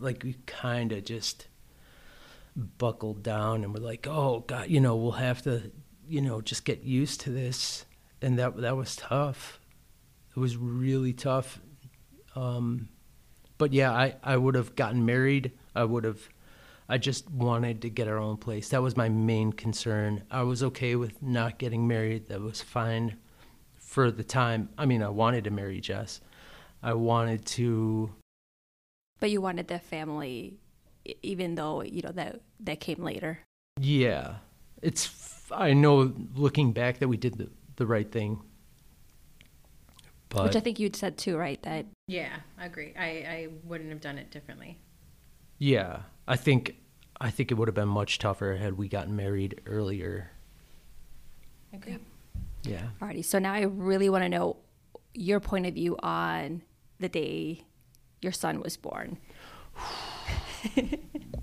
like 0.00 0.22
we 0.24 0.34
kind 0.46 0.90
of 0.92 1.04
just 1.04 1.46
buckled 2.56 3.22
down 3.22 3.62
and 3.64 3.74
we're 3.74 3.80
like 3.84 4.06
oh 4.08 4.40
god 4.46 4.68
you 4.70 4.80
know 4.80 4.96
we'll 4.96 5.12
have 5.12 5.42
to 5.42 5.70
you 6.08 6.20
know 6.20 6.40
just 6.40 6.64
get 6.64 6.82
used 6.82 7.20
to 7.22 7.30
this. 7.30 7.84
And 8.22 8.38
that 8.38 8.56
that 8.56 8.76
was 8.76 8.96
tough. 8.96 9.60
It 10.34 10.40
was 10.40 10.56
really 10.56 11.12
tough. 11.12 11.60
Um 12.34 12.88
but 13.58 13.72
yeah 13.72 13.92
i 13.92 14.16
i 14.24 14.36
would 14.36 14.54
have 14.56 14.74
gotten 14.74 15.06
married. 15.06 15.52
I 15.76 15.84
would 15.84 16.04
have 16.04 16.28
i 16.88 16.98
just 16.98 17.30
wanted 17.30 17.82
to 17.82 17.90
get 17.90 18.08
our 18.08 18.18
own 18.18 18.36
place 18.36 18.68
that 18.68 18.82
was 18.82 18.96
my 18.96 19.08
main 19.08 19.52
concern 19.52 20.22
i 20.30 20.42
was 20.42 20.62
okay 20.62 20.96
with 20.96 21.22
not 21.22 21.58
getting 21.58 21.86
married 21.86 22.28
that 22.28 22.40
was 22.40 22.62
fine 22.62 23.16
for 23.96 24.10
the 24.10 24.22
time. 24.22 24.68
I 24.76 24.84
mean, 24.84 25.02
I 25.02 25.08
wanted 25.08 25.44
to 25.44 25.50
marry 25.50 25.80
Jess. 25.80 26.20
I 26.82 26.92
wanted 26.92 27.46
to. 27.46 28.12
But 29.20 29.30
you 29.30 29.40
wanted 29.40 29.68
the 29.68 29.78
family, 29.78 30.58
even 31.22 31.54
though 31.54 31.82
you 31.82 32.02
know 32.02 32.12
that 32.12 32.42
that 32.60 32.78
came 32.80 33.02
later. 33.02 33.40
Yeah, 33.80 34.34
it's. 34.82 35.32
I 35.50 35.72
know, 35.72 36.12
looking 36.34 36.72
back, 36.72 36.98
that 36.98 37.08
we 37.08 37.16
did 37.16 37.38
the 37.38 37.48
the 37.76 37.86
right 37.86 38.10
thing. 38.12 38.42
But 40.28 40.44
Which 40.44 40.56
I 40.56 40.60
think 40.60 40.78
you'd 40.78 40.94
said 40.94 41.16
too, 41.16 41.38
right? 41.38 41.62
That 41.62 41.86
Yeah, 42.06 42.36
I 42.58 42.66
agree. 42.66 42.92
I, 42.98 43.04
I 43.04 43.48
wouldn't 43.64 43.88
have 43.88 44.02
done 44.02 44.18
it 44.18 44.30
differently. 44.30 44.76
Yeah, 45.58 46.00
I 46.28 46.36
think 46.36 46.76
I 47.20 47.30
think 47.30 47.50
it 47.50 47.54
would 47.54 47.68
have 47.68 47.74
been 47.74 47.88
much 47.88 48.18
tougher 48.18 48.56
had 48.56 48.76
we 48.76 48.88
gotten 48.88 49.16
married 49.16 49.60
earlier. 49.66 50.30
Okay. 51.74 51.98
Yeah. 52.62 52.88
Alrighty, 53.00 53.24
so 53.24 53.38
now 53.38 53.52
I 53.52 53.62
really 53.62 54.08
want 54.08 54.24
to 54.24 54.28
know 54.28 54.56
your 55.14 55.40
point 55.40 55.66
of 55.66 55.74
view 55.74 55.96
on 56.02 56.62
the 56.98 57.08
day 57.08 57.64
your 58.22 58.32
son 58.32 58.60
was 58.60 58.76
born. 58.76 59.18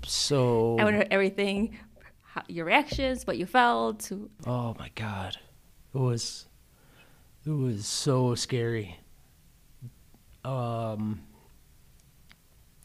So 0.04 0.76
I 0.78 0.84
want 0.84 0.94
to 0.94 1.00
know 1.00 1.08
everything, 1.10 1.78
how, 2.22 2.42
your 2.48 2.66
reactions, 2.66 3.26
what 3.26 3.38
you 3.38 3.46
felt. 3.46 4.10
Oh 4.46 4.74
my 4.78 4.90
god. 4.94 5.36
It 5.94 5.98
was 5.98 6.46
it 7.46 7.50
was 7.50 7.86
so 7.86 8.34
scary. 8.34 8.98
Um 10.44 11.22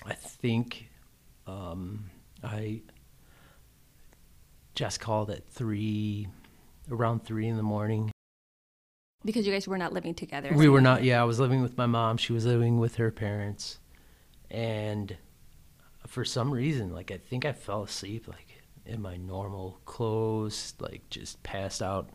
I 0.05 0.13
think 0.13 0.88
um 1.49 2.09
I 2.43 2.81
just 4.75 4.99
called 4.99 5.29
at 5.29 5.45
3 5.49 6.27
around 6.89 7.25
3 7.25 7.47
in 7.47 7.57
the 7.57 7.63
morning. 7.63 8.11
Because 9.25 9.45
you 9.45 9.51
guys 9.51 9.67
were 9.67 9.77
not 9.77 9.91
living 9.91 10.13
together. 10.13 10.53
We 10.55 10.69
were 10.69 10.79
not 10.79 11.03
yeah, 11.03 11.21
I 11.21 11.25
was 11.25 11.39
living 11.39 11.61
with 11.61 11.77
my 11.77 11.85
mom, 11.85 12.17
she 12.17 12.33
was 12.33 12.45
living 12.45 12.79
with 12.79 12.95
her 12.95 13.11
parents. 13.11 13.79
And 14.49 15.17
for 16.07 16.23
some 16.23 16.51
reason 16.51 16.93
like 16.93 17.11
I 17.11 17.17
think 17.17 17.45
I 17.45 17.51
fell 17.51 17.83
asleep 17.83 18.27
like 18.27 18.63
in 18.85 19.01
my 19.01 19.17
normal 19.17 19.79
clothes, 19.85 20.73
like 20.79 21.09
just 21.09 21.41
passed 21.43 21.81
out. 21.81 22.09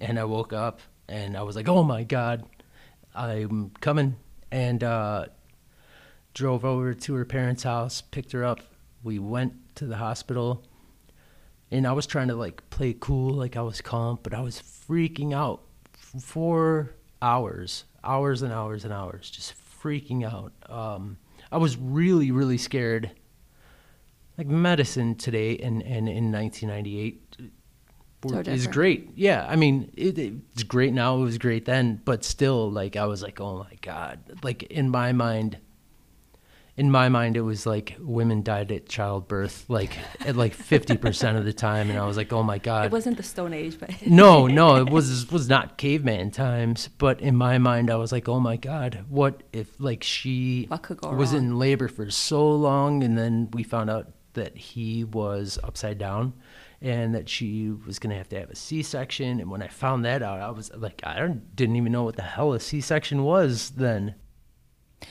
And 0.00 0.18
I 0.18 0.24
woke 0.24 0.52
up 0.52 0.80
and 1.08 1.36
I 1.36 1.42
was 1.42 1.56
like, 1.56 1.68
"Oh 1.68 1.82
my 1.82 2.04
god, 2.04 2.44
I'm 3.14 3.70
coming!" 3.80 4.16
And 4.50 4.82
uh, 4.82 5.26
drove 6.34 6.64
over 6.64 6.92
to 6.92 7.14
her 7.14 7.24
parents' 7.24 7.62
house, 7.62 8.02
picked 8.02 8.32
her 8.32 8.44
up. 8.44 8.60
We 9.02 9.18
went 9.18 9.54
to 9.76 9.86
the 9.86 9.96
hospital, 9.96 10.64
and 11.70 11.86
I 11.86 11.92
was 11.92 12.06
trying 12.06 12.28
to 12.28 12.34
like 12.34 12.68
play 12.70 12.94
cool, 12.98 13.32
like 13.34 13.56
I 13.56 13.62
was 13.62 13.80
calm, 13.80 14.18
but 14.22 14.34
I 14.34 14.40
was 14.40 14.60
freaking 14.60 15.32
out 15.32 15.62
for 16.20 16.94
hours, 17.22 17.84
hours 18.02 18.42
and 18.42 18.52
hours 18.52 18.84
and 18.84 18.92
hours, 18.92 19.30
just 19.30 19.54
freaking 19.82 20.24
out. 20.24 20.52
Um, 20.68 21.16
I 21.50 21.58
was 21.58 21.76
really, 21.76 22.30
really 22.30 22.58
scared. 22.58 23.10
Like 24.36 24.48
medicine 24.48 25.14
today 25.14 25.56
and, 25.58 25.80
and 25.82 26.08
in 26.08 26.32
1998 26.32 27.36
So 28.28 28.38
is 28.50 28.66
great. 28.66 29.10
Yeah, 29.14 29.46
I 29.48 29.54
mean, 29.54 29.92
it, 29.96 30.18
it's 30.18 30.64
great 30.64 30.92
now. 30.92 31.16
It 31.18 31.20
was 31.20 31.38
great 31.38 31.66
then, 31.66 32.00
but 32.04 32.24
still, 32.24 32.68
like, 32.68 32.96
I 32.96 33.06
was 33.06 33.22
like, 33.22 33.40
oh 33.40 33.58
my 33.58 33.76
god. 33.80 34.18
Like 34.42 34.64
in 34.64 34.90
my 34.90 35.12
mind, 35.12 35.58
in 36.76 36.90
my 36.90 37.08
mind, 37.08 37.36
it 37.36 37.42
was 37.42 37.66
like 37.66 37.96
women 38.00 38.42
died 38.42 38.72
at 38.72 38.88
childbirth, 38.88 39.64
like 39.68 39.96
at 40.26 40.34
like 40.36 40.54
fifty 40.54 40.96
percent 40.96 41.38
of 41.38 41.44
the 41.44 41.52
time, 41.52 41.88
and 41.90 41.98
I 41.98 42.06
was 42.06 42.16
like, 42.16 42.32
oh 42.32 42.42
my 42.42 42.58
god. 42.58 42.86
It 42.86 42.92
wasn't 42.92 43.16
the 43.16 43.22
Stone 43.22 43.52
Age, 43.54 43.78
but 43.78 43.90
no, 44.06 44.46
no, 44.46 44.76
it 44.76 44.90
was 44.90 45.30
was 45.30 45.48
not 45.48 45.76
caveman 45.78 46.30
times, 46.32 46.88
but 46.98 47.20
in 47.20 47.36
my 47.36 47.58
mind, 47.58 47.90
I 47.90 47.96
was 47.96 48.10
like, 48.12 48.28
oh 48.28 48.40
my 48.40 48.56
god, 48.56 49.04
what 49.08 49.42
if 49.52 49.68
like 49.78 50.02
she 50.02 50.66
What 50.68 50.82
could 50.82 50.96
go 50.98 51.10
was 51.12 51.32
wrong? 51.32 51.44
in 51.44 51.58
labor 51.58 51.86
for 51.88 52.10
so 52.10 52.48
long, 52.50 53.02
and 53.04 53.16
then 53.16 53.48
we 53.52 53.62
found 53.62 53.88
out 53.90 54.12
that 54.32 54.56
he 54.56 55.04
was 55.04 55.60
upside 55.62 55.96
down, 55.96 56.32
and 56.82 57.14
that 57.14 57.28
she 57.28 57.70
was 57.86 58.00
gonna 58.00 58.16
have 58.16 58.28
to 58.30 58.40
have 58.40 58.50
a 58.50 58.56
C-section. 58.56 59.38
And 59.38 59.48
when 59.48 59.62
I 59.62 59.68
found 59.68 60.04
that 60.06 60.24
out, 60.24 60.40
I 60.40 60.50
was 60.50 60.72
like, 60.74 61.02
I 61.04 61.24
didn't 61.54 61.76
even 61.76 61.92
know 61.92 62.02
what 62.02 62.16
the 62.16 62.22
hell 62.22 62.52
a 62.52 62.58
C-section 62.58 63.22
was 63.22 63.70
then. 63.70 64.16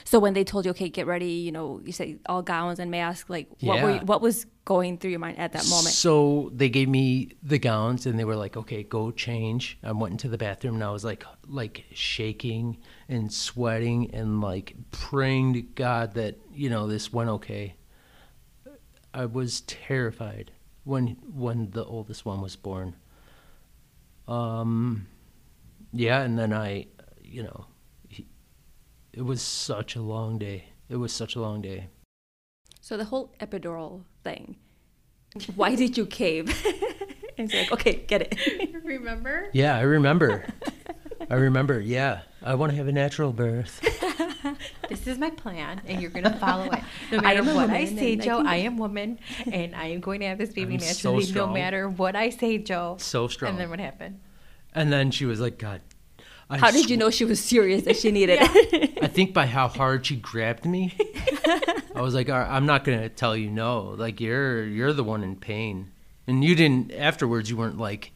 So 0.04 0.18
when 0.18 0.34
they 0.34 0.44
told 0.44 0.64
you, 0.64 0.72
okay, 0.72 0.88
get 0.88 1.06
ready, 1.06 1.32
you 1.32 1.52
know, 1.52 1.80
you 1.84 1.92
say 1.92 2.16
all 2.26 2.42
gowns 2.42 2.78
and 2.78 2.90
masks, 2.90 3.30
like 3.30 3.48
what 3.60 3.82
were 3.82 3.90
you, 3.92 3.98
what 4.00 4.20
was 4.20 4.46
going 4.64 4.98
through 4.98 5.10
your 5.10 5.20
mind 5.20 5.38
at 5.38 5.52
that 5.52 5.68
moment? 5.68 5.94
So 5.94 6.50
they 6.54 6.68
gave 6.68 6.88
me 6.88 7.32
the 7.42 7.58
gowns 7.58 8.06
and 8.06 8.18
they 8.18 8.24
were 8.24 8.36
like, 8.36 8.56
"Okay, 8.56 8.82
go 8.82 9.10
change." 9.10 9.78
I 9.82 9.92
went 9.92 10.12
into 10.12 10.28
the 10.28 10.38
bathroom 10.38 10.74
and 10.74 10.84
I 10.84 10.90
was 10.90 11.04
like 11.04 11.24
like 11.46 11.84
shaking 11.92 12.78
and 13.08 13.32
sweating 13.32 14.14
and 14.14 14.40
like 14.40 14.74
praying 14.90 15.54
to 15.54 15.62
God 15.62 16.14
that, 16.14 16.36
you 16.52 16.70
know, 16.70 16.86
this 16.86 17.12
went 17.12 17.30
okay. 17.30 17.74
I 19.12 19.26
was 19.26 19.60
terrified 19.62 20.50
when 20.84 21.16
when 21.32 21.70
the 21.70 21.84
oldest 21.84 22.24
one 22.24 22.40
was 22.40 22.56
born. 22.56 22.96
Um 24.26 25.06
yeah, 25.92 26.22
and 26.22 26.38
then 26.38 26.52
I, 26.52 26.86
you 27.22 27.44
know, 27.44 27.66
it 29.16 29.24
was 29.24 29.40
such 29.40 29.94
a 29.94 30.02
long 30.02 30.38
day. 30.38 30.64
It 30.88 30.96
was 30.96 31.12
such 31.12 31.36
a 31.36 31.40
long 31.40 31.62
day. 31.62 31.88
So 32.80 32.96
the 32.96 33.04
whole 33.04 33.32
epidural 33.40 34.02
thing, 34.24 34.56
why 35.54 35.74
did 35.76 35.96
you 35.96 36.04
cave? 36.04 36.48
and 37.38 37.50
it's 37.50 37.54
like, 37.54 37.72
okay, 37.72 38.04
get 38.06 38.22
it. 38.22 38.74
Remember? 38.84 39.48
Yeah, 39.52 39.76
I 39.76 39.82
remember. 39.82 40.46
I 41.30 41.34
remember. 41.36 41.80
Yeah, 41.80 42.22
I 42.42 42.54
want 42.56 42.70
to 42.72 42.76
have 42.76 42.88
a 42.88 42.92
natural 42.92 43.32
birth. 43.32 43.80
This 44.90 45.06
is 45.06 45.16
my 45.16 45.30
plan, 45.30 45.80
and 45.86 46.02
you're 46.02 46.10
gonna 46.10 46.36
follow 46.38 46.64
it. 46.64 46.80
No 47.10 47.18
I 47.18 47.22
matter 47.22 47.38
am 47.38 47.48
a 47.48 47.54
what 47.54 47.70
I 47.70 47.86
say, 47.86 48.12
and 48.12 48.22
I 48.22 48.24
Joe, 48.24 48.42
I 48.44 48.56
am 48.56 48.76
woman, 48.76 49.18
and 49.50 49.74
I 49.74 49.86
am 49.86 50.00
going 50.00 50.20
to 50.20 50.26
have 50.26 50.36
this 50.36 50.52
baby 50.52 50.74
I'm 50.74 50.80
so 50.80 51.14
naturally. 51.16 51.32
no 51.32 51.46
matter 51.46 51.88
what 51.88 52.14
I 52.14 52.28
say, 52.28 52.58
Joe. 52.58 52.96
So 52.98 53.26
strong. 53.28 53.52
And 53.52 53.60
then 53.60 53.70
what 53.70 53.80
happened? 53.80 54.20
And 54.74 54.92
then 54.92 55.10
she 55.10 55.24
was 55.24 55.40
like, 55.40 55.56
"God." 55.56 55.80
I 56.50 56.58
How 56.58 56.70
did 56.70 56.90
you 56.90 56.96
know 56.96 57.10
she 57.10 57.24
was 57.24 57.40
serious 57.42 57.84
that 57.84 57.96
she 57.96 58.10
needed 58.10 58.38
it? 58.42 58.98
I 59.02 59.06
think 59.06 59.32
by 59.32 59.46
how 59.46 59.68
hard 59.68 60.04
she 60.06 60.16
grabbed 60.16 60.64
me, 60.66 60.94
I 61.94 62.00
was 62.02 62.14
like, 62.14 62.28
"All 62.28 62.38
right, 62.38 62.50
"I'm 62.50 62.66
not 62.66 62.84
gonna 62.84 63.08
tell 63.08 63.36
you 63.36 63.50
no. 63.50 63.94
Like 63.96 64.20
you're 64.20 64.64
you're 64.64 64.92
the 64.92 65.04
one 65.04 65.22
in 65.22 65.36
pain." 65.36 65.90
And 66.26 66.44
you 66.44 66.54
didn't. 66.54 66.92
Afterwards, 66.92 67.48
you 67.50 67.56
weren't 67.56 67.78
like, 67.78 68.12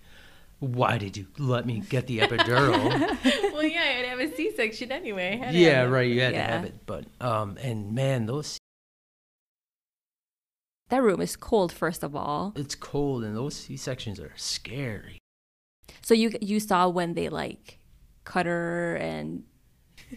"Why 0.60 0.98
did 0.98 1.16
you 1.16 1.26
let 1.38 1.64
me 1.66 1.80
get 1.88 2.06
the 2.06 2.18
epidural?" 2.18 2.90
well, 3.52 3.62
yeah, 3.64 3.96
I'd 3.98 4.04
have 4.06 4.20
a 4.20 4.34
C-section 4.34 4.92
anyway. 4.92 5.32
I 5.40 5.44
had 5.46 5.52
to 5.52 5.58
yeah, 5.58 5.80
have 5.82 5.90
right. 5.90 6.10
You 6.10 6.20
had 6.20 6.34
Yeah. 6.34 6.46
to 6.46 6.52
have 6.52 6.64
it. 6.64 6.74
But 6.86 7.04
um, 7.20 7.56
and 7.62 7.94
man, 7.94 8.26
those 8.26 8.58
that 10.90 11.02
room 11.02 11.20
is 11.20 11.36
cold, 11.36 11.72
first 11.72 12.02
of 12.02 12.16
all. 12.16 12.52
it's 12.56 12.74
cold 12.74 13.22
and 13.24 13.36
those 13.36 13.54
C 13.56 13.76
sections 13.76 14.18
are 14.20 14.32
scary. 14.36 15.18
So 16.02 16.14
you 16.14 16.32
you 16.40 16.60
saw 16.60 16.88
when 16.88 17.14
they 17.14 17.28
like 17.28 17.77
cut 18.28 18.46
her 18.46 18.96
and 18.96 19.42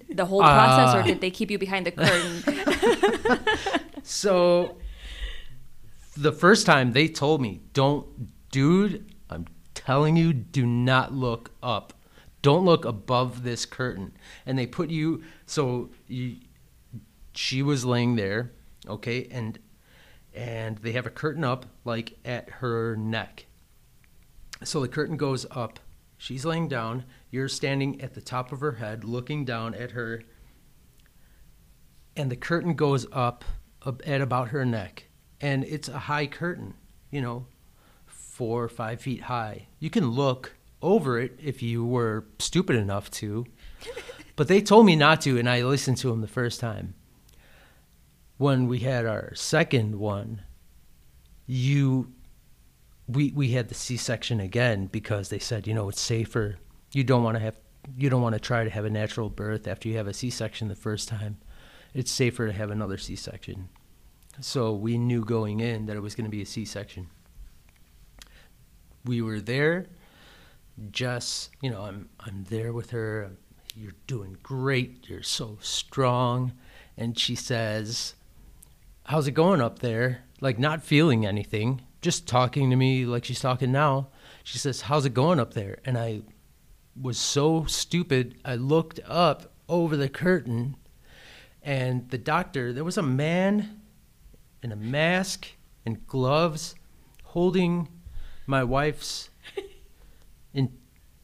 the 0.10 0.26
whole 0.26 0.42
process, 0.42 0.96
or 0.96 1.00
Uh. 1.00 1.04
did 1.08 1.22
they 1.22 1.32
keep 1.32 1.50
you 1.52 1.58
behind 1.58 1.86
the 1.86 1.92
curtain? 1.92 2.34
So 4.04 4.78
the 6.18 6.32
first 6.32 6.66
time 6.66 6.92
they 6.92 7.08
told 7.08 7.42
me, 7.42 7.62
"Don't, 7.74 8.06
dude, 8.52 9.06
I'm 9.30 9.46
telling 9.74 10.18
you, 10.18 10.34
do 10.34 10.66
not 10.66 11.14
look 11.14 11.52
up. 11.62 11.94
Don't 12.42 12.66
look 12.66 12.84
above 12.86 13.44
this 13.44 13.66
curtain." 13.66 14.14
And 14.46 14.58
they 14.58 14.66
put 14.68 14.90
you 14.90 15.24
so 15.46 15.92
you, 16.08 16.38
she 17.34 17.62
was 17.62 17.86
laying 17.86 18.16
there, 18.16 18.52
okay, 18.88 19.28
and 19.32 19.60
and 20.34 20.78
they 20.80 20.94
have 20.94 21.06
a 21.06 21.12
curtain 21.12 21.44
up 21.44 21.66
like 21.86 22.18
at 22.26 22.50
her 22.62 22.96
neck. 22.96 23.46
So 24.64 24.82
the 24.82 24.88
curtain 24.88 25.18
goes 25.18 25.46
up. 25.52 25.80
She's 26.18 26.44
laying 26.46 26.68
down. 26.68 27.06
You're 27.32 27.48
standing 27.48 28.02
at 28.02 28.14
the 28.14 28.22
top 28.22 28.52
of 28.52 28.60
her 28.60 28.74
head, 28.74 29.04
looking 29.04 29.46
down 29.46 29.74
at 29.74 29.92
her. 29.92 30.22
And 32.16 32.30
the 32.30 32.36
curtain 32.36 32.76
goes 32.76 33.08
up 33.12 33.44
at 34.06 34.22
about 34.22 34.50
her 34.50 34.66
neck. 34.66 35.08
And 35.40 35.64
it's 35.64 35.88
a 35.88 35.98
high 35.98 36.28
curtain, 36.28 36.76
you 37.10 37.22
know, 37.22 37.48
four 38.06 38.64
or 38.64 38.70
five 38.70 39.02
feet 39.02 39.24
high. 39.24 39.68
You 39.80 39.90
can 39.90 40.12
look 40.12 40.56
over 40.82 41.20
it 41.20 41.40
if 41.42 41.64
you 41.64 41.86
were 41.86 42.26
stupid 42.40 42.76
enough 42.76 43.10
to. 43.12 43.46
But 44.36 44.48
they 44.48 44.62
told 44.62 44.86
me 44.86 44.96
not 44.96 45.22
to, 45.22 45.38
and 45.38 45.48
I 45.48 45.62
listened 45.62 45.98
to 45.98 46.08
them 46.08 46.22
the 46.22 46.28
first 46.28 46.60
time. 46.60 46.96
When 48.38 48.68
we 48.68 48.80
had 48.80 49.06
our 49.06 49.36
second 49.36 50.00
one, 50.00 50.42
you 51.46 52.14
we 53.08 53.32
we 53.34 53.52
had 53.52 53.68
the 53.68 53.76
C-section 53.76 54.40
again 54.40 54.88
because 54.88 55.30
they 55.30 55.38
said, 55.38 55.68
you 55.68 55.74
know, 55.74 55.90
it's 55.90 56.02
safer. 56.02 56.58
You 56.92 57.04
don't 57.04 57.24
want 57.24 57.38
to 57.38 57.44
have 57.44 57.58
you 57.98 58.10
don't 58.10 58.22
want 58.22 58.34
to 58.34 58.40
try 58.40 58.64
to 58.64 58.70
have 58.70 58.86
a 58.86 58.90
natural 58.90 59.30
birth 59.30 59.68
after 59.68 59.90
you 59.90 59.98
have 59.98 60.08
a 60.08 60.14
C-section 60.14 60.68
the 60.68 60.76
first 60.76 61.08
time. 61.08 61.38
It's 61.94 62.12
safer 62.12 62.46
to 62.46 62.54
have 62.54 62.70
another 62.70 62.98
C-section. 62.98 63.70
So 64.40 64.74
we 64.74 64.98
knew 64.98 65.26
going 65.26 65.60
in 65.60 65.88
that 65.88 65.98
it 65.98 66.02
was 66.02 66.16
going 66.16 66.26
to 66.26 66.32
be 66.32 66.42
a 66.42 66.46
C-section. 66.46 67.10
We 69.04 69.22
were 69.22 69.42
there. 69.42 69.88
Jess, 70.92 71.50
you 71.62 71.70
know, 71.70 71.82
I'm 71.82 72.10
I'm 72.20 72.46
there 72.50 72.72
with 72.72 72.92
her. 72.92 73.32
You're 73.76 73.96
doing 74.06 74.38
great. 74.44 75.10
You're 75.10 75.24
so 75.24 75.58
strong. 75.62 76.54
And 76.98 77.18
she 77.18 77.36
says, 77.36 78.16
how's 79.06 79.28
it 79.28 79.32
going 79.32 79.62
up 79.62 79.80
there? 79.80 80.24
Like 80.40 80.60
not 80.60 80.84
feeling 80.84 81.26
anything, 81.26 81.82
just 82.02 82.28
talking 82.28 82.70
to 82.70 82.76
me 82.76 83.06
like 83.06 83.26
she's 83.26 83.40
talking 83.40 83.72
now. 83.72 84.08
She 84.44 84.58
says, 84.58 84.82
"How's 84.82 85.06
it 85.06 85.14
going 85.14 85.40
up 85.40 85.54
there?" 85.54 85.80
And 85.86 85.98
I 85.98 86.22
was 87.00 87.18
so 87.18 87.66
stupid. 87.66 88.36
I 88.44 88.56
looked 88.56 89.00
up 89.06 89.54
over 89.70 89.96
the 89.96 90.10
curtain, 90.10 90.76
and 91.64 92.10
the 92.10 92.18
doctor. 92.18 92.74
There 92.74 92.84
was 92.84 92.98
a 92.98 93.04
man 93.04 93.82
in 94.62 94.72
a 94.72 94.76
mask 94.76 95.48
and 95.86 96.06
gloves, 96.08 96.76
holding 97.24 97.88
my 98.46 98.64
wife's, 98.64 99.30
in 100.54 100.78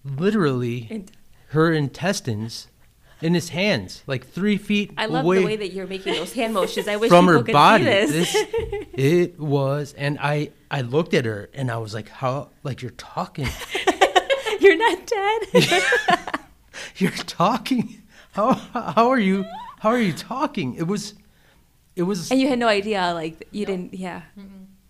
literally 0.03 1.05
her 1.49 1.71
intestines 1.71 2.67
in 3.21 3.33
his 3.33 3.49
hands, 3.49 4.03
like 4.05 4.27
three 4.27 4.57
feet 4.57 4.91
I 4.97 5.07
love 5.07 5.25
away 5.25 5.39
the 5.39 5.45
way 5.45 5.55
that 5.55 5.73
you're 5.73 5.87
making 5.87 6.13
those 6.13 6.33
hand 6.33 6.53
motions. 6.53 6.87
I 6.87 6.97
wish 6.97 7.09
from 7.09 7.25
her 7.27 7.41
could 7.41 7.53
body. 7.53 7.83
see 7.83 7.89
this. 7.89 8.35
it 8.93 9.39
was, 9.39 9.93
and 9.97 10.19
I 10.21 10.51
I 10.69 10.81
looked 10.81 11.13
at 11.13 11.25
her 11.25 11.49
and 11.53 11.71
I 11.71 11.77
was 11.77 11.93
like, 11.93 12.09
how 12.09 12.49
like 12.63 12.81
you're 12.81 12.91
talking, 12.91 13.47
you're 14.61 14.77
not 14.77 15.05
dead. 15.05 15.83
you're 16.97 17.11
talking. 17.11 18.01
How 18.31 18.53
how 18.53 19.09
are 19.09 19.19
you? 19.19 19.45
How 19.79 19.89
are 19.89 19.99
you 19.99 20.13
talking? 20.13 20.75
It 20.75 20.87
was, 20.87 21.13
it 21.95 22.03
was. 22.03 22.31
and 22.31 22.39
you 22.39 22.47
had 22.47 22.59
no 22.59 22.67
idea, 22.67 23.11
like 23.13 23.47
you 23.51 23.65
didn't. 23.65 23.93
Yeah. 23.93 24.21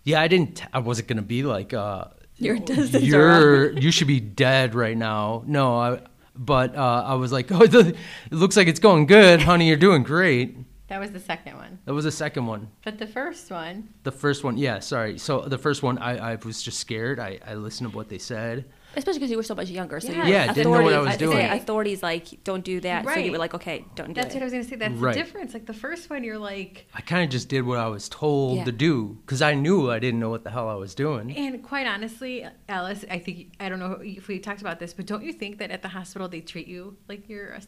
Yeah, 0.04 0.20
I 0.20 0.28
didn't. 0.28 0.62
I 0.72 0.78
wasn't 0.78 1.08
gonna 1.08 1.22
be 1.22 1.42
like, 1.42 1.74
uh, 1.74 2.04
Your 2.36 2.56
intestines 2.56 3.02
are 3.02 3.06
you're 3.06 3.72
you 3.78 3.90
should 3.90 4.06
be 4.08 4.20
dead 4.20 4.74
right 4.74 4.96
now. 4.96 5.42
No, 5.46 5.78
I. 5.78 6.00
But 6.40 6.76
uh, 6.76 7.02
I 7.04 7.14
was 7.14 7.32
like, 7.32 7.50
oh, 7.50 7.62
it 7.62 7.96
looks 8.30 8.56
like 8.56 8.68
it's 8.68 8.78
going 8.78 9.06
good, 9.06 9.42
honey. 9.42 9.66
You're 9.66 9.76
doing 9.76 10.04
great. 10.04 10.56
That 10.86 11.00
was 11.00 11.10
the 11.10 11.18
second 11.20 11.56
one. 11.56 11.80
That 11.84 11.94
was 11.94 12.04
the 12.04 12.12
second 12.12 12.46
one. 12.46 12.68
But 12.84 12.98
the 12.98 13.08
first 13.08 13.50
one, 13.50 13.88
The 14.04 14.12
first 14.12 14.44
one, 14.44 14.56
yeah. 14.56 14.78
Sorry. 14.78 15.18
So 15.18 15.40
the 15.40 15.58
first 15.58 15.82
one, 15.82 15.98
I, 15.98 16.32
I 16.32 16.38
was 16.44 16.62
just 16.62 16.78
scared. 16.78 17.18
I, 17.18 17.40
I 17.44 17.54
listened 17.54 17.90
to 17.90 17.96
what 17.96 18.08
they 18.08 18.18
said. 18.18 18.66
Especially 18.98 19.20
because 19.20 19.30
you 19.30 19.36
were 19.36 19.42
so 19.42 19.54
much 19.54 19.70
younger. 19.70 20.00
So 20.00 20.12
Yeah. 20.12 20.26
you- 20.26 20.32
Yeah, 20.32 20.52
didn't 20.52 20.72
know 20.72 20.82
what 20.82 20.92
I 20.92 20.98
was 21.00 21.16
doing. 21.16 21.38
Authorities 21.46 22.02
like 22.02 22.42
don't 22.44 22.64
do 22.64 22.80
that. 22.80 23.04
So 23.06 23.18
you 23.18 23.32
were 23.32 23.38
like, 23.38 23.54
okay, 23.54 23.84
don't 23.94 24.08
do 24.08 24.14
that's 24.14 24.34
it. 24.34 24.38
what 24.38 24.42
I 24.42 24.44
was 24.46 24.52
going 24.52 24.64
to 24.64 24.68
say. 24.70 24.76
That's 24.76 24.94
Right. 24.94 25.14
the 25.14 25.20
difference. 25.22 25.54
Like 25.54 25.66
the 25.66 25.72
first 25.72 26.10
one, 26.10 26.24
you're 26.24 26.38
like, 26.38 26.86
I 26.94 27.00
kind 27.00 27.22
of 27.24 27.30
just 27.30 27.48
did 27.48 27.62
what 27.64 27.78
I 27.78 27.86
was 27.88 28.08
told 28.08 28.58
Yeah. 28.58 28.64
to 28.64 28.72
do 28.72 29.18
because 29.24 29.40
I 29.40 29.54
knew 29.54 29.90
I 29.90 29.98
didn't 29.98 30.20
know 30.20 30.30
what 30.30 30.44
the 30.44 30.50
hell 30.50 30.68
I 30.68 30.74
was 30.74 30.94
doing. 30.94 31.34
and 31.36 31.62
quite 31.62 31.86
honestly, 31.86 32.44
Alice, 32.68 33.04
I 33.10 33.18
think, 33.18 33.52
I 33.60 33.68
don't 33.68 33.78
know 33.78 34.00
if 34.02 34.28
we 34.28 34.38
talked 34.38 34.60
about 34.60 34.78
this, 34.80 34.92
but 34.92 35.06
don't 35.06 35.22
you 35.22 35.32
think 35.32 35.58
that 35.58 35.70
at 35.70 35.82
the 35.82 35.88
hospital 35.88 36.28
they 36.28 36.40
treat 36.40 36.66
you 36.66 36.96
like 37.08 37.28
you're 37.28 37.50
a, 37.52 37.60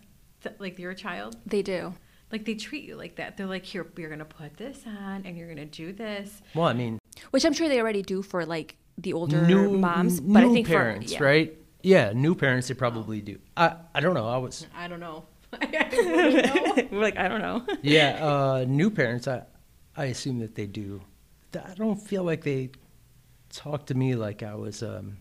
like 0.58 0.78
you're 0.78 0.90
a 0.90 0.96
child? 0.96 1.36
they 1.46 1.62
do. 1.62 1.94
Like 2.32 2.44
they 2.44 2.54
treat 2.54 2.84
you 2.84 2.94
like 2.96 3.16
that. 3.16 3.36
They're 3.36 3.46
like, 3.46 3.64
here, 3.64 3.84
you're 3.96 4.08
going 4.08 4.20
to 4.20 4.24
put 4.24 4.56
this 4.56 4.84
on 4.86 5.22
and 5.26 5.36
you're 5.36 5.46
going 5.52 5.58
to 5.58 5.64
do 5.66 5.92
this. 5.92 6.40
Well, 6.54 6.66
I 6.66 6.72
mean, 6.74 6.98
Which 7.32 7.44
I'm 7.44 7.52
sure 7.52 7.68
they 7.68 7.80
already 7.80 8.02
do 8.02 8.22
for 8.22 8.46
like 8.46 8.76
the 9.02 9.12
older 9.12 9.42
new 9.46 9.78
moms. 9.78 10.20
new 10.20 10.32
But 10.34 10.44
I 10.44 10.52
think 10.52 10.66
parents, 10.66 11.14
for, 11.14 11.22
yeah. 11.22 11.28
right? 11.28 11.58
Yeah, 11.82 12.12
new 12.14 12.34
parents 12.34 12.68
they 12.68 12.74
probably 12.74 13.20
do. 13.20 13.38
I 13.56 13.76
I 13.94 14.00
don't 14.00 14.14
know. 14.14 14.28
I 14.28 14.36
was 14.36 14.66
I 14.74 14.88
don't 14.88 15.00
know. 15.00 15.24
I 15.52 15.66
know. 15.66 16.88
we're 16.92 17.00
like, 17.00 17.16
I 17.16 17.28
don't 17.28 17.40
know. 17.40 17.66
yeah, 17.82 18.24
uh, 18.24 18.64
new 18.66 18.90
parents. 18.90 19.26
I 19.26 19.42
I 19.96 20.06
assume 20.06 20.38
that 20.40 20.54
they 20.54 20.66
do. 20.66 21.00
I 21.54 21.74
don't 21.74 21.96
feel 21.96 22.22
like 22.22 22.44
they 22.44 22.70
talk 23.50 23.86
to 23.86 23.94
me 23.94 24.14
like 24.14 24.42
I 24.42 24.54
was 24.54 24.82
um, 24.82 25.16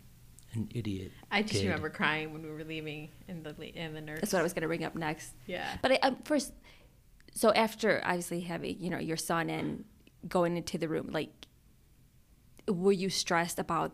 an 0.53 0.69
idiot. 0.73 1.11
I 1.31 1.41
just 1.41 1.55
kid. 1.55 1.65
remember 1.65 1.89
crying 1.89 2.33
when 2.33 2.43
we 2.43 2.49
were 2.49 2.63
leaving 2.63 3.09
in 3.27 3.43
the 3.43 3.55
in 3.75 3.93
the 3.93 4.01
nurse. 4.01 4.19
That's 4.21 4.33
what 4.33 4.39
I 4.39 4.43
was 4.43 4.53
going 4.53 4.61
to 4.61 4.67
bring 4.67 4.83
up 4.83 4.95
next. 4.95 5.33
Yeah. 5.47 5.65
But 5.81 5.93
I, 5.93 5.95
um, 6.03 6.17
first, 6.23 6.53
so 7.33 7.51
after 7.53 8.01
obviously 8.05 8.41
having 8.41 8.79
you 8.79 8.89
know 8.89 8.99
your 8.99 9.17
son 9.17 9.49
and 9.49 9.85
going 10.27 10.57
into 10.57 10.77
the 10.77 10.87
room, 10.87 11.09
like, 11.11 11.29
were 12.69 12.91
you 12.91 13.09
stressed 13.09 13.59
about 13.59 13.91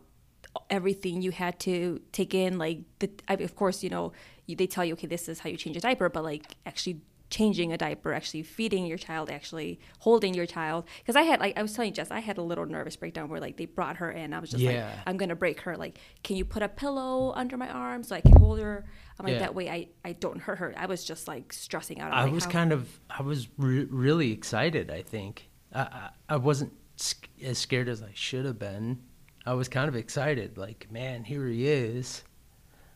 everything 0.69 1.21
you 1.21 1.31
had 1.31 1.59
to 1.61 2.01
take 2.11 2.33
in? 2.33 2.57
Like, 2.57 2.79
the, 2.99 3.09
I 3.27 3.35
mean, 3.35 3.45
of 3.45 3.55
course, 3.55 3.83
you 3.83 3.89
know, 3.89 4.11
you, 4.45 4.55
they 4.55 4.67
tell 4.67 4.85
you, 4.85 4.93
okay, 4.93 5.07
this 5.07 5.27
is 5.27 5.39
how 5.39 5.49
you 5.49 5.57
change 5.57 5.77
a 5.77 5.81
diaper, 5.81 6.09
but 6.09 6.23
like 6.23 6.55
actually 6.65 7.01
changing 7.31 7.73
a 7.73 7.77
diaper, 7.77 8.13
actually 8.13 8.43
feeding 8.43 8.85
your 8.85 8.97
child, 8.99 9.31
actually 9.31 9.79
holding 9.99 10.33
your 10.35 10.45
child. 10.45 10.85
Because 10.99 11.15
I 11.15 11.23
had, 11.23 11.39
like, 11.39 11.57
I 11.57 11.61
was 11.63 11.73
telling 11.73 11.91
Jess, 11.91 12.11
I 12.11 12.19
had 12.19 12.37
a 12.37 12.41
little 12.43 12.65
nervous 12.67 12.95
breakdown 12.95 13.29
where 13.29 13.39
like 13.41 13.57
they 13.57 13.65
brought 13.65 13.97
her 13.97 14.11
in. 14.11 14.31
I 14.33 14.39
was 14.39 14.51
just 14.51 14.61
Yeah. 14.61 14.85
like, 14.85 14.93
I'm 15.07 15.17
gonna 15.17 15.35
break 15.35 15.61
her. 15.61 15.75
Like, 15.75 15.97
can 16.23 16.35
you 16.35 16.45
put 16.45 16.61
a 16.61 16.69
pillow 16.69 17.33
under 17.35 17.57
my 17.57 17.67
arm 17.67 18.03
so 18.03 18.15
I 18.15 18.21
can 18.21 18.33
hold 18.37 18.59
her? 18.59 18.85
I'm 19.19 19.25
like, 19.25 19.33
Yeah. 19.33 19.39
that 19.39 19.55
way 19.55 19.69
I, 19.69 19.87
I 20.05 20.13
don't 20.13 20.39
hurt 20.39 20.59
her. 20.59 20.73
I 20.77 20.85
was 20.85 21.03
just 21.03 21.27
like 21.27 21.51
stressing 21.51 21.99
out. 21.99 22.11
I'm 22.13 22.17
I 22.19 22.23
like, 22.25 22.33
was 22.33 22.45
how- 22.45 22.51
kind 22.51 22.71
of, 22.71 22.99
I 23.09 23.23
was 23.23 23.47
re- 23.57 23.85
really 23.89 24.31
excited. 24.31 24.91
I 24.91 25.01
think 25.01 25.49
I, 25.73 25.81
I, 25.81 26.09
I 26.29 26.35
wasn't 26.37 26.73
sc- 26.95 27.29
as 27.43 27.57
scared 27.57 27.89
as 27.89 28.01
I 28.01 28.11
should 28.13 28.45
have 28.45 28.59
been. 28.59 28.99
I 29.45 29.53
was 29.53 29.67
kind 29.67 29.87
of 29.87 29.95
excited, 29.95 30.57
like, 30.57 30.87
man, 30.91 31.23
here 31.23 31.47
he 31.47 31.67
is. 31.67 32.23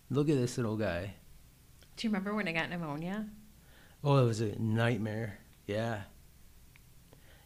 Look 0.10 0.30
at 0.30 0.38
this 0.38 0.58
little 0.58 0.78
guy. 0.78 1.14
Do 1.96 2.08
you 2.08 2.10
remember 2.10 2.34
when 2.34 2.48
I 2.48 2.54
got 2.54 2.70
pneumonia? 2.70 3.28
Oh, 4.04 4.18
it 4.18 4.26
was 4.26 4.42
a 4.42 4.58
nightmare. 4.60 5.40
Yeah, 5.68 6.02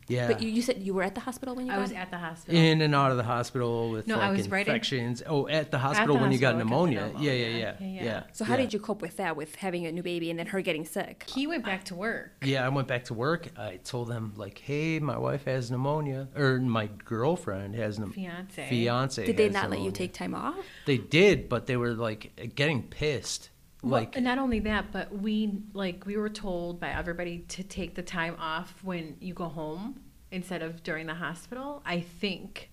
yeah. 0.08 0.28
But 0.28 0.42
you, 0.42 0.50
you 0.50 0.62
said 0.62 0.82
you 0.82 0.94
were 0.94 1.04
at 1.04 1.16
the 1.16 1.22
hospital 1.22 1.56
when 1.56 1.66
you 1.68 1.72
I 1.72 1.76
got 1.76 1.82
was 1.82 1.92
it? 1.92 1.96
at 1.98 2.12
the 2.12 2.18
hospital. 2.18 2.60
in 2.60 2.82
and 2.82 2.94
out 2.96 3.12
of 3.12 3.18
the 3.18 3.24
hospital 3.24 3.90
with 3.92 4.08
No, 4.08 4.16
like 4.18 4.24
I 4.24 4.32
was 4.32 4.50
right 4.50 4.66
in- 4.68 4.74
infections. 4.74 5.24
oh, 5.26 5.48
at 5.48 5.72
the 5.72 5.78
hospital 5.78 6.18
when 6.18 6.32
you 6.32 6.38
got 6.38 6.54
hospital 6.56 6.70
pneumonia. 6.70 7.00
because 7.06 7.16
of 7.16 7.22
Yeah, 7.22 7.32
yeah, 7.32 7.46
pneumonia. 7.46 7.78
yeah, 7.80 7.88
Yeah, 7.88 7.94
yeah. 8.02 8.04
yeah. 8.06 8.24
So 8.34 8.46
how 8.46 8.54
yeah. 8.56 8.62
did 8.62 8.74
you 8.74 8.80
cope 8.80 9.02
with 9.02 9.18
that, 9.18 9.36
with 9.36 9.56
having 9.56 9.86
a 9.86 9.92
new 9.92 10.04
baby 10.04 10.30
and 10.30 10.38
then 10.40 10.48
her 10.48 10.62
getting 10.62 10.86
sick? 10.86 11.26
he 11.34 11.48
went 11.48 11.64
back 11.66 11.86
to 11.86 11.96
work. 11.96 12.34
Yeah, 12.44 12.66
I 12.66 12.70
went 12.70 12.88
back 12.88 13.06
to 13.06 13.14
work. 13.14 13.48
I 13.58 13.78
told 13.84 14.08
them 14.10 14.34
like, 14.36 14.58
"Hey, 14.60 15.00
my 15.00 15.18
wife 15.18 15.46
has 15.46 15.72
pneumonia, 15.72 16.28
or 16.36 16.60
my 16.60 16.90
girlfriend 17.06 17.76
has 17.76 17.98
pneumonia. 18.00 18.32
Fiance. 18.50 18.70
Fiance. 18.70 19.26
Did 19.26 19.38
they 19.38 19.44
has 19.46 19.54
not 19.54 19.70
let 19.70 19.80
you 19.80 19.86
pneumonia. 19.86 19.92
take 19.92 20.14
time 20.14 20.36
off? 20.36 20.56
They 20.86 20.98
did, 20.98 21.48
but 21.50 21.68
they 21.68 21.78
were 21.78 21.94
like 21.94 22.52
getting 22.56 22.84
pissed. 22.84 23.50
Well, 23.84 24.02
Like, 24.02 24.16
and 24.16 24.24
not 24.24 24.38
only 24.38 24.60
that, 24.62 24.92
but 24.92 25.12
we 25.16 25.62
like 25.74 26.06
we 26.06 26.18
were 26.18 26.30
told 26.30 26.80
by 26.80 26.90
everybody 26.90 27.40
to 27.50 27.64
take 27.64 27.96
the 27.96 28.02
time 28.02 28.36
off 28.40 28.74
when 28.84 29.18
you 29.20 29.34
go 29.34 29.46
home 29.46 30.00
instead 30.32 30.62
of 30.62 30.84
during 30.84 31.06
the 31.06 31.14
hospital. 31.14 31.84
I 31.86 32.00
think, 32.00 32.72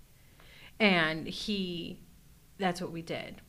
and 0.78 1.26
he, 1.26 1.98
that's 2.58 2.80
what 2.80 2.92
we 2.92 3.02
did. 3.02 3.40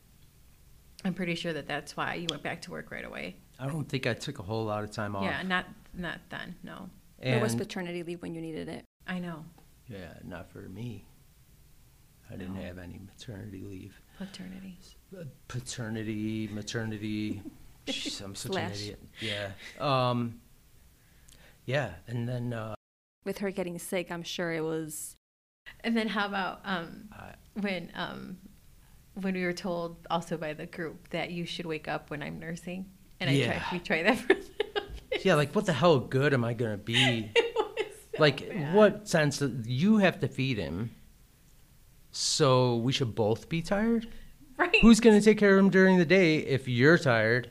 I'm 1.04 1.14
pretty 1.14 1.34
sure 1.36 1.52
that 1.52 1.66
that's 1.66 1.96
why 1.96 2.14
you 2.14 2.26
went 2.30 2.42
back 2.42 2.62
to 2.62 2.70
work 2.70 2.90
right 2.90 3.04
away. 3.04 3.36
I 3.58 3.66
don't 3.66 3.88
think 3.88 4.06
I 4.06 4.14
took 4.14 4.38
a 4.38 4.42
whole 4.42 4.64
lot 4.64 4.82
of 4.84 4.90
time 4.90 5.14
off. 5.16 5.24
Yeah, 5.24 5.42
not 5.42 5.66
not 5.94 6.18
then. 6.30 6.56
No, 6.62 6.90
There 7.22 7.40
was 7.40 7.54
paternity 7.54 8.02
leave 8.02 8.22
when 8.22 8.34
you 8.34 8.40
needed 8.40 8.68
it. 8.68 8.84
I 9.06 9.18
know 9.18 9.44
yeah, 9.88 10.14
not 10.24 10.50
for 10.50 10.68
me. 10.68 11.04
I 12.30 12.36
didn't 12.36 12.56
have 12.56 12.78
any 12.78 12.98
maternity 12.98 13.62
leave. 13.62 14.00
paternity. 14.16 14.78
Uh, 15.18 15.24
paternity, 15.48 16.48
maternity. 16.52 17.42
Jeez, 17.86 18.22
I'm 18.22 18.34
such 18.34 18.56
an 18.56 18.70
idiot. 18.72 19.02
Yeah. 19.20 19.50
Um. 19.78 20.40
Yeah, 21.66 21.90
and 22.08 22.28
then 22.28 22.52
uh, 22.52 22.74
With 23.24 23.38
her 23.38 23.50
getting 23.50 23.78
sick, 23.78 24.10
I'm 24.10 24.22
sure 24.22 24.52
it 24.52 24.62
was. 24.62 25.16
And 25.84 25.96
then 25.96 26.08
how 26.08 26.26
about 26.26 26.60
um, 26.64 27.08
I, 27.12 27.34
when 27.60 27.90
um, 27.94 28.38
when 29.20 29.34
we 29.34 29.44
were 29.44 29.52
told 29.52 29.96
also 30.10 30.36
by 30.36 30.54
the 30.54 30.66
group 30.66 31.08
that 31.10 31.30
you 31.30 31.44
should 31.46 31.66
wake 31.66 31.86
up 31.88 32.10
when 32.10 32.22
I'm 32.22 32.38
nursing, 32.38 32.86
and 33.20 33.28
I 33.30 33.34
Yeah. 33.34 33.46
tried 33.58 33.62
we 33.72 33.78
tried 33.80 34.02
that 34.06 34.18
for 34.18 34.32
a 34.32 34.36
little 34.36 34.82
yeah, 35.24 35.34
like 35.34 35.54
what 35.54 35.66
the 35.66 35.72
hell 35.72 35.98
good 36.00 36.32
am 36.34 36.44
I 36.44 36.54
gonna 36.54 36.76
be? 36.78 37.30
So 38.14 38.18
like 38.20 38.46
bad. 38.50 38.74
what 38.74 39.08
sense 39.08 39.38
that 39.38 39.64
you 39.66 39.96
have 39.96 40.20
to 40.20 40.28
feed 40.28 40.58
him? 40.58 40.90
So 42.10 42.76
we 42.76 42.92
should 42.92 43.14
both 43.14 43.48
be 43.48 43.62
tired. 43.62 44.06
Right. 44.62 44.76
Who's 44.80 45.00
gonna 45.00 45.20
take 45.20 45.38
care 45.38 45.58
of 45.58 45.64
him 45.64 45.70
during 45.70 45.98
the 45.98 46.04
day 46.04 46.36
if 46.38 46.68
you're 46.68 46.96
tired? 46.98 47.50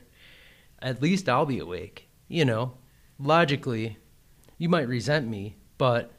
At 0.80 1.02
least 1.02 1.28
I'll 1.28 1.46
be 1.46 1.58
awake. 1.58 2.08
You 2.28 2.44
know, 2.44 2.74
logically, 3.18 3.98
you 4.58 4.68
might 4.68 4.88
resent 4.88 5.28
me, 5.28 5.56
but 5.78 6.10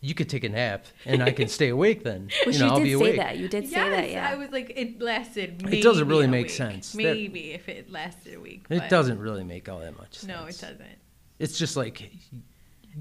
you 0.00 0.14
could 0.14 0.28
take 0.28 0.42
a 0.42 0.48
nap 0.48 0.86
and 1.04 1.22
I 1.22 1.30
can 1.30 1.48
stay 1.48 1.68
awake 1.68 2.02
then. 2.02 2.30
Which 2.46 2.56
you 2.56 2.62
know, 2.62 2.66
you 2.66 2.72
I'll 2.72 2.78
did 2.78 2.84
be 2.84 2.90
say 2.90 2.94
awake. 2.94 3.16
that. 3.16 3.38
You 3.38 3.48
did 3.48 3.64
yes, 3.64 3.72
say 3.72 3.90
that, 3.90 4.10
yeah. 4.10 4.28
I 4.30 4.34
was 4.36 4.50
like, 4.50 4.72
it 4.74 5.00
lasted. 5.00 5.62
Maybe 5.62 5.78
It 5.80 5.82
doesn't 5.82 6.08
really 6.08 6.24
a 6.24 6.28
make 6.28 6.46
week. 6.46 6.50
sense. 6.52 6.92
That- 6.92 6.98
Maybe 7.02 7.52
if 7.52 7.68
it 7.68 7.90
lasted 7.92 8.34
a 8.34 8.40
week. 8.40 8.64
It 8.70 8.88
doesn't 8.88 9.18
really 9.20 9.44
make 9.44 9.68
all 9.68 9.78
that 9.80 9.96
much 9.96 10.14
sense. 10.20 10.28
No, 10.28 10.44
it 10.46 10.58
doesn't. 10.58 10.98
It's 11.38 11.58
just 11.58 11.76
like, 11.76 12.10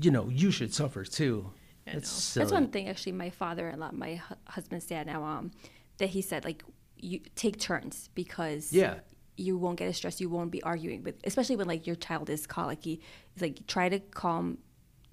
you 0.02 0.12
know, 0.12 0.30
you 0.30 0.52
should 0.52 0.74
suffer 0.74 1.04
too. 1.06 1.50
I 1.88 1.92
It's 1.92 2.12
know. 2.12 2.18
silly. 2.20 2.44
That's 2.44 2.54
one 2.54 2.68
thing, 2.68 2.88
actually, 2.90 3.14
my 3.14 3.30
father-in-law, 3.32 3.92
my 3.94 4.16
hu- 4.16 4.36
husband's 4.48 4.86
dad 4.86 5.08
now, 5.08 5.24
um, 5.24 5.52
that 6.02 6.10
he 6.10 6.22
said, 6.22 6.44
like, 6.46 6.64
you 6.98 7.20
take 7.36 7.58
turns 7.60 8.10
because 8.14 8.72
Yeah. 8.74 9.00
you 9.38 9.58
won't 9.58 9.78
get 9.80 9.88
as 9.88 9.98
stressed. 9.98 10.20
You 10.22 10.30
won't 10.30 10.52
be 10.52 10.62
arguing 10.62 11.04
with, 11.04 11.16
especially 11.24 11.56
when 11.56 11.68
like 11.68 11.88
your 11.88 11.96
child 11.96 12.30
is 12.30 12.46
colicky. 12.46 13.02
It's 13.34 13.42
like 13.42 13.66
try 13.66 13.90
to 13.90 14.00
calm 14.00 14.58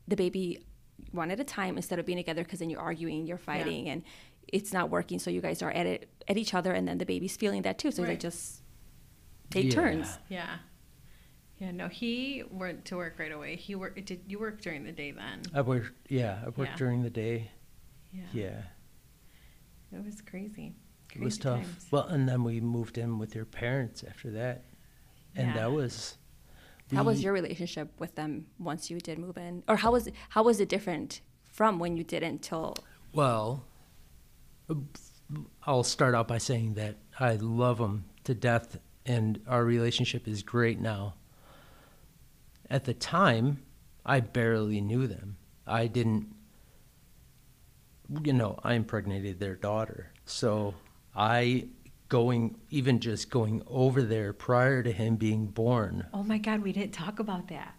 the 0.07 0.17
baby 0.17 0.65
one 1.13 1.31
at 1.31 1.41
a 1.41 1.45
time 1.45 1.77
instead 1.77 1.99
of 1.99 2.05
being 2.05 2.19
together 2.19 2.43
because 2.45 2.59
then 2.59 2.69
you're 2.71 2.81
arguing, 2.81 3.27
you're 3.27 3.39
fighting, 3.39 3.89
and 3.89 4.03
it's 4.49 4.73
not 4.73 4.91
working. 4.91 5.19
So 5.19 5.31
you 5.31 5.41
guys 5.41 5.63
are 5.63 5.71
at 5.71 5.87
it 5.87 6.11
at 6.27 6.37
each 6.37 6.53
other, 6.55 6.73
and 6.73 6.87
then 6.89 6.99
the 6.99 7.07
baby's 7.07 7.37
feeling 7.37 7.63
that 7.63 7.79
too. 7.79 7.91
So 7.91 8.03
Right. 8.03 8.11
like 8.11 8.21
just 8.21 8.63
take 9.51 9.67
Yeah. 9.67 9.71
turns. 9.71 10.19
Yeah. 10.29 10.59
Yeah. 11.59 11.71
No, 11.73 11.89
he 11.89 12.43
went 12.51 12.85
to 12.87 12.97
work 12.97 13.19
right 13.19 13.33
away. 13.33 13.57
He 13.57 13.75
worked. 13.75 14.05
Did 14.05 14.23
you 14.27 14.39
work 14.39 14.61
during 14.61 14.85
the 14.85 14.93
day 14.93 15.11
then? 15.13 15.43
I 15.55 15.61
worked, 15.63 15.93
yeah, 16.11 16.41
I 16.45 16.49
worked 16.51 16.59
Yeah. 16.73 16.77
during 16.77 17.03
the 17.03 17.11
day. 17.11 17.51
Yeah. 18.13 18.23
Yeah, 18.33 18.63
It 19.93 20.05
was 20.05 20.21
crazy. 20.21 20.75
it 21.15 21.21
was 21.23 21.39
tough. 21.39 21.61
times. 21.63 21.87
Well, 21.91 22.07
and 22.07 22.29
then 22.29 22.45
we 22.45 22.61
moved 22.61 22.99
in 22.99 23.19
with 23.19 23.35
your 23.35 23.45
parents 23.47 24.05
after 24.07 24.31
that, 24.33 24.65
and 25.35 25.49
Yeah. 25.49 25.55
that 25.55 25.73
was. 25.73 26.17
How 26.93 27.03
was 27.05 27.23
your 27.23 27.33
relationship 27.35 27.93
with 27.99 28.15
them 28.15 28.47
once 28.59 28.91
you 28.91 28.99
did 28.99 29.19
move 29.19 29.37
in, 29.37 29.63
or 29.69 29.77
how 29.77 29.93
was 29.93 30.09
how 30.31 30.43
was 30.43 30.59
it 30.61 30.69
different 30.69 31.21
from 31.45 31.79
when 31.79 31.97
you 31.97 32.05
didn't 32.05 32.41
till 32.43 32.77
Well, 33.13 33.65
I'll 35.65 35.83
start 35.85 36.15
out 36.15 36.29
by 36.29 36.39
saying 36.39 36.75
that 36.75 36.97
I 37.19 37.35
love 37.37 37.79
them 37.79 38.05
to 38.25 38.35
death 38.35 38.79
and 39.05 39.41
our 39.47 39.65
relationship 39.65 40.27
is 40.29 40.43
great 40.43 40.79
now. 40.81 41.15
At 42.71 42.85
the 42.85 42.95
time, 42.95 43.63
I 44.05 44.21
barely 44.21 44.81
knew 44.81 45.07
them. 45.07 45.37
I 45.67 45.87
didn't, 45.87 46.35
you 48.25 48.33
know, 48.33 48.59
I 48.63 48.75
impregnated 48.75 49.39
their 49.41 49.55
daughter. 49.55 50.13
So 50.25 50.75
I, 51.15 51.69
going, 52.09 52.57
even 52.71 53.01
just 53.01 53.31
going 53.31 53.63
over 53.67 54.03
there 54.03 54.33
prior 54.33 54.83
to 54.83 54.93
him 54.93 55.17
being 55.17 55.47
born, 55.47 56.07
Oh 56.15 56.23
my 56.23 56.39
God, 56.39 56.63
we 56.63 56.73
didn't 56.73 56.93
talk 56.93 57.19
about 57.19 57.49
that. 57.49 57.75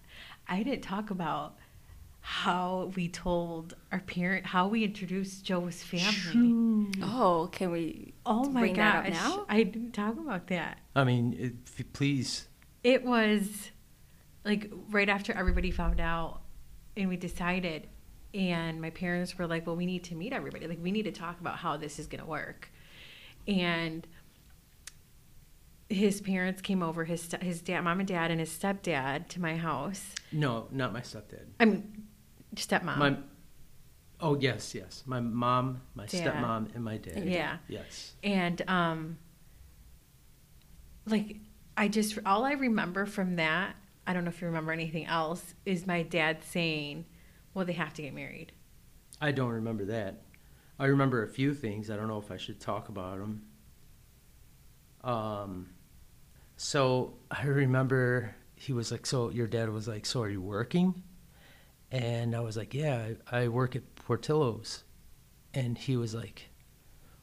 I 0.47 0.63
didn't 0.63 0.81
talk 0.83 1.09
about 1.09 1.55
how 2.21 2.91
we 2.95 3.07
told 3.07 3.75
our 3.91 4.01
parent, 4.01 4.45
how 4.45 4.67
we 4.67 4.83
introduced 4.83 5.45
Joe's 5.45 5.81
family. 5.81 6.91
oh 7.01 7.49
can 7.51 7.71
we 7.71 8.13
Oh 8.25 8.43
my 8.49 8.59
bring 8.61 8.75
that 8.75 9.05
up 9.05 9.11
now? 9.11 9.45
I 9.49 9.63
didn't 9.63 9.93
talk 9.93 10.17
about 10.17 10.47
that. 10.47 10.79
I 10.95 11.03
mean, 11.05 11.55
if, 11.77 11.93
please, 11.93 12.47
It 12.83 13.03
was 13.03 13.71
like 14.45 14.71
right 14.89 15.09
after 15.09 15.33
everybody 15.33 15.71
found 15.71 15.99
out 15.99 16.41
and 16.97 17.09
we 17.09 17.15
decided 17.17 17.87
and 18.33 18.81
my 18.81 18.89
parents 18.89 19.37
were 19.37 19.47
like, 19.47 19.65
"Well, 19.65 19.75
we 19.75 19.85
need 19.85 20.03
to 20.05 20.15
meet 20.15 20.33
everybody. 20.33 20.67
Like 20.67 20.79
we 20.81 20.91
need 20.91 21.03
to 21.03 21.11
talk 21.11 21.39
about 21.39 21.57
how 21.57 21.77
this 21.77 21.99
is 21.99 22.07
going 22.07 22.21
to 22.23 22.29
work." 22.29 22.69
And 23.47 24.05
his 25.89 26.21
parents 26.21 26.61
came 26.61 26.83
over 26.83 27.05
his 27.05 27.21
st- 27.23 27.41
his 27.41 27.61
dad, 27.61 27.81
mom 27.81 27.99
and 27.99 28.07
dad 28.07 28.29
and 28.31 28.39
his 28.39 28.49
stepdad 28.51 29.27
to 29.29 29.41
my 29.41 29.57
house. 29.57 30.13
no, 30.31 30.67
not 30.71 30.93
my 30.93 31.01
stepdad. 31.01 31.45
I 31.59 31.65
mean, 31.65 32.05
stepmom. 32.55 32.97
My, 32.97 33.17
oh 34.19 34.35
yes, 34.39 34.75
yes. 34.75 35.01
My 35.07 35.19
mom, 35.19 35.81
my 35.95 36.05
Dad. 36.05 36.27
stepmom, 36.33 36.75
and 36.75 36.83
my 36.83 36.97
dad. 36.97 37.25
Yeah. 37.25 37.57
Yes. 37.67 38.13
and 38.23 38.61
um 38.67 39.17
like 41.07 41.37
I 41.75 41.87
just 41.87 42.19
all 42.25 42.45
I 42.45 42.51
remember 42.51 43.05
from 43.07 43.37
that, 43.37 43.75
I 44.05 44.13
don't 44.13 44.25
know 44.25 44.29
if 44.29 44.41
you 44.41 44.47
remember 44.47 44.71
anything 44.71 45.05
else, 45.07 45.55
is 45.65 45.87
my 45.87 46.03
dad 46.03 46.43
saying, 46.43 47.05
"Well, 47.53 47.65
they 47.65 47.73
have 47.73 47.93
to 47.95 48.01
get 48.01 48.13
married." 48.13 48.51
I 49.21 49.31
don't 49.31 49.51
remember 49.51 49.85
that. 49.85 50.21
I 50.77 50.85
remember 50.85 51.23
a 51.23 51.27
few 51.27 51.53
things. 51.53 51.89
I 51.89 51.97
don't 51.97 52.07
know 52.07 52.19
if 52.19 52.31
I 52.31 52.37
should 52.37 52.59
talk 52.59 52.87
about 52.89 53.19
them. 53.19 53.41
Um, 55.03 55.69
so 56.55 57.15
I 57.29 57.43
remember 57.45 58.35
he 58.55 58.73
was 58.73 58.91
like, 58.91 59.05
"So 59.05 59.29
your 59.29 59.47
dad 59.47 59.69
was 59.69 59.87
like, 59.87 60.05
so 60.05 60.21
are 60.21 60.29
you 60.29 60.41
working?" 60.41 61.03
And 61.91 62.35
I 62.35 62.39
was 62.41 62.55
like, 62.57 62.73
"Yeah, 62.73 63.13
I, 63.31 63.43
I 63.43 63.47
work 63.47 63.75
at 63.75 63.95
Portillo's." 63.95 64.83
And 65.53 65.77
he 65.77 65.97
was 65.97 66.13
like, 66.13 66.49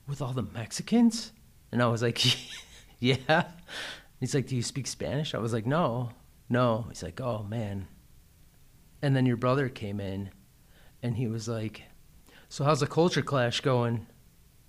"With 0.06 0.20
all 0.20 0.32
the 0.32 0.42
Mexicans?" 0.42 1.32
And 1.72 1.82
I 1.82 1.86
was 1.86 2.02
like, 2.02 2.24
"Yeah." 2.98 3.50
He's 4.20 4.34
like, 4.34 4.46
"Do 4.46 4.56
you 4.56 4.62
speak 4.62 4.86
Spanish?" 4.86 5.34
I 5.34 5.38
was 5.38 5.52
like, 5.52 5.66
"No, 5.66 6.10
no." 6.48 6.86
He's 6.88 7.02
like, 7.02 7.20
"Oh 7.20 7.42
man." 7.42 7.88
And 9.02 9.14
then 9.14 9.26
your 9.26 9.36
brother 9.36 9.68
came 9.68 10.00
in, 10.00 10.30
and 11.02 11.16
he 11.16 11.26
was 11.26 11.48
like, 11.48 11.82
"So 12.48 12.64
how's 12.64 12.80
the 12.80 12.86
culture 12.86 13.22
clash 13.22 13.60
going?" 13.60 14.06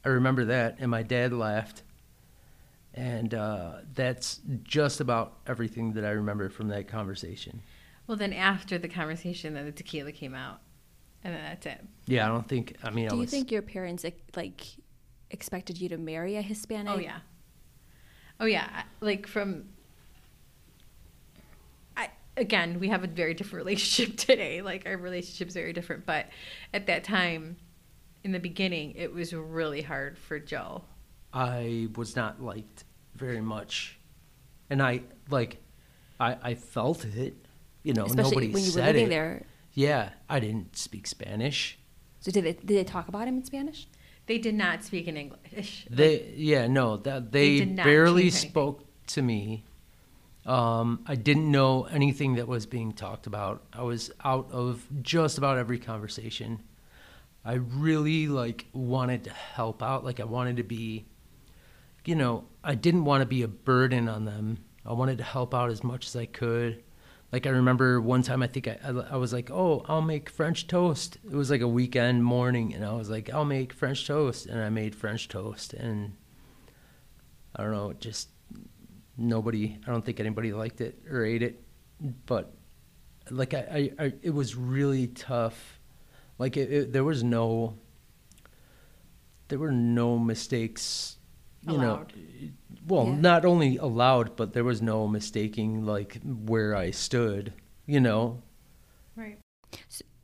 I 0.06 0.10
remember 0.10 0.46
that, 0.46 0.78
and 0.80 0.92
my 0.92 1.04
dad 1.04 1.34
laughed, 1.34 1.84
and 2.94 3.34
uh, 3.34 3.78
that's 3.94 4.40
just 4.64 5.02
about 5.02 5.38
everything 5.48 5.94
that 5.94 6.06
I 6.06 6.10
remember 6.10 6.50
from 6.50 6.68
that 6.70 6.88
conversation. 6.88 7.62
Well, 8.06 8.18
then 8.18 8.34
after 8.34 8.78
the 8.78 8.88
conversation, 8.88 9.54
then 9.54 9.66
the 9.66 9.72
tequila 9.72 10.12
came 10.12 10.34
out, 10.34 10.62
and 11.24 11.34
then 11.34 11.44
that's 11.44 11.66
it. 11.66 11.86
Yeah, 12.06 12.26
I 12.26 12.30
don't 12.30 12.48
think. 12.48 12.76
I 12.84 12.90
mean, 12.90 13.08
I 13.08 13.10
do 13.10 13.18
you 13.18 13.28
think 13.28 13.52
your 13.52 13.62
parents 13.62 14.06
like 14.36 14.66
expected 15.30 15.80
you 15.80 15.90
to 15.90 15.98
marry 15.98 16.36
a 16.38 16.42
Hispanic? 16.42 16.94
Oh 16.94 17.00
yeah. 17.00 17.20
Oh 18.40 18.46
yeah. 18.46 18.84
Like 19.02 19.28
from. 19.28 19.70
I 22.38 22.42
again, 22.42 22.80
we 22.80 22.90
have 22.90 23.04
a 23.04 23.08
very 23.08 23.34
different 23.34 23.66
relationship 23.66 24.18
today. 24.18 24.62
Like 24.62 24.86
our 24.86 24.98
relationship's 24.98 25.54
very 25.54 25.74
different, 25.74 26.06
but 26.06 26.28
at 26.74 26.88
that 26.88 27.04
time, 27.04 27.58
in 28.24 28.32
the 28.32 28.40
beginning, 28.40 28.94
it 28.96 29.14
was 29.14 29.34
really 29.34 29.82
hard 29.82 30.18
for 30.18 30.40
Joe. 30.40 30.84
I 31.34 31.88
was 31.96 32.16
not 32.16 32.42
liked 32.42 32.84
very 33.16 33.42
much, 33.42 34.00
and 34.70 34.82
I 34.82 35.02
like, 35.30 35.62
I 36.20 36.38
I 36.42 36.56
felt 36.56 37.06
it. 37.06 37.36
You 37.84 37.94
know, 37.94 38.06
especially 38.06 38.32
nobody 38.32 38.50
when 38.50 38.64
you 38.64 38.72
were 38.74 38.82
living 38.82 39.06
it. 39.06 39.10
there. 39.10 39.46
Yeah, 39.74 40.10
I 40.30 40.40
didn't 40.40 40.76
speak 40.76 41.08
Spanish. 41.08 41.78
So 42.20 42.32
did 42.32 42.44
they 42.44 42.54
did 42.54 42.68
they 42.68 42.84
talk 42.84 43.08
about 43.08 43.28
him 43.28 43.38
in 43.38 43.46
Spanish? 43.46 43.88
They 44.26 44.38
did 44.38 44.56
not 44.56 44.84
speak 44.84 45.08
in 45.08 45.16
English. 45.16 45.88
They 45.90 46.34
yeah 46.36 46.68
no 46.68 46.98
that 46.98 47.32
They 47.32 47.60
they, 47.60 47.66
barely 47.66 48.30
spoke 48.30 48.84
to 49.08 49.22
me. 49.22 49.64
Um, 50.48 51.04
I 51.06 51.16
didn't 51.16 51.52
know 51.52 51.84
anything 51.84 52.36
that 52.36 52.48
was 52.48 52.66
being 52.66 52.93
talked 52.93 53.28
about. 53.28 53.64
I 53.74 53.84
was 53.84 54.12
out 54.24 54.50
of 54.52 54.88
just 55.02 55.38
about 55.38 55.58
every 55.58 55.78
conversation. 55.78 56.64
I 57.43 57.56
really 57.56 58.28
like 58.28 58.66
wanted 58.72 59.26
to 59.26 59.32
help 59.32 59.84
out. 59.84 60.06
Like 60.06 60.22
I 60.22 60.24
wanted 60.24 60.58
to 60.58 60.64
be, 60.64 61.06
you 62.06 62.16
know, 62.16 62.45
I 62.64 62.76
didn't 62.76 63.04
want 63.04 63.22
to 63.22 63.26
be 63.26 63.41
a 63.41 63.48
burden 63.48 64.08
on 64.08 64.24
them. 64.24 64.64
I 64.86 64.93
wanted 64.93 65.18
to 65.18 65.26
help 65.26 65.54
out 65.54 65.70
as 65.70 65.84
much 65.84 66.08
as 66.08 66.16
I 66.16 66.26
could. 66.26 66.82
Like 67.34 67.45
I 67.45 67.50
remember 67.50 68.00
one 68.00 68.22
time, 68.22 68.41
I 68.41 68.48
think 68.48 68.70
I, 68.70 68.80
I, 68.82 68.89
I 68.89 69.16
was 69.18 69.34
like, 69.34 69.52
"Oh, 69.52 69.84
I'll 69.89 70.02
make 70.02 70.30
French 70.30 70.66
toast." 70.68 71.18
It 71.26 71.36
was 71.36 71.52
like 71.52 71.60
a 71.60 71.68
weekend 71.68 72.24
morning, 72.24 72.74
and 72.74 72.86
I 72.86 72.93
was 72.93 73.10
like, 73.10 73.30
"I'll 73.34 73.43
make 73.43 73.74
French 73.74 74.08
toast," 74.08 74.45
and 74.45 74.62
I 74.62 74.70
made 74.70 74.95
French 74.95 75.28
toast, 75.28 75.74
and 75.74 76.14
I 77.54 77.64
don't 77.64 77.74
know, 77.74 77.91
just 77.91 78.30
nobody. 79.18 79.78
I 79.86 79.91
don't 79.91 80.05
think 80.05 80.20
anybody 80.20 80.53
liked 80.53 80.82
it 80.82 80.99
or 81.09 81.26
ate 81.26 81.43
it, 81.43 81.61
but 82.26 82.53
like 83.30 83.53
I, 83.53 83.91
I, 83.99 84.05
I 84.05 84.13
it 84.22 84.30
was 84.34 84.55
really 84.55 85.07
tough. 85.07 85.80
Like 86.39 86.55
it, 86.57 86.72
it, 86.72 86.93
there 86.93 87.03
was 87.03 87.24
no, 87.24 87.78
there 89.47 89.59
were 89.59 89.72
no 89.72 90.18
mistakes. 90.18 91.18
You 91.61 91.74
Allowed. 91.78 92.13
know, 92.15 92.49
well, 92.88 93.07
Yeah. 93.07 93.15
not 93.15 93.43
only 93.45 93.78
allowed, 93.78 94.36
but 94.38 94.53
there 94.53 94.63
was 94.63 94.82
no 94.82 95.07
mistaking 95.07 95.86
like 95.86 96.20
where 96.24 96.76
I 96.76 96.91
stood. 96.91 97.53
You 97.86 97.99
know, 98.01 98.43
Right. 99.15 99.39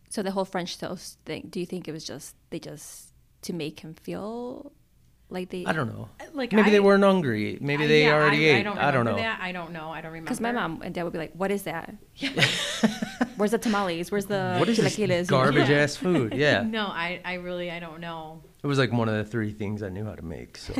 So 0.10 0.22
the 0.22 0.32
whole 0.32 0.46
French 0.46 0.78
toast 0.78 1.18
thing. 1.26 1.48
Do 1.50 1.60
you 1.60 1.66
think 1.66 1.88
it 1.88 1.92
was 1.92 2.04
just 2.04 2.36
they 2.52 2.60
just 2.60 3.14
to 3.42 3.52
make 3.54 3.80
him 3.80 3.96
feel 3.96 4.72
like 5.34 5.50
they? 5.50 5.66
I 5.66 5.74
don't 5.74 5.88
know. 5.94 6.08
Like 6.34 6.52
Maybe 6.54 6.70
I, 6.70 6.72
they 6.72 6.80
weren't 6.80 7.04
hungry. 7.04 7.58
Maybe 7.60 7.86
they 7.88 8.04
yeah, 8.04 8.14
already 8.14 8.50
I, 8.50 8.54
ate. 8.54 8.60
I 8.60 8.64
don't, 8.64 8.78
I 8.78 8.92
don't 8.92 9.06
know. 9.06 9.16
That. 9.18 9.40
I 9.42 9.52
don't 9.52 9.72
know. 9.74 9.90
I 9.92 10.00
don't 10.02 10.12
remember. 10.12 10.28
Because 10.28 10.40
my 10.40 10.52
mom 10.52 10.82
and 10.82 10.94
dad 10.96 11.04
would 11.04 11.14
be 11.14 11.20
like, 11.20 11.34
"What 11.34 11.52
is 11.52 11.64
that? 11.64 11.94
Where's 13.38 13.52
the 13.52 13.58
tamales? 13.58 14.12
Where's 14.12 14.28
the 14.28 14.56
what 14.58 14.70
is 14.70 14.78
this 14.78 14.96
chilaquiles?" 14.96 15.00
You 15.30 15.38
know? 15.38 15.44
garbage 15.44 15.70
Yeah. 15.70 15.78
ass 15.78 15.96
food? 15.96 16.34
Yeah, 16.44 16.62
No, 16.64 16.86
I, 16.88 17.20
I 17.26 17.34
really, 17.36 17.70
I 17.72 17.80
don't 17.80 18.00
know. 18.00 18.44
it 18.64 18.68
was 18.68 18.78
like 18.78 18.92
one 18.92 19.10
of 19.10 19.16
the 19.16 19.26
three 19.26 19.52
things 19.52 19.84
I 19.84 19.90
knew 19.90 20.06
how 20.06 20.16
to 20.16 20.22
make. 20.24 20.58
So 20.58 20.74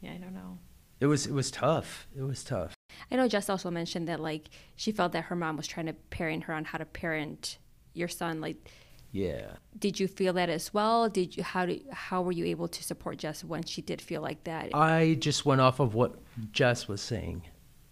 Yeah, 0.00 0.12
I 0.12 0.16
don't 0.18 0.34
know. 0.34 0.58
it 1.00 1.06
was 1.06 1.26
it 1.26 1.32
was 1.32 1.50
tough. 1.50 2.06
It 2.16 2.22
was 2.22 2.44
tough. 2.44 2.74
I 3.10 3.16
know 3.16 3.28
Jess 3.28 3.48
also 3.50 3.70
mentioned 3.70 4.08
that 4.08 4.20
like 4.20 4.48
she 4.76 4.92
felt 4.92 5.12
that 5.12 5.24
her 5.24 5.36
mom 5.36 5.56
was 5.56 5.66
trying 5.66 5.86
to 5.86 5.92
parent 5.92 6.44
her 6.44 6.54
on 6.54 6.64
how 6.64 6.78
to 6.78 6.84
parent 6.84 7.58
your 7.94 8.08
son. 8.08 8.40
Like, 8.40 8.70
Yeah. 9.10 9.52
did 9.78 9.98
you 9.98 10.06
feel 10.06 10.34
that 10.34 10.48
as 10.50 10.74
well? 10.74 11.08
Did 11.08 11.36
you 11.36 11.42
how 11.42 11.66
do 11.66 11.80
how 11.90 12.22
were 12.22 12.32
you 12.32 12.44
able 12.44 12.68
to 12.68 12.82
support 12.82 13.18
Jess 13.18 13.42
when 13.42 13.62
she 13.62 13.80
did 13.82 14.00
feel 14.02 14.20
like 14.20 14.44
that? 14.44 14.74
I 14.74 15.14
just 15.14 15.46
went 15.46 15.60
off 15.60 15.80
of 15.80 15.94
what 15.94 16.16
Jess 16.52 16.88
was 16.88 17.00
saying. 17.00 17.42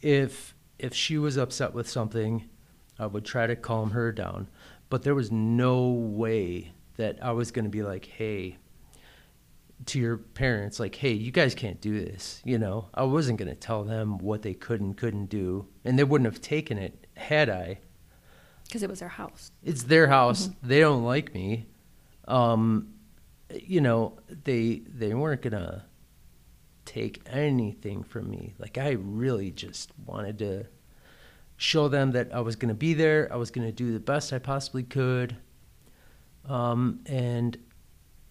If 0.00 0.54
if 0.78 0.94
she 0.94 1.16
was 1.18 1.36
upset 1.36 1.72
with 1.72 1.88
something, 1.88 2.48
I 2.98 3.06
would 3.06 3.24
try 3.24 3.46
to 3.46 3.56
calm 3.56 3.90
her 3.90 4.12
down. 4.12 4.48
But 4.88 5.02
there 5.02 5.14
was 5.14 5.32
no 5.32 5.88
way 5.88 6.72
that 6.96 7.18
I 7.22 7.32
was 7.32 7.50
going 7.50 7.64
to 7.64 7.70
be 7.70 7.82
like, 7.82 8.04
"Hey, 8.06 8.58
to 9.86 9.98
your 9.98 10.18
parents 10.18 10.78
like, 10.78 10.94
"Hey, 10.94 11.12
you 11.12 11.30
guys 11.32 11.54
can't 11.54 11.80
do 11.80 11.98
this." 12.04 12.40
You 12.44 12.58
know, 12.58 12.88
I 12.94 13.04
wasn't 13.04 13.38
going 13.38 13.48
to 13.48 13.54
tell 13.54 13.84
them 13.84 14.18
what 14.18 14.42
they 14.42 14.54
could 14.54 14.80
and 14.80 14.96
couldn't 14.96 15.26
do, 15.26 15.66
and 15.84 15.98
they 15.98 16.04
wouldn't 16.04 16.30
have 16.30 16.40
taken 16.42 16.78
it 16.78 17.06
had 17.16 17.48
I. 17.48 17.78
Because 18.66 18.82
it 18.82 18.90
was 18.90 19.00
their 19.00 19.08
house. 19.08 19.50
It's 19.62 19.84
their 19.84 20.06
house. 20.08 20.50
They 20.62 20.80
don't 20.80 21.04
like 21.04 21.32
me. 21.34 21.66
Um, 22.26 22.94
you 23.54 23.80
know, 23.80 24.18
they 24.44 24.82
they 24.88 25.14
weren't 25.14 25.42
gonna 25.42 25.84
take 26.84 27.22
anything 27.26 28.02
from 28.02 28.30
me. 28.30 28.54
Like 28.58 28.78
I 28.78 28.90
really 28.92 29.50
just 29.50 29.90
wanted 30.04 30.38
to 30.40 30.66
show 31.56 31.88
them 31.88 32.12
that 32.12 32.32
I 32.34 32.40
was 32.40 32.56
gonna 32.56 32.74
be 32.74 32.94
there. 32.94 33.28
I 33.32 33.36
was 33.36 33.50
gonna 33.50 33.72
do 33.72 33.92
the 33.92 34.00
best 34.00 34.32
I 34.32 34.38
possibly 34.38 34.82
could. 34.82 35.36
Um, 36.44 37.00
and 37.06 37.56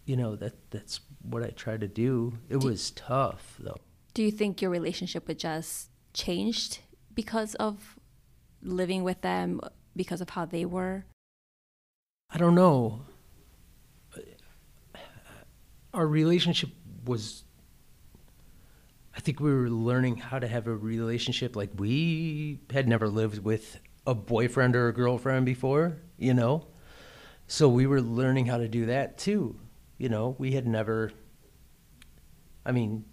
you 0.06 0.16
know 0.16 0.36
that 0.36 0.54
that's 0.72 1.00
what 1.22 1.44
I 1.44 1.50
tried 1.50 1.82
to 1.82 1.88
do. 1.88 2.38
It 2.50 2.60
Do- 2.60 2.68
was 2.68 2.92
tough 2.92 3.56
though. 3.60 3.78
Do 4.14 4.24
you 4.24 4.32
think 4.32 4.62
your 4.62 4.72
relationship 4.72 5.28
with 5.28 5.40
Jess 5.40 5.90
changed 6.14 6.80
because 7.14 7.56
of 7.56 8.00
living 8.62 9.04
with 9.04 9.22
them, 9.22 9.60
because 9.96 10.22
of 10.22 10.32
how 10.32 10.46
they 10.46 10.66
were? 10.66 11.06
I 12.30 12.38
don't 12.38 12.56
know. 12.56 13.02
Our 15.94 16.08
relationship 16.08 16.70
was. 17.06 17.44
I 19.16 19.22
think 19.22 19.40
we 19.40 19.54
were 19.54 19.70
learning 19.70 20.18
how 20.18 20.40
to 20.40 20.48
have 20.48 20.68
a 20.68 20.76
relationship. 20.76 21.56
Like 21.56 21.70
we 21.78 22.60
had 22.72 22.88
never 22.88 23.08
lived 23.08 23.40
with 23.44 23.80
a 24.06 24.14
boyfriend 24.14 24.76
or 24.76 24.90
a 24.90 24.94
girlfriend 24.94 25.46
before, 25.46 25.98
you 26.18 26.34
know? 26.34 26.68
So 27.48 27.70
we 27.70 27.88
were 27.88 28.02
learning 28.02 28.48
how 28.48 28.58
to 28.58 28.68
do 28.68 28.88
that 28.88 29.18
too. 29.18 29.58
You 29.98 30.10
know, 30.10 30.36
we 30.38 30.52
had 30.52 30.68
never. 30.68 31.12
I 32.66 32.72
mean, 32.72 33.06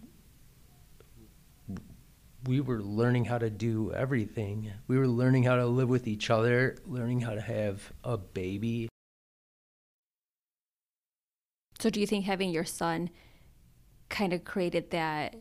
we 2.45 2.61
were 2.61 2.83
learning 2.83 3.27
how 3.27 3.39
to 3.39 3.51
do 3.51 3.93
everything. 3.93 4.73
We 4.89 4.99
were 4.99 5.07
learning 5.07 5.45
how 5.45 5.57
to 5.57 5.67
live 5.67 5.89
with 5.89 6.07
each 6.07 6.31
other, 6.31 6.77
learning 6.87 7.21
how 7.21 7.35
to 7.35 7.41
have 7.41 7.93
a 8.03 8.17
baby. 8.17 8.89
So, 11.79 11.91
do 11.91 12.01
you 12.01 12.07
think 12.07 12.25
having 12.25 12.51
your 12.51 12.65
son 12.65 13.11
kind 14.09 14.33
of 14.33 14.45
created 14.45 14.91
that 14.91 15.37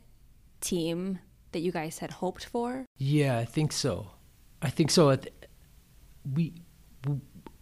team 0.59 1.19
that 1.51 1.59
you 1.59 1.71
guys 1.71 1.99
had 1.99 2.11
hoped 2.11 2.45
for? 2.45 2.85
Yeah, 2.97 3.37
I 3.37 3.45
think 3.45 3.71
so. 3.71 4.07
I 4.61 4.69
think 4.69 4.91
so. 4.91 5.15
We, 6.33 6.53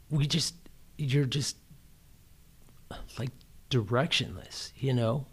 we 0.09 0.27
just, 0.27 0.55
you're 0.97 1.25
just 1.25 1.57
like 3.17 3.31
directionless, 3.69 4.71
you 4.75 4.93
know? 4.93 5.25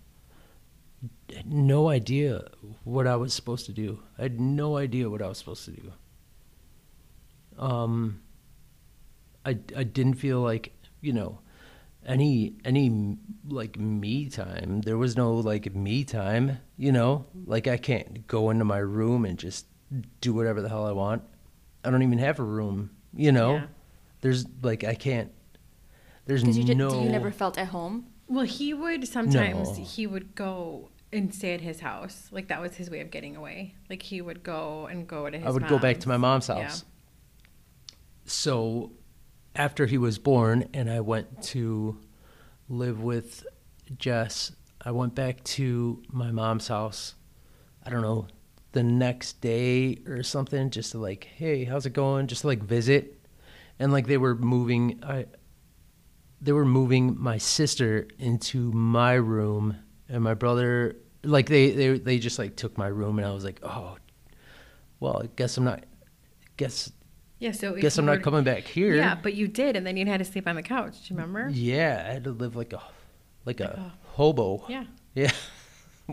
No 1.45 1.89
idea 1.89 2.45
what 2.85 3.07
I 3.07 3.17
was 3.17 3.35
supposed 3.35 3.67
to 3.67 3.73
do. 3.73 4.01
I 4.19 4.23
had 4.23 4.41
no 4.41 4.77
idea 4.77 5.11
what 5.11 5.23
I 5.23 5.29
was 5.29 5.39
supposed 5.39 5.65
to 5.67 5.71
do. 5.73 5.93
Um, 7.59 8.21
I, 9.45 9.59
I 9.77 9.85
didn't 9.85 10.15
feel 10.15 10.41
like, 10.41 10.73
you 11.01 11.13
know, 11.13 11.41
any 12.07 12.55
any 12.65 13.17
like 13.49 13.79
me 13.79 14.29
time. 14.29 14.83
There 14.83 14.97
was 14.97 15.17
no 15.17 15.35
like 15.35 15.75
me 15.75 16.05
time, 16.05 16.59
you 16.77 16.93
know? 16.93 17.27
Like 17.47 17.67
I 17.67 17.77
can't 17.77 18.27
go 18.27 18.51
into 18.51 18.65
my 18.65 18.79
room 18.79 19.25
and 19.25 19.39
just 19.39 19.67
do 20.21 20.33
whatever 20.33 20.63
the 20.63 20.69
hell 20.69 20.87
I 20.87 20.93
want. 20.93 21.23
I 21.85 21.91
don't 21.91 22.03
even 22.03 22.19
have 22.19 22.39
a 22.39 22.45
room, 22.45 22.91
you 23.15 23.33
know? 23.33 23.55
Yeah. 23.55 23.67
There's 24.21 24.47
like 24.63 24.85
I 24.85 24.95
can't 24.95 25.33
there's 26.27 26.43
you, 26.43 26.75
no 26.75 27.03
you 27.03 27.09
never 27.09 27.31
felt 27.31 27.57
at 27.57 27.69
home. 27.69 28.07
Well, 28.29 28.45
he 28.45 28.75
would 28.75 29.07
sometimes 29.07 29.79
No. 29.79 29.85
he 29.85 30.07
would 30.07 30.35
go 30.35 30.91
and 31.13 31.33
stay 31.35 31.55
at 31.55 31.61
his 31.61 31.81
house. 31.81 32.29
Like 32.33 32.49
that 32.49 32.61
was 32.61 32.75
his 32.77 32.91
way 32.91 33.01
of 33.01 33.11
getting 33.11 33.37
away. 33.37 33.75
Like 33.89 34.03
he 34.03 34.21
would 34.21 34.43
go 34.43 34.87
and 34.87 35.07
go 35.07 35.31
to 35.31 35.39
his 35.39 35.47
I 35.47 35.51
would 35.51 35.69
go 35.69 35.79
back 35.79 36.01
to 36.01 36.09
my 36.09 36.17
mom's 36.17 36.49
Yeah. 36.49 36.63
house. 36.65 36.85
So 38.25 38.93
after 39.55 39.87
he 39.87 39.99
was 39.99 40.19
born 40.19 40.69
and 40.75 40.91
I 40.91 41.01
went 41.01 41.43
to 41.45 41.99
live 42.69 43.01
with 43.01 43.47
Jess, 43.99 44.53
I 44.85 44.91
went 44.91 45.15
back 45.15 45.43
to 45.45 46.03
my 46.11 46.31
mom's 46.33 46.69
house. 46.69 47.15
I 47.85 47.91
don't 47.91 48.03
know, 48.03 48.27
the 48.73 48.83
next 48.83 49.41
day 49.41 49.99
or 50.07 50.23
something 50.25 50.71
just 50.71 50.93
to 50.93 50.99
like, 50.99 51.25
"Hey, 51.25 51.65
how's 51.65 51.87
it 51.87 51.93
going?" 51.93 52.27
just 52.27 52.41
to 52.43 52.49
like 52.49 52.63
visit. 52.63 53.21
And 53.79 53.93
like 53.93 54.07
they 54.07 54.19
were 54.19 54.35
moving 54.35 54.99
I 55.05 55.27
they 56.41 56.53
were 56.53 56.65
moving 56.65 57.17
my 57.21 57.39
sister 57.39 58.07
into 58.19 58.71
my 58.73 59.15
room 59.15 59.77
and 60.09 60.23
my 60.23 60.35
brother 60.35 60.97
like 61.25 61.49
they 61.49 61.71
they 61.71 61.99
they 61.99 62.19
just 62.19 62.39
like 62.39 62.57
took 62.57 62.77
my 62.79 62.87
room 62.89 63.19
and 63.19 63.27
I 63.27 63.33
was 63.33 63.45
like, 63.45 63.59
"Oh, 63.63 63.97
well, 65.01 65.23
I 65.23 65.29
guess 65.37 65.57
I'm 65.57 65.65
not 65.65 65.85
guess 66.57 66.93
Yeah, 67.39 67.53
so 67.53 67.75
guess 67.75 67.99
I'm 67.99 68.07
were- 68.07 68.15
not 68.15 68.23
coming 68.23 68.45
back 68.45 68.63
here. 68.65 68.95
Yeah, 68.95 69.15
but 69.21 69.35
you 69.35 69.49
did, 69.49 69.77
and 69.77 69.87
then 69.87 69.97
you 69.97 70.07
had 70.07 70.19
to 70.19 70.25
sleep 70.25 70.47
on 70.47 70.57
the 70.57 70.63
couch. 70.63 70.93
Do 71.09 71.15
you 71.15 71.21
remember? 71.21 71.49
Yeah, 71.53 72.05
I 72.09 72.13
had 72.15 72.25
to 72.25 72.31
live 72.33 72.55
like 72.57 72.73
a 72.73 72.83
like 73.45 73.61
a 73.61 73.65
Like 73.65 73.73
a- 73.77 73.95
hobo. 74.13 74.65
Yeah. 74.69 74.85
Yeah. 75.15 75.31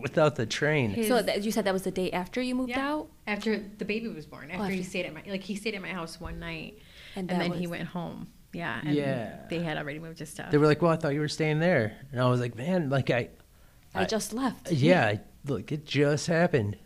Without 0.01 0.35
the 0.37 0.45
train. 0.47 0.89
His- 0.91 1.07
So 1.07 1.21
that, 1.21 1.43
you 1.43 1.51
said 1.51 1.65
that 1.65 1.73
was 1.73 1.83
the 1.83 1.91
day 1.91 2.09
after 2.11 2.41
you 2.41 2.55
moved 2.55 2.69
Yeah. 2.71 2.87
out, 2.93 3.09
After 3.27 3.61
the 3.77 3.85
baby 3.85 4.07
was 4.07 4.25
born, 4.25 4.49
oh, 4.51 4.55
after 4.55 4.71
he 4.73 4.79
after- 4.79 4.89
stayed 4.89 5.05
at 5.05 5.13
my 5.13 5.21
like 5.27 5.43
he 5.43 5.55
stayed 5.55 5.75
at 5.75 5.81
my 5.81 5.89
house 5.89 6.19
one 6.19 6.39
night, 6.39 6.79
and, 7.15 7.29
and, 7.29 7.41
that 7.41 7.49
then 7.51 7.59
he 7.59 7.67
went 7.67 7.89
home. 7.89 8.27
Yeah, 8.53 8.79
and 8.83 8.95
Yeah. 8.95 9.47
they 9.49 9.59
had 9.59 9.77
already 9.77 9.99
moved 9.99 10.19
his 10.19 10.29
stuff. 10.29 10.51
They 10.51 10.57
were 10.59 10.67
like, 10.67 10.81
"Well, 10.81 10.91
I 10.91 10.95
thought 10.95 11.13
you 11.13 11.19
were 11.19 11.27
staying 11.27 11.59
there," 11.59 11.97
and 12.11 12.21
I 12.21 12.29
was 12.29 12.39
like, 12.39 12.55
"Man, 12.55 12.89
like 12.89 13.09
I, 13.09 13.29
I, 13.95 14.01
I- 14.01 14.05
just 14.05 14.31
left. 14.33 14.71
yeah, 14.71 15.05
I, 15.07 15.19
look, 15.45 15.71
it 15.71 15.85
just 15.85 16.27
happened." 16.27 16.77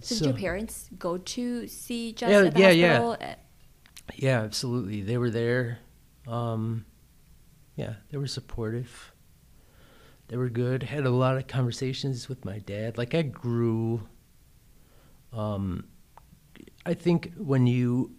So, 0.00 0.16
did 0.16 0.24
your 0.26 0.34
parents 0.34 0.90
go 0.98 1.16
to 1.16 1.66
see 1.68 2.12
Jess 2.12 2.30
Yeah, 2.30 2.42
at 2.44 2.54
the 2.54 2.60
yeah, 2.60 2.70
yeah. 2.70 2.98
hospital? 3.00 3.28
Uh, 3.30 3.34
Yeah, 4.16 4.42
absolutely. 4.42 5.00
They 5.00 5.16
were 5.16 5.30
there. 5.30 5.78
Um, 6.26 6.84
yeah, 7.76 7.94
they 8.10 8.18
were 8.18 8.26
supportive. 8.26 9.12
They 10.28 10.36
were 10.36 10.50
good. 10.50 10.82
Had 10.82 11.06
a 11.06 11.10
lot 11.10 11.36
of 11.36 11.46
conversations 11.46 12.28
with 12.28 12.44
my 12.44 12.58
dad. 12.58 12.98
Like 12.98 13.14
I 13.14 13.22
grew. 13.22 14.02
Um, 15.32 15.84
I 16.84 16.94
think 16.94 17.32
when 17.36 17.66
you 17.66 18.15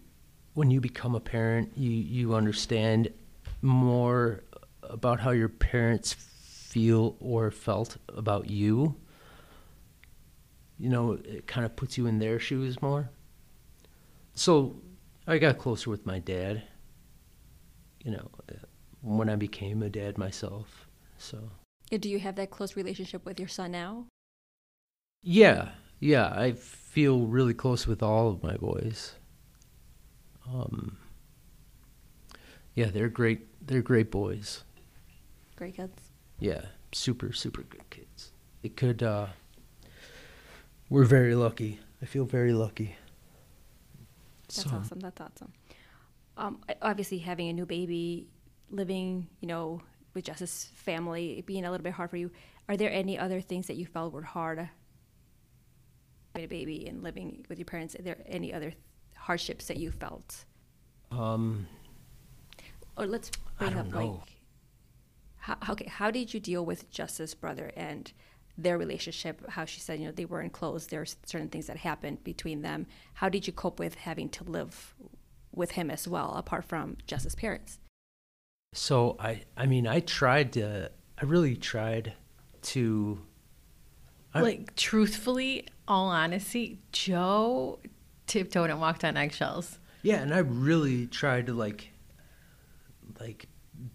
when 0.58 0.72
you 0.72 0.80
become 0.80 1.14
a 1.14 1.20
parent, 1.20 1.70
you 1.76 1.90
you 1.90 2.34
understand 2.34 3.12
more 3.62 4.42
about 4.82 5.20
how 5.20 5.30
your 5.30 5.48
parents 5.48 6.12
feel 6.12 7.16
or 7.20 7.52
felt 7.52 7.96
about 8.08 8.50
you. 8.50 8.96
You 10.76 10.88
know, 10.88 11.12
it 11.12 11.46
kind 11.46 11.64
of 11.64 11.76
puts 11.76 11.96
you 11.96 12.06
in 12.06 12.18
their 12.18 12.40
shoes 12.40 12.82
more. 12.82 13.08
So 14.34 14.82
I 15.28 15.38
got 15.38 15.58
closer 15.58 15.90
with 15.90 16.04
my 16.04 16.18
dad. 16.18 16.64
You 18.04 18.12
know, 18.12 18.28
uh, 18.50 18.54
when 19.00 19.28
I 19.28 19.36
became 19.36 19.84
a 19.84 19.88
dad 19.88 20.18
myself. 20.18 20.88
So 21.18 21.38
Do 21.88 22.08
you 22.10 22.18
have 22.18 22.34
that 22.34 22.50
close 22.50 22.74
relationship 22.74 23.24
with 23.24 23.38
your 23.38 23.48
son 23.48 23.70
now? 23.70 24.06
yeah, 25.22 25.70
yeah, 26.00 26.32
I 26.34 26.52
feel 26.52 27.26
really 27.26 27.54
close 27.54 27.86
with 27.86 28.02
all 28.02 28.28
of 28.28 28.42
my 28.42 28.56
boys. 28.56 29.17
Um, 30.52 30.96
yeah, 32.74 32.86
they're 32.86 33.08
great. 33.08 33.46
They're 33.66 33.82
great 33.82 34.10
boys. 34.10 34.64
Great 35.56 35.76
kids. 35.76 36.10
Yeah, 36.38 36.62
super, 36.92 37.32
super 37.32 37.62
good 37.62 37.88
kids. 37.90 38.32
It 38.62 38.76
could. 38.76 39.02
uh 39.02 39.26
We're 40.88 41.04
very 41.04 41.34
lucky. 41.34 41.80
I 42.00 42.06
feel 42.06 42.24
very 42.24 42.52
lucky. 42.52 42.96
That's 44.44 44.62
So- 44.62 44.70
awesome. 44.70 45.00
That's 45.00 45.20
awesome. 45.20 45.52
Um, 46.36 46.60
obviously, 46.80 47.18
having 47.18 47.48
a 47.48 47.52
new 47.52 47.66
baby, 47.66 48.28
living, 48.70 49.26
you 49.40 49.48
know, 49.48 49.82
with 50.14 50.24
Jess's 50.26 50.66
family, 50.74 51.38
it 51.38 51.46
being 51.46 51.64
a 51.64 51.70
little 51.70 51.82
bit 51.82 51.92
hard 51.94 52.10
for 52.10 52.16
you. 52.16 52.30
Are 52.68 52.76
there 52.76 52.92
any 52.92 53.18
other 53.18 53.40
things 53.40 53.66
that 53.66 53.74
you 53.76 53.86
felt 53.86 54.12
were 54.12 54.22
hard? 54.22 54.58
Having 56.34 56.44
a 56.44 56.48
baby 56.48 56.86
and 56.86 57.02
living 57.02 57.44
with 57.48 57.58
your 57.58 57.66
parents. 57.66 57.96
Are 57.96 58.02
there 58.02 58.18
any 58.26 58.52
other 58.54 58.72
hardships 59.18 59.66
that 59.66 59.76
you 59.76 59.90
felt? 59.90 60.44
Um, 61.10 61.66
Or 62.96 63.06
let's 63.06 63.30
I 63.60 63.64
bring 63.64 63.70
don't 63.74 63.86
up 63.86 63.92
know. 63.92 64.10
like, 64.12 64.30
how, 65.36 65.56
okay, 65.70 65.86
how 65.88 66.10
did 66.10 66.34
you 66.34 66.40
deal 66.40 66.64
with 66.64 66.90
Jess's 66.90 67.34
brother 67.34 67.70
and 67.76 68.12
their 68.56 68.76
relationship? 68.76 69.42
How 69.50 69.64
she 69.64 69.80
said, 69.80 69.98
you 70.00 70.06
know, 70.06 70.12
they 70.12 70.24
weren't 70.24 70.52
close. 70.52 70.86
There's 70.86 71.16
certain 71.24 71.48
things 71.48 71.66
that 71.68 71.78
happened 71.78 72.22
between 72.24 72.62
them. 72.62 72.86
How 73.14 73.28
did 73.28 73.46
you 73.46 73.52
cope 73.52 73.78
with 73.78 73.94
having 73.94 74.28
to 74.30 74.44
live 74.44 74.94
with 75.54 75.72
him 75.72 75.90
as 75.90 76.06
well, 76.06 76.34
apart 76.34 76.64
from 76.64 76.96
Jess's 77.06 77.34
parents? 77.34 77.78
So 78.74 79.16
I, 79.18 79.42
I 79.56 79.64
mean, 79.66 79.86
I 79.86 80.00
tried 80.00 80.52
to, 80.54 80.90
I 81.20 81.24
really 81.24 81.56
tried 81.56 82.12
to, 82.62 83.20
I- 84.34 84.42
like 84.42 84.76
truthfully, 84.76 85.66
all 85.86 86.08
honesty, 86.08 86.80
Joe 86.92 87.78
tiptoed 88.28 88.70
and 88.70 88.80
walked 88.80 89.04
on 89.04 89.16
eggshells. 89.16 89.78
yeah, 90.02 90.16
and 90.16 90.32
I 90.32 90.38
really 90.38 91.06
tried 91.06 91.46
to 91.46 91.54
like, 91.54 91.90
like, 93.20 93.48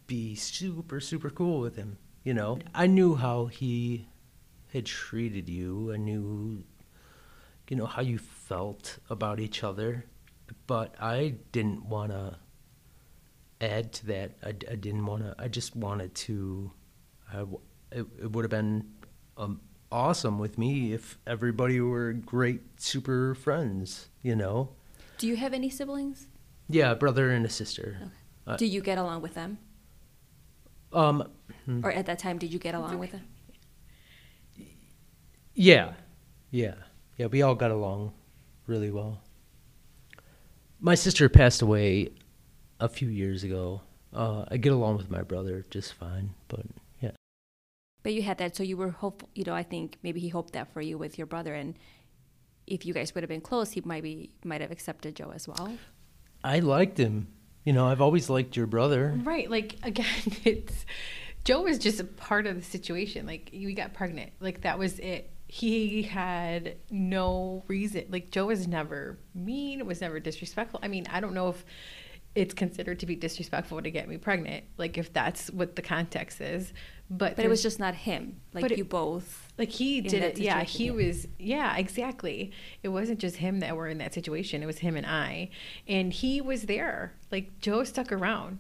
be 0.08 0.36
super, 0.36 1.00
super 1.00 1.30
cool 1.30 1.60
with 1.60 1.76
him. 1.76 1.98
You 2.24 2.34
know, 2.34 2.60
I 2.74 2.88
knew 2.88 3.16
how 3.16 3.46
he 3.48 4.08
had 4.72 4.86
treated 4.86 5.50
you. 5.50 5.92
I 5.94 5.98
knew, 5.98 6.64
you 7.70 7.78
know, 7.78 7.86
how 7.86 8.02
you 8.02 8.18
felt 8.18 9.00
about 9.10 9.40
each 9.40 9.64
other, 9.64 10.06
but 10.68 10.96
I 11.00 11.36
didn't 11.52 11.86
want 11.86 12.12
to 12.12 12.38
add 13.62 13.94
to 13.94 14.06
that. 14.08 14.32
I, 14.44 14.50
I 14.50 14.76
didn't 14.76 15.06
want 15.06 15.24
to. 15.24 15.36
I 15.38 15.48
just 15.48 15.76
wanted 15.76 16.16
to. 16.16 16.72
I, 17.32 17.42
it, 17.92 18.06
it 18.22 18.32
would 18.32 18.44
have 18.44 18.52
been 18.52 18.90
um, 19.38 19.62
awesome 19.94 20.40
with 20.40 20.58
me 20.58 20.92
if 20.94 21.18
everybody 21.26 21.80
were 21.80 22.12
great, 22.14 22.62
super 22.82 23.36
friends. 23.36 24.10
You 24.22 24.36
know. 24.36 24.70
Do 25.18 25.28
you 25.28 25.36
have 25.38 25.54
any 25.54 25.70
siblings? 25.70 26.28
Yeah, 26.68 26.92
a 26.92 26.96
brother 26.96 27.30
and 27.30 27.46
a 27.46 27.50
sister. 27.50 28.10
Uh, 28.48 28.58
Do 28.58 28.66
you 28.66 28.82
get 28.82 28.98
along 28.98 29.22
with 29.22 29.36
them? 29.36 29.58
Um, 30.92 31.30
Or 31.84 31.92
at 31.92 32.06
that 32.08 32.20
time, 32.20 32.38
did 32.38 32.52
you 32.52 32.60
get 32.60 32.74
along 32.76 33.00
with 33.00 33.12
them? 33.12 33.24
yeah, 35.54 35.94
yeah, 36.52 36.74
yeah. 37.18 37.28
We 37.28 37.42
all 37.42 37.56
got 37.56 37.72
along 37.72 38.14
really 38.68 38.92
well. 38.92 39.22
My 40.80 40.96
sister 40.96 41.30
passed 41.30 41.62
away 41.62 42.10
a 42.80 42.90
few 42.90 43.08
years 43.10 43.44
ago, 43.44 43.82
Uh, 44.14 44.46
I 44.52 44.58
get 44.58 44.72
along 44.74 44.98
with 44.98 45.10
my 45.10 45.22
brother 45.24 45.66
just 45.70 45.94
fine, 45.94 46.32
but. 46.48 46.66
But 48.04 48.14
you 48.14 48.22
had 48.22 48.38
that, 48.40 48.56
so 48.56 48.64
you 48.64 48.78
were 48.78 48.90
hopeful. 48.90 49.30
You 49.34 49.46
know, 49.46 49.56
I 49.56 49.64
think 49.64 49.98
maybe 50.04 50.20
he 50.20 50.30
hoped 50.30 50.54
that 50.54 50.74
for 50.74 50.82
you 50.82 50.98
with 50.98 51.18
your 51.18 51.26
brother, 51.26 51.54
and 51.54 51.76
if 52.68 52.86
you 52.86 52.94
guys 52.94 53.16
would 53.16 53.24
have 53.24 53.30
been 53.30 53.42
close, 53.42 53.72
he 53.72 53.82
might 53.82 54.04
be 54.04 54.32
might 54.44 54.62
have 54.62 54.72
accepted 54.72 55.16
Joe 55.16 55.32
as 55.34 55.48
well. 55.48 55.74
I 56.44 56.60
liked 56.60 56.98
him. 56.98 57.28
You 57.64 57.74
know, 57.74 57.88
I've 57.88 58.02
always 58.02 58.30
liked 58.30 58.58
your 58.58 58.68
brother. 58.68 59.18
Right. 59.24 59.50
Like 59.50 59.78
again, 59.84 60.06
it's 60.44 60.86
Joe 61.44 61.64
was 61.64 61.78
just 61.78 62.00
a 62.00 62.04
part 62.04 62.48
of 62.48 62.56
the 62.56 62.62
situation. 62.62 63.26
Like 63.26 63.50
we 63.54 63.74
got 63.74 63.94
pregnant. 63.94 64.34
Like 64.40 64.62
that 64.62 64.80
was 64.80 65.00
it. 65.00 65.30
He 65.48 66.02
had 66.04 66.78
no 66.90 67.64
reason. 67.68 68.06
Like 68.10 68.32
Joe 68.32 68.48
was 68.48 68.68
never 68.68 69.20
mean, 69.36 69.86
was 69.86 70.02
never 70.02 70.20
disrespectful. 70.20 70.80
I 70.82 70.88
mean, 70.88 71.06
I 71.12 71.20
don't 71.20 71.34
know 71.34 71.50
if 71.50 71.64
it's 72.36 72.54
considered 72.54 73.00
to 73.00 73.06
be 73.06 73.16
disrespectful 73.16 73.82
to 73.82 73.92
get 73.92 74.08
me 74.08 74.18
pregnant. 74.18 74.66
Like 74.78 74.98
if 74.98 75.14
that's 75.14 75.52
what 75.52 75.76
the 75.76 75.82
context 75.82 76.42
is. 76.42 76.74
But 77.18 77.36
But 77.36 77.46
it 77.46 77.50
was 77.50 77.62
just 77.62 77.80
not 77.80 77.96
him. 77.96 78.38
Like 78.54 78.62
But 78.64 78.72
it- 78.72 78.78
you 78.78 78.86
both. 78.86 79.52
like 79.58 79.70
he 79.70 80.02
did 80.02 80.24
it. 80.24 80.38
Yeah 80.40 80.64
he 80.64 80.86
yeah. 80.86 80.92
was 80.92 81.28
yeah 81.38 81.78
exactly. 81.78 82.52
It 82.82 82.90
wasn't 82.90 83.20
just 83.20 83.38
him 83.38 83.60
that 83.60 83.76
were 83.76 83.88
in 83.88 83.98
that 84.00 84.14
situation. 84.14 84.64
It 84.64 84.66
was 84.66 84.80
him 84.80 84.96
and 84.96 85.06
i. 85.06 85.50
And 85.88 86.12
he 86.12 86.42
was 86.42 86.64
there. 86.64 87.14
Like 87.32 87.60
joe 87.60 87.84
stuck 87.84 88.12
around. 88.12 88.60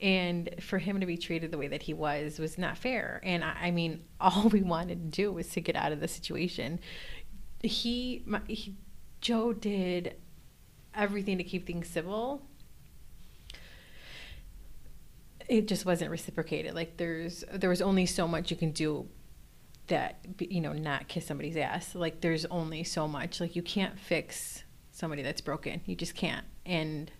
And 0.00 0.50
for 0.60 0.78
him 0.78 1.00
to 1.00 1.06
be 1.06 1.16
treated 1.16 1.50
the 1.50 1.58
way 1.58 1.68
that 1.68 1.82
he 1.82 1.94
was 1.94 2.38
was 2.38 2.58
not 2.58 2.76
fair. 2.76 3.20
And 3.24 3.42
i, 3.44 3.54
I 3.62 3.70
mean 3.70 4.04
all 4.20 4.48
we 4.48 4.62
wanted 4.62 5.12
to 5.12 5.22
do 5.22 5.32
was 5.32 5.48
to 5.50 5.60
get 5.60 5.76
out 5.76 5.92
of 5.92 6.00
the 6.00 6.08
situation. 6.08 6.80
He, 7.62 8.22
my, 8.26 8.40
he 8.46 8.74
joe 9.20 9.52
did 9.54 10.16
everything 10.94 11.38
to 11.38 11.44
keep 11.44 11.66
things 11.66 11.88
civil 11.88 12.42
it 15.48 15.68
just 15.68 15.84
wasn't 15.84 16.10
reciprocated 16.10 16.74
like 16.74 16.96
there's 16.96 17.44
there 17.52 17.70
was 17.70 17.82
only 17.82 18.06
so 18.06 18.26
much 18.26 18.50
you 18.50 18.56
can 18.56 18.70
do 18.70 19.06
that 19.88 20.18
you 20.38 20.60
know 20.60 20.72
not 20.72 21.08
kiss 21.08 21.26
somebody's 21.26 21.56
ass 21.56 21.94
like 21.94 22.20
there's 22.20 22.44
only 22.46 22.82
so 22.82 23.06
much 23.06 23.40
like 23.40 23.54
you 23.54 23.62
can't 23.62 23.98
fix 23.98 24.64
somebody 24.90 25.22
that's 25.22 25.40
broken 25.40 25.80
you 25.86 25.94
just 25.94 26.14
can't 26.14 26.46
and 26.64 27.10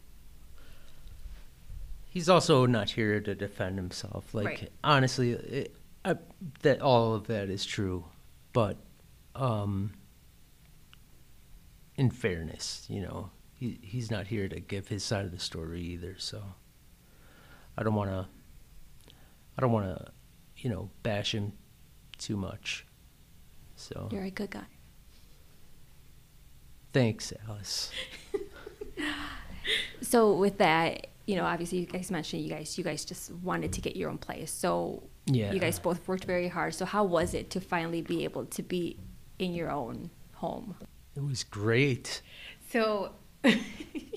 He's 2.15 2.29
also 2.29 2.65
not 2.65 2.91
here 2.91 3.21
to 3.21 3.35
defend 3.35 3.77
himself. 3.77 4.33
Like 4.33 4.47
Right. 4.47 4.73
honestly, 4.85 5.33
it, 5.33 5.75
I, 6.05 6.15
that 6.63 6.81
all 6.81 7.13
of 7.13 7.27
that 7.27 7.51
is 7.51 7.65
true, 7.65 8.05
but 8.53 8.77
um, 9.35 9.95
in 11.97 12.13
fairness, 12.13 12.87
you 12.89 13.01
know, 13.01 13.31
he 13.53 13.81
he's 13.83 14.13
not 14.13 14.29
here 14.29 14.49
to 14.49 14.61
give 14.61 14.87
his 14.87 15.03
side 15.03 15.25
of 15.25 15.33
the 15.33 15.41
story 15.41 15.81
either. 15.81 16.15
So 16.17 16.41
I 17.77 17.83
don't 17.83 17.95
want 17.95 18.11
to. 18.11 18.27
I 19.57 19.61
don't 19.61 19.73
want 19.73 19.87
to, 19.87 20.13
you 20.57 20.71
know, 20.71 20.91
bash 21.03 21.33
him 21.35 21.53
too 22.19 22.37
much. 22.37 22.87
So 23.77 24.09
You're 24.13 24.25
a 24.25 24.31
good 24.31 24.51
guy. 24.51 24.67
thanks, 26.93 27.33
Alice. 27.49 27.91
So 30.03 30.35
with 30.35 30.59
that, 30.59 31.07
you 31.27 31.37
know, 31.37 31.45
obviously 31.45 31.79
you 31.79 31.87
guys 31.87 32.11
mentioned 32.11 32.43
you 32.43 32.51
guys 32.51 32.77
you 32.77 32.85
guys 32.85 33.05
just 33.05 33.33
wanted 33.33 33.73
to 33.73 33.81
get 33.81 33.97
your 33.97 34.11
own 34.11 34.19
place. 34.19 34.51
So 34.53 35.05
Yeah. 35.27 35.53
you 35.53 35.59
guys 35.59 35.79
both 35.79 36.07
worked 36.07 36.27
very 36.27 36.49
hard. 36.49 36.75
So 36.75 36.85
how 36.85 37.05
was 37.05 37.33
it 37.33 37.49
to 37.51 37.61
finally 37.61 38.03
be 38.03 38.25
able 38.25 38.45
to 38.45 38.63
be 38.63 38.99
in 39.39 39.55
your 39.55 39.71
own 39.71 40.11
home? 40.35 40.77
It 41.17 41.25
was 41.25 41.43
great. 41.45 42.21
so 42.69 43.13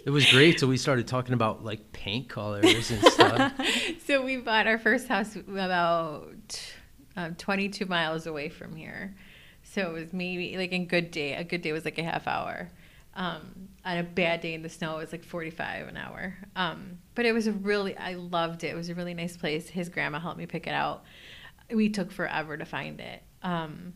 It 0.07 0.11
was 0.11 0.25
great. 0.31 0.57
So 0.57 0.67
we 0.67 0.77
started 0.77 1.05
talking 1.05 1.33
about 1.33 1.65
like 1.65 1.91
paint 1.91 2.29
colors 2.29 2.91
and 2.91 3.03
stuff. 3.03 3.51
so 4.05 4.23
we 4.23 4.37
bought 4.37 4.65
our 4.65 4.79
first 4.79 5.09
house 5.09 5.35
about 5.35 6.73
um, 7.17 7.35
22 7.35 7.85
miles 7.87 8.25
away 8.25 8.47
from 8.47 8.73
here. 8.73 9.17
So 9.63 9.81
it 9.81 9.91
was 9.91 10.13
maybe 10.13 10.55
like 10.55 10.71
a 10.71 10.79
good 10.79 11.11
day 11.11 11.33
a 11.33 11.43
good 11.43 11.61
day 11.61 11.73
was 11.73 11.83
like 11.83 11.97
a 11.97 12.03
half 12.03 12.25
hour. 12.25 12.69
Um, 13.15 13.67
on 13.83 13.97
a 13.97 14.03
bad 14.03 14.39
day 14.39 14.53
in 14.53 14.61
the 14.61 14.69
snow 14.69 14.95
it 14.95 15.01
was 15.01 15.11
like 15.11 15.25
45 15.25 15.89
an 15.89 15.97
hour. 15.97 16.37
Um, 16.55 16.99
but 17.13 17.25
it 17.25 17.33
was 17.33 17.47
a 17.47 17.51
really 17.51 17.97
i 17.97 18.13
loved 18.13 18.63
it. 18.63 18.67
It 18.67 18.75
was 18.77 18.87
a 18.87 18.95
really 18.95 19.13
nice 19.13 19.35
place. 19.35 19.67
His 19.67 19.89
grandma 19.89 20.21
helped 20.21 20.37
me 20.37 20.45
pick 20.45 20.67
it 20.67 20.73
out. 20.73 21.03
We 21.69 21.89
took 21.89 22.13
forever 22.13 22.55
to 22.55 22.63
find 22.63 23.01
it. 23.01 23.23
Um, 23.43 23.93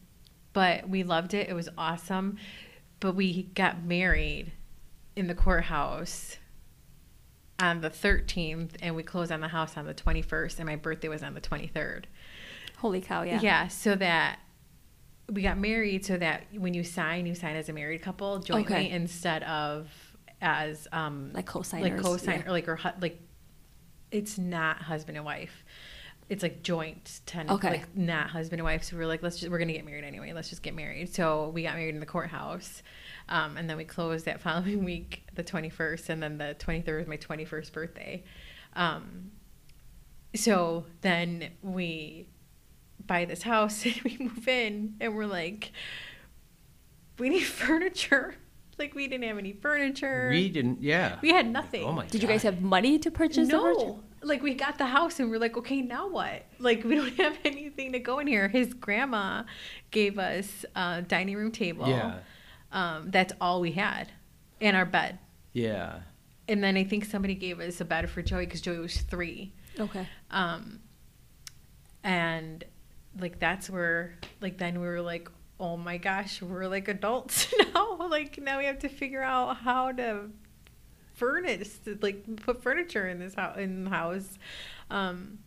but 0.52 0.90
we 0.90 1.04
loved 1.04 1.34
it. 1.34 1.48
It 1.48 1.54
was 1.54 1.70
awesome. 1.78 2.36
But 3.00 3.16
we 3.16 3.44
got 3.44 3.82
married 3.82 4.52
in 5.16 5.28
the 5.28 5.36
courthouse 5.36 6.38
on 7.60 7.82
the 7.82 7.90
13th 7.90 8.72
and 8.82 8.96
we 8.96 9.04
closed 9.04 9.32
on 9.32 9.40
the 9.42 9.48
house 9.48 9.78
on 9.78 9.86
the 9.86 9.94
21st 9.94 10.58
and 10.60 10.66
my 10.68 10.76
birthday 10.76 11.08
was 11.08 11.22
on 11.22 11.34
the 11.34 11.42
23rd 11.42 12.06
Holy 12.78 13.02
cow, 13.02 13.22
yeah. 13.22 13.40
yeah 13.42 13.68
so 13.68 13.94
that 13.96 14.40
we 15.32 15.42
got 15.44 15.58
married 15.58 16.04
so 16.04 16.18
that 16.18 16.44
when 16.54 16.74
you 16.74 16.84
sign 16.84 17.26
you 17.26 17.36
sign 17.36 17.56
as 17.56 17.70
a 17.70 17.74
married 17.74 18.02
couple 18.02 18.40
jointly 18.40 18.76
Okay. 18.76 18.90
instead 18.90 19.44
of 19.44 19.90
as 20.42 20.88
um 20.92 21.32
Like 21.34 21.46
co-signers. 21.46 21.92
like 21.92 22.02
co-sign 22.02 22.40
yeah. 22.40 22.48
or 22.48 22.52
like 22.52 22.68
or 22.68 22.76
hu- 22.78 23.00
like 23.00 23.20
it's 24.10 24.38
not 24.40 24.78
husband 24.82 25.18
and 25.18 25.26
wife 25.26 25.64
it's 26.30 26.42
like 26.42 26.64
joint 26.64 27.22
ten 27.28 27.48
Okay. 27.50 27.70
like 27.70 27.96
not 27.96 28.32
husband 28.32 28.60
and 28.60 28.66
wife 28.66 28.84
so 28.84 28.98
we're 28.98 29.06
like 29.06 29.22
let's 29.22 29.38
just 29.40 29.52
we're 29.52 29.60
gonna 29.60 29.74
get 29.74 29.86
married 29.86 30.04
anyway 30.04 30.34
let's 30.34 30.50
just 30.50 30.64
get 30.64 30.74
married 30.74 31.14
so 31.14 31.50
we 31.50 31.62
got 31.64 31.76
married 31.76 31.94
in 31.94 32.00
the 32.00 32.06
courthouse 32.08 32.82
um, 33.32 33.58
and 33.58 33.68
then 33.68 33.78
we 33.78 33.84
closed 33.86 34.26
that 34.26 34.40
following 34.48 34.84
week 34.84 35.24
the 35.34 35.44
21st 35.44 36.10
and 36.10 36.22
then 36.22 36.38
the 36.38 36.56
23rd 36.60 37.00
was 37.00 37.08
my 37.08 37.18
21st 37.18 37.72
birthday 37.72 38.24
um, 38.76 39.32
so 40.36 40.86
then 41.02 41.50
we 41.62 42.28
buy 43.08 43.26
this 43.26 43.42
house 43.44 43.84
and 43.86 44.00
we 44.04 44.18
move 44.20 44.48
in 44.48 44.96
and 45.02 45.16
we're 45.16 45.26
like 45.26 45.72
we 47.18 47.30
need 47.30 47.40
furniture 47.64 48.36
like 48.78 48.96
we 48.96 49.08
didn't 49.08 49.28
have 49.28 49.38
any 49.38 49.54
furniture 49.54 50.30
we 50.30 50.50
didn't. 50.50 50.82
Yeah. 50.82 51.18
we 51.22 51.30
had 51.30 51.48
nothing 51.48 51.84
Oh 51.84 51.92
my. 51.92 52.08
Did 52.08 52.22
you 52.22 52.28
guys 52.28 52.44
have 52.44 52.62
money 52.62 52.98
to 53.00 53.12
purchase 53.12 53.48
the 53.48 53.54
no 53.58 54.00
like 54.24 54.42
we 54.44 54.54
got 54.54 54.78
the 54.78 54.86
house 54.86 55.20
and 55.20 55.30
we're 55.30 55.40
like 55.40 55.58
okay 55.58 55.82
now 55.82 56.08
what 56.08 56.46
like 56.60 56.84
we 56.84 56.96
don't 56.96 57.16
have 57.18 57.38
anything 57.44 57.92
to 57.92 58.00
go 58.00 58.20
in 58.20 58.28
here 58.28 58.48
his 58.48 58.74
grandma 58.74 59.44
gave 59.90 60.20
us 60.20 60.64
a 60.76 61.02
dining 61.02 61.36
room 61.36 61.52
table 61.52 61.88
Yeah. 61.88 62.20
Um, 62.72 63.12
that's 63.12 63.34
all 63.42 63.60
we 63.62 63.72
had 63.72 64.12
in 64.60 64.76
our 64.76 64.86
bed 64.86 65.20
Yeah. 65.54 66.00
and 66.48 66.64
then 66.64 66.78
i 66.78 66.84
think 66.84 67.06
somebody 67.06 67.36
gave 67.36 67.60
us 67.60 67.82
a 67.82 67.86
bed 67.86 68.10
for 68.10 68.22
joey 68.22 68.46
because 68.46 68.62
joey 68.62 68.80
was 68.80 68.98
three 69.02 69.52
Okay. 69.80 70.08
um, 70.32 70.80
and 72.04 72.64
like 73.20 73.40
that's 73.40 73.70
where 73.70 74.14
like 74.42 74.58
then 74.58 74.80
we 74.80 74.88
were 74.88 75.02
like 75.02 75.30
oh 75.60 75.78
my 75.78 75.98
gosh 75.98 76.42
we're 76.42 76.68
like 76.68 76.88
adults 76.88 77.54
now 77.74 78.08
like 78.10 78.40
now 78.42 78.58
we 78.58 78.66
have 78.66 78.80
to 78.80 78.90
figure 78.90 79.22
out 79.22 79.58
how 79.58 79.92
to 79.92 80.30
furnish 81.14 81.68
like 82.02 82.24
put 82.38 82.64
furniture 82.64 83.08
in 83.08 83.20
this 83.20 83.36
house 83.36 83.58
in 83.58 83.84
the 83.84 83.90
house 83.90 84.40
um 84.90 85.38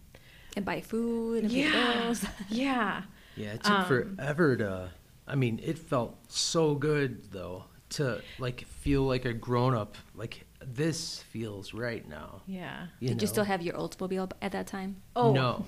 And 0.56 0.64
buy 0.64 0.80
food 0.80 1.44
and 1.44 1.52
yeah 1.52 2.14
yeah 2.48 3.02
Yeah, 3.36 3.54
it 3.54 3.64
took 3.64 3.72
Um, 3.72 3.84
forever 4.16 4.56
to. 4.58 4.90
I 5.26 5.34
mean, 5.36 5.60
it 5.62 5.78
felt 5.78 6.16
so 6.32 6.74
good 6.74 7.30
though 7.32 7.64
to 7.90 8.20
like 8.38 8.64
feel 8.66 9.02
like 9.02 9.24
a 9.24 9.32
grown 9.32 9.74
up. 9.74 9.96
Like 10.14 10.46
this 10.64 11.22
feels 11.30 11.74
right 11.74 12.06
now. 12.08 12.42
yeah 12.46 12.86
You 13.00 13.08
Did 13.08 13.22
you 13.22 13.28
still 13.28 13.44
have 13.44 13.60
your 13.62 13.74
Oldsmobile 13.74 14.32
at 14.42 14.52
that 14.52 14.66
time? 14.66 14.96
oh 15.16 15.32
No. 15.32 15.66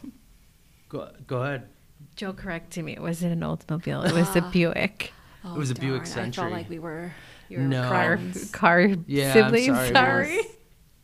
Go 0.88 1.10
go 1.26 1.42
ahead. 1.42 1.68
joe 2.14 2.32
corrected 2.32 2.84
me 2.84 2.92
it 2.92 3.00
wasn't 3.02 3.32
an 3.32 3.40
oldsmobile 3.40 4.06
it 4.08 4.12
was 4.14 4.34
a 4.36 4.42
Ah. 4.42 4.50
buick 4.50 5.12
Oh, 5.44 5.54
it 5.54 5.58
was 5.58 5.70
a 5.70 5.74
Buick 5.74 6.02
darn. 6.04 6.10
I 6.10 6.14
Century. 6.22 6.42
felt 6.42 6.52
like 6.52 6.68
we 6.70 6.78
were. 6.80 7.12
your 7.48 7.60
No. 7.60 7.82
car 7.88 8.18
car 8.52 8.80
Yeah, 9.06 9.28
I'm 9.28 9.32
siblings 9.54 9.66
sorry, 9.76 9.92
sorry, 9.92 10.40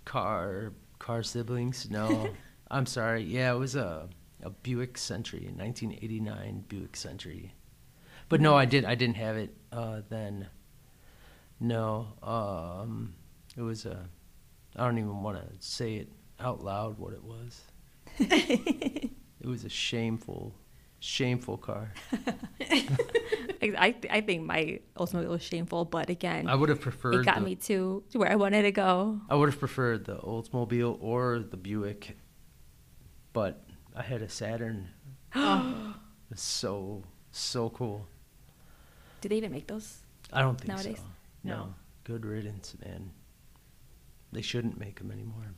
Car 0.04 0.72
car 0.98 1.22
siblings. 1.22 1.88
No, 1.90 2.28
I'm 2.70 2.86
sorry. 2.86 3.22
Yeah, 3.22 3.52
it 3.54 3.58
was 3.58 3.76
a 3.76 4.08
a 4.42 4.50
Buick 4.50 4.98
Century, 4.98 5.46
1989 5.54 6.64
Buick 6.68 6.96
Century. 6.96 7.54
But 8.32 8.40
no, 8.40 8.56
I 8.56 8.64
did. 8.64 8.86
I 8.86 8.94
didn't 8.94 9.16
have 9.16 9.36
it 9.36 9.54
uh, 9.70 10.00
then. 10.08 10.46
No, 11.60 12.14
um, 12.22 13.12
it 13.58 13.60
was 13.60 13.84
a. 13.84 14.08
I 14.74 14.86
don't 14.86 14.96
even 14.96 15.22
want 15.22 15.36
to 15.36 15.44
say 15.58 15.96
it 15.96 16.08
out 16.40 16.64
loud 16.64 16.98
what 16.98 17.12
it 17.12 17.22
was. 17.22 17.60
it 18.18 19.10
was 19.44 19.66
a 19.66 19.68
shameful, 19.68 20.54
shameful 20.98 21.58
car. 21.58 21.92
I, 23.60 23.94
I 24.08 24.22
think 24.22 24.44
my 24.44 24.80
Oldsmobile 24.96 25.28
was 25.28 25.42
shameful, 25.42 25.84
but 25.84 26.08
again, 26.08 26.48
I 26.48 26.54
would 26.54 26.70
have 26.70 26.80
preferred. 26.80 27.16
it 27.16 27.26
got 27.26 27.34
the- 27.34 27.42
me 27.42 27.56
to, 27.56 28.02
to 28.12 28.18
where 28.18 28.32
I 28.32 28.36
wanted 28.36 28.62
to 28.62 28.72
go. 28.72 29.20
I 29.28 29.34
would 29.34 29.50
have 29.50 29.58
preferred 29.58 30.06
the 30.06 30.16
Oldsmobile 30.16 30.96
or 31.02 31.40
the 31.40 31.58
Buick, 31.58 32.16
but 33.34 33.62
I 33.94 34.00
had 34.00 34.22
a 34.22 34.28
Saturn. 34.30 34.88
Oh. 35.34 35.96
It's 36.30 36.42
so 36.42 37.02
so 37.30 37.70
cool. 37.70 38.06
Do 39.22 39.28
they 39.28 39.36
even 39.36 39.52
make 39.52 39.68
those? 39.68 40.02
I 40.32 40.42
don't 40.42 40.60
think 40.60 40.68
Nowadays? 40.68 40.98
so. 40.98 41.04
No. 41.44 41.74
Good 42.04 42.26
riddance, 42.26 42.74
man. 42.84 43.12
They 44.32 44.42
shouldn't 44.42 44.78
make 44.78 44.98
them 44.98 45.12
anymore. 45.12 45.54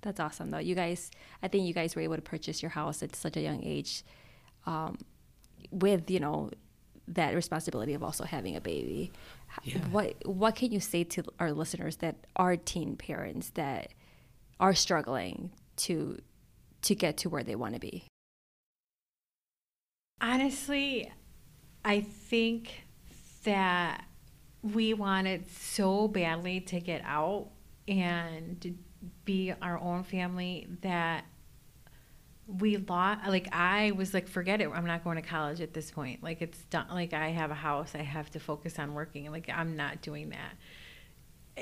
That's 0.00 0.18
awesome, 0.18 0.50
though. 0.50 0.58
You 0.58 0.74
guys, 0.74 1.10
I 1.42 1.48
think 1.48 1.66
you 1.66 1.74
guys 1.74 1.94
were 1.94 2.02
able 2.02 2.16
to 2.16 2.22
purchase 2.22 2.62
your 2.62 2.70
house 2.70 3.02
at 3.02 3.14
such 3.14 3.36
a 3.36 3.40
young 3.40 3.62
age, 3.62 4.02
um, 4.66 4.96
with 5.70 6.10
you 6.10 6.20
know 6.20 6.50
that 7.08 7.34
responsibility 7.34 7.92
of 7.94 8.02
also 8.02 8.24
having 8.24 8.56
a 8.56 8.60
baby. 8.60 9.12
Yeah. 9.64 9.78
What 9.90 10.26
what 10.26 10.56
can 10.56 10.72
you 10.72 10.80
say 10.80 11.04
to 11.04 11.24
our 11.38 11.52
listeners 11.52 11.96
that 11.96 12.16
are 12.36 12.56
teen 12.56 12.96
parents 12.96 13.50
that 13.50 13.92
are 14.58 14.74
struggling 14.74 15.50
to 15.76 16.18
to 16.82 16.94
get 16.94 17.18
to 17.18 17.28
where 17.28 17.42
they 17.42 17.54
want 17.54 17.74
to 17.74 17.80
be? 17.80 18.04
Honestly, 20.20 21.12
I 21.84 22.00
think 22.00 22.84
that 23.44 24.04
we 24.62 24.94
wanted 24.94 25.50
so 25.50 26.06
badly 26.08 26.60
to 26.60 26.80
get 26.80 27.02
out 27.04 27.48
and 27.88 28.78
be 29.24 29.52
our 29.60 29.78
own 29.78 30.04
family 30.04 30.68
that 30.82 31.24
we 32.46 32.76
lost 32.76 33.26
like 33.28 33.48
i 33.52 33.92
was 33.92 34.12
like 34.12 34.28
forget 34.28 34.60
it 34.60 34.68
i'm 34.72 34.86
not 34.86 35.02
going 35.04 35.16
to 35.16 35.22
college 35.22 35.60
at 35.60 35.72
this 35.72 35.90
point. 35.90 36.22
Like 36.22 36.42
it's 36.42 36.58
done 36.64 36.86
like 36.90 37.12
i 37.12 37.30
have 37.30 37.50
a 37.50 37.54
house 37.54 37.94
i 37.94 38.02
have 38.02 38.30
to 38.30 38.40
focus 38.40 38.78
on 38.78 38.94
working 38.94 39.30
like 39.30 39.48
i'm 39.52 39.76
not 39.76 40.02
doing 40.02 40.30
that. 40.30 40.54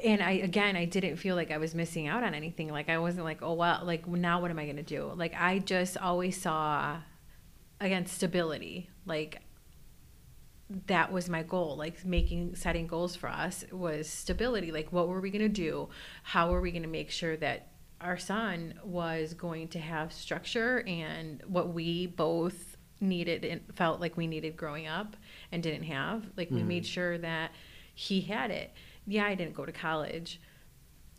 And 0.04 0.22
i 0.22 0.32
again 0.32 0.76
i 0.76 0.84
didn't 0.84 1.16
feel 1.16 1.36
like 1.36 1.50
i 1.50 1.58
was 1.58 1.74
missing 1.74 2.06
out 2.06 2.22
on 2.22 2.34
anything 2.34 2.70
like 2.70 2.88
i 2.88 2.98
wasn't 2.98 3.24
like 3.24 3.42
oh 3.42 3.54
well 3.54 3.82
like 3.84 4.06
now 4.06 4.40
what 4.40 4.50
am 4.50 4.58
i 4.58 4.64
going 4.64 4.76
to 4.76 4.82
do? 4.82 5.12
Like 5.14 5.34
i 5.38 5.58
just 5.58 5.96
always 5.96 6.40
saw 6.40 6.98
again 7.80 8.06
stability. 8.06 8.90
Like 9.06 9.42
that 10.86 11.10
was 11.10 11.28
my 11.28 11.42
goal. 11.42 11.76
Like 11.76 12.04
making 12.04 12.54
setting 12.54 12.86
goals 12.86 13.16
for 13.16 13.28
us 13.28 13.64
was 13.72 14.08
stability. 14.08 14.70
Like 14.70 14.92
what 14.92 15.08
were 15.08 15.20
we 15.20 15.30
going 15.30 15.42
to 15.42 15.48
do? 15.48 15.88
How 16.22 16.50
were 16.50 16.60
we 16.60 16.70
going 16.70 16.82
to 16.82 16.88
make 16.88 17.10
sure 17.10 17.36
that 17.38 17.68
our 18.00 18.16
son 18.16 18.74
was 18.82 19.34
going 19.34 19.68
to 19.68 19.78
have 19.78 20.12
structure 20.12 20.82
and 20.86 21.42
what 21.46 21.74
we 21.74 22.06
both 22.06 22.76
needed 23.00 23.44
and 23.44 23.60
felt 23.74 24.00
like 24.00 24.16
we 24.16 24.26
needed 24.26 24.56
growing 24.56 24.86
up 24.86 25.16
and 25.50 25.62
didn't 25.62 25.84
have? 25.84 26.24
Like 26.36 26.50
we 26.50 26.62
made 26.62 26.84
mm-hmm. 26.84 26.90
sure 26.90 27.18
that 27.18 27.50
he 27.94 28.20
had 28.20 28.50
it. 28.50 28.72
Yeah 29.06 29.26
i 29.26 29.34
didn't 29.34 29.54
go 29.54 29.66
to 29.66 29.72
college. 29.72 30.40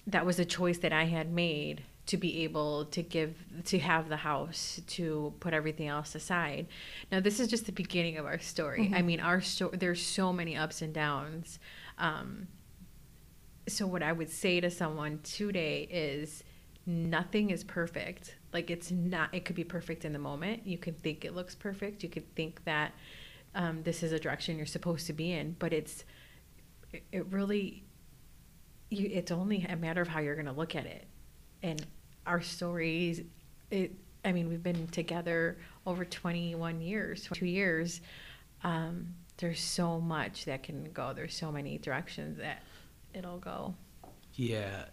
That 0.07 0.25
was 0.25 0.39
a 0.39 0.45
choice 0.45 0.79
that 0.79 0.93
i 0.93 1.05
had 1.05 1.31
made 1.31 1.83
to 2.07 2.17
be 2.17 2.43
able 2.43 2.85
to 2.85 3.01
give 3.01 3.35
to 3.65 3.79
have 3.79 4.09
the 4.09 4.17
house 4.17 4.81
to 4.87 5.33
put 5.39 5.53
everything 5.53 5.87
else 5.87 6.15
aside. 6.15 6.67
Now 7.11 7.19
this 7.19 7.39
is 7.39 7.47
just 7.47 7.65
the 7.65 7.71
beginning 7.71 8.17
of 8.17 8.25
our 8.25 8.39
story. 8.39 8.91
I 8.93 9.01
mean 9.01 9.19
our 9.19 9.41
story 9.41 9.77
there's 9.77 10.03
so 10.03 10.33
many 10.33 10.55
ups 10.57 10.81
and 10.81 10.93
downs. 10.93 11.59
Um, 11.97 12.47
so 13.67 13.85
what 13.85 14.01
i 14.01 14.11
would 14.11 14.29
say 14.29 14.59
to 14.59 14.71
someone 14.71 15.19
today 15.23 15.87
is 15.89 16.43
nothing 16.85 17.51
is 17.51 17.63
perfect. 17.63 18.35
Like 18.51 18.71
it's 18.71 18.91
not 18.91 19.33
it 19.33 19.45
could 19.45 19.55
be 19.55 19.63
perfect 19.63 20.03
in 20.03 20.13
the 20.13 20.19
moment. 20.19 20.65
You 20.65 20.77
could 20.77 21.01
think 21.01 21.23
it 21.23 21.35
looks 21.35 21.55
perfect. 21.55 22.03
You 22.03 22.09
could 22.09 22.35
think 22.35 22.63
that 22.65 22.93
um, 23.53 23.83
this 23.83 24.01
is 24.03 24.11
a 24.11 24.19
direction 24.19 24.57
you're 24.57 24.65
supposed 24.65 25.07
to 25.07 25.13
be 25.13 25.31
in 25.31 25.55
but 25.59 25.73
it's 25.73 26.05
it, 26.93 27.03
it 27.11 27.25
really 27.27 27.83
you, 28.89 29.09
it's 29.11 29.31
only 29.31 29.65
a 29.67 29.75
matter 29.75 30.01
of 30.01 30.07
how 30.07 30.19
you're 30.19 30.35
going 30.35 30.45
to 30.45 30.51
look 30.51 30.75
at 30.75 30.85
it 30.85 31.05
and 31.63 31.85
our 32.25 32.41
stories 32.41 33.21
it 33.69 33.91
i 34.25 34.31
mean 34.31 34.47
we've 34.49 34.63
been 34.63 34.87
together 34.87 35.57
over 35.85 36.05
21 36.05 36.81
years 36.81 37.27
two 37.33 37.45
years 37.45 38.01
um, 38.63 39.07
there's 39.37 39.59
so 39.59 39.99
much 39.99 40.45
that 40.45 40.61
can 40.63 40.91
go 40.93 41.13
there's 41.13 41.33
so 41.33 41.51
many 41.51 41.77
directions 41.79 42.37
that 42.37 42.61
it'll 43.13 43.39
go 43.39 43.73
Yeah. 44.35 44.85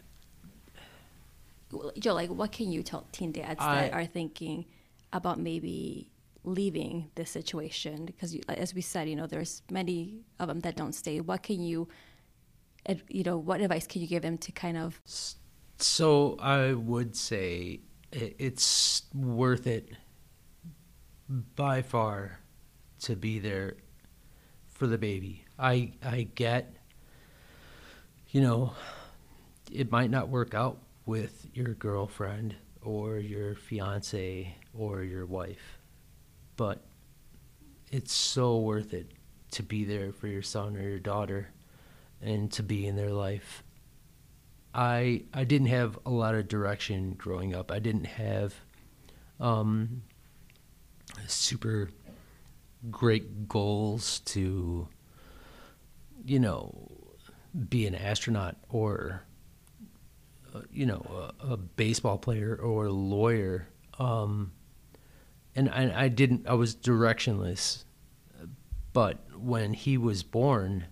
Joe, 1.98 2.14
like, 2.14 2.30
what 2.30 2.50
can 2.50 2.72
you 2.72 2.82
tell 2.82 3.04
teen 3.12 3.30
dads 3.32 3.60
I- 3.60 3.74
that 3.82 3.92
are 3.92 4.06
thinking 4.06 4.64
about 5.12 5.38
maybe 5.38 6.08
leaving 6.44 7.10
this 7.14 7.30
situation? 7.30 8.06
Because, 8.06 8.34
you, 8.34 8.40
as 8.48 8.74
we 8.74 8.80
said, 8.80 9.06
you 9.08 9.16
know, 9.16 9.26
there's 9.26 9.60
many 9.70 10.22
of 10.38 10.48
them 10.48 10.60
that 10.60 10.76
don't 10.76 10.94
stay. 10.94 11.20
What 11.20 11.42
can 11.42 11.60
you, 11.62 11.86
you 13.08 13.22
know, 13.22 13.36
what 13.36 13.60
advice 13.60 13.86
can 13.86 14.00
you 14.00 14.08
give 14.08 14.22
them 14.22 14.38
to 14.38 14.52
kind 14.52 14.78
of? 14.78 14.98
So 15.78 16.36
I 16.40 16.74
would 16.74 17.16
say 17.16 17.80
it's 18.10 19.02
worth 19.14 19.66
it 19.66 19.90
by 21.28 21.82
far 21.82 22.40
to 23.00 23.14
be 23.14 23.38
there 23.38 23.76
for 24.66 24.86
the 24.86 24.98
baby. 24.98 25.44
I 25.58 25.92
I 26.02 26.28
get 26.34 26.74
you 28.30 28.40
know 28.40 28.74
it 29.70 29.92
might 29.92 30.10
not 30.10 30.28
work 30.28 30.54
out 30.54 30.78
with 31.06 31.46
your 31.54 31.74
girlfriend 31.74 32.56
or 32.82 33.18
your 33.18 33.54
fiance 33.54 34.56
or 34.76 35.02
your 35.02 35.26
wife. 35.26 35.78
But 36.56 36.82
it's 37.90 38.12
so 38.12 38.58
worth 38.58 38.92
it 38.94 39.12
to 39.52 39.62
be 39.62 39.84
there 39.84 40.12
for 40.12 40.26
your 40.26 40.42
son 40.42 40.76
or 40.76 40.82
your 40.82 40.98
daughter 40.98 41.50
and 42.20 42.50
to 42.52 42.62
be 42.62 42.86
in 42.86 42.96
their 42.96 43.12
life. 43.12 43.62
I 44.78 45.22
I 45.34 45.42
didn't 45.42 45.66
have 45.66 45.98
a 46.06 46.10
lot 46.10 46.36
of 46.36 46.46
direction 46.46 47.16
growing 47.18 47.52
up. 47.52 47.72
I 47.72 47.80
didn't 47.80 48.04
have 48.04 48.54
um, 49.40 50.02
super 51.26 51.90
great 52.88 53.48
goals 53.48 54.20
to, 54.20 54.86
you 56.24 56.38
know, 56.38 56.92
be 57.68 57.88
an 57.88 57.96
astronaut 57.96 58.56
or, 58.68 59.24
uh, 60.54 60.60
you 60.70 60.86
know, 60.86 61.32
a, 61.42 61.54
a 61.54 61.56
baseball 61.56 62.16
player 62.16 62.54
or 62.54 62.86
a 62.86 62.92
lawyer. 62.92 63.66
Um, 63.98 64.52
and 65.56 65.68
I, 65.70 66.04
I 66.04 66.08
didn't. 66.08 66.46
I 66.46 66.54
was 66.54 66.76
directionless. 66.76 67.82
But 68.92 69.18
when 69.36 69.72
he 69.72 69.98
was 69.98 70.22
born, 70.22 70.86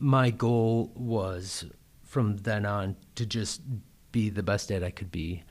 my 0.00 0.30
goal 0.30 0.90
was 0.96 1.66
from 2.10 2.36
then 2.38 2.66
on 2.66 2.96
to 3.14 3.24
just 3.24 3.62
be 4.10 4.30
the 4.30 4.42
best 4.42 4.68
dad 4.68 4.82
I 4.82 4.90
could 4.90 5.12
be. 5.12 5.44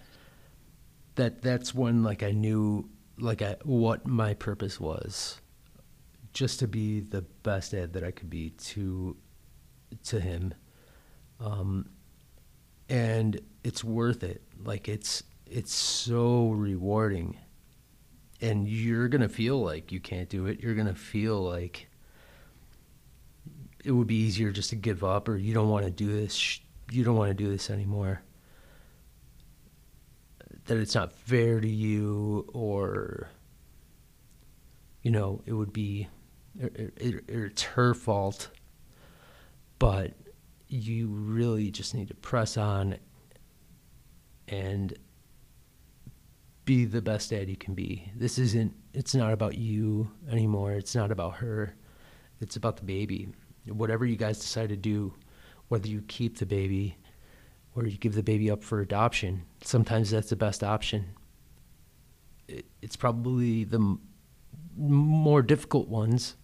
That 1.16 1.42
that's 1.42 1.74
when 1.74 2.04
like 2.04 2.22
I 2.22 2.32
knew 2.32 2.90
like 3.18 3.42
I, 3.42 3.56
what 3.64 4.06
my 4.06 4.34
purpose 4.34 4.78
was, 4.78 5.40
just 6.34 6.60
to 6.60 6.68
be 6.68 7.00
the 7.00 7.22
best 7.44 7.72
dad 7.72 7.94
that 7.94 8.04
I 8.04 8.12
could 8.12 8.30
be 8.30 8.50
to 8.50 9.16
to 10.04 10.20
him, 10.20 10.54
um, 11.40 11.90
and 12.90 13.40
it's 13.64 13.82
worth 13.82 14.22
it. 14.24 14.44
Like 14.62 14.90
it's 14.90 15.24
it's 15.46 15.74
so 15.74 16.50
rewarding, 16.50 17.38
and 18.42 18.68
you're 18.68 19.08
gonna 19.08 19.30
feel 19.30 19.62
like 19.62 19.94
you 19.94 20.02
can't 20.02 20.28
do 20.28 20.46
it. 20.48 20.60
You're 20.60 20.76
gonna 20.76 20.94
feel 20.94 21.42
like 21.42 21.89
it 23.84 23.92
would 23.92 24.08
be 24.08 24.16
easier 24.16 24.52
just 24.52 24.70
to 24.72 24.76
give 24.76 25.04
up 25.04 25.30
or 25.30 25.38
you 25.38 25.54
don't 25.54 25.70
want 25.70 25.86
to 25.86 25.92
do 25.92 26.20
this 26.20 26.60
you 26.92 27.04
don't 27.04 27.16
want 27.16 27.30
to 27.30 27.34
do 27.34 27.50
this 27.50 27.70
anymore. 27.70 28.22
That 30.66 30.78
it's 30.78 30.96
not 30.96 31.14
fair 31.14 31.60
to 31.60 31.68
you 31.68 32.48
or 32.54 33.30
you 35.02 35.12
know 35.12 35.42
it 35.46 35.54
would 35.54 35.74
be 35.74 36.08
it, 36.60 36.94
it, 36.98 37.24
it's 37.28 37.64
her 37.64 37.94
fault. 37.94 38.50
But 39.78 40.14
you 40.68 41.08
really 41.08 41.72
just 41.72 41.96
need 41.96 42.10
to 42.10 42.14
press 42.16 42.58
on 42.58 42.98
and 44.48 44.94
be 46.66 46.86
the 46.86 47.02
best 47.02 47.30
dad 47.30 47.50
you 47.50 47.56
can 47.56 47.74
be. 47.74 48.12
This 48.16 48.38
isn't 48.38 48.76
it's 48.94 49.16
not 49.16 49.34
about 49.34 49.58
you 49.58 50.12
anymore. 50.30 50.74
It's 50.74 50.96
not 50.96 51.12
about 51.12 51.36
her. 51.36 51.76
It's 52.42 52.56
about 52.56 52.78
the 52.78 52.84
baby 52.84 53.30
whatever 53.72 54.06
you 54.06 54.16
guys 54.16 54.40
decide 54.40 54.70
to 54.70 54.78
do, 54.78 55.14
whether 55.68 55.88
you 55.88 56.02
keep 56.08 56.38
the 56.38 56.46
baby 56.46 56.98
or 57.76 57.86
you 57.86 57.98
give 57.98 58.16
the 58.16 58.24
baby 58.24 58.50
up 58.50 58.64
for 58.64 58.82
adoption, 58.82 59.44
sometimes 59.64 60.12
that's 60.12 60.30
the 60.30 60.36
best 60.36 60.64
option. 60.64 61.06
It, 62.48 62.66
it's 62.82 62.96
probably 62.96 63.64
the 63.64 63.78
m- 63.78 64.02
more 64.76 65.42
difficult 65.42 65.88
ones, 65.88 66.36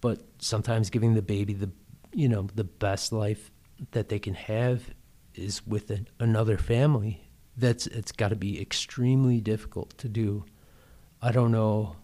but 0.00 0.20
sometimes 0.38 0.90
giving 0.90 1.14
the 1.14 1.22
baby 1.22 1.52
the 1.52 1.70
you 2.12 2.28
know 2.28 2.48
the 2.54 2.64
best 2.64 3.12
life 3.12 3.50
that 3.90 4.08
they 4.08 4.18
can 4.18 4.34
have 4.34 4.90
is 5.34 5.66
with 5.66 5.90
an, 5.90 6.08
another 6.18 6.56
family. 6.56 7.28
That's 7.56 7.86
it's 7.86 8.12
got 8.12 8.28
to 8.28 8.36
be 8.36 8.60
extremely 8.60 9.40
difficult 9.40 9.96
to 9.98 10.08
do. 10.08 10.44
I 11.20 11.32
don't 11.32 11.52
know 11.52 11.96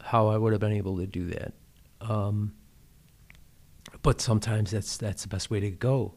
how 0.00 0.28
I 0.28 0.36
would 0.36 0.52
have 0.52 0.60
been 0.60 0.72
able 0.72 0.98
to 0.98 1.06
do 1.06 1.26
that. 1.30 1.54
Um, 2.00 2.52
but 4.04 4.20
sometimes 4.20 4.70
that's 4.70 4.98
that's 4.98 5.22
the 5.22 5.28
best 5.28 5.50
way 5.50 5.58
to 5.58 5.70
go. 5.70 6.14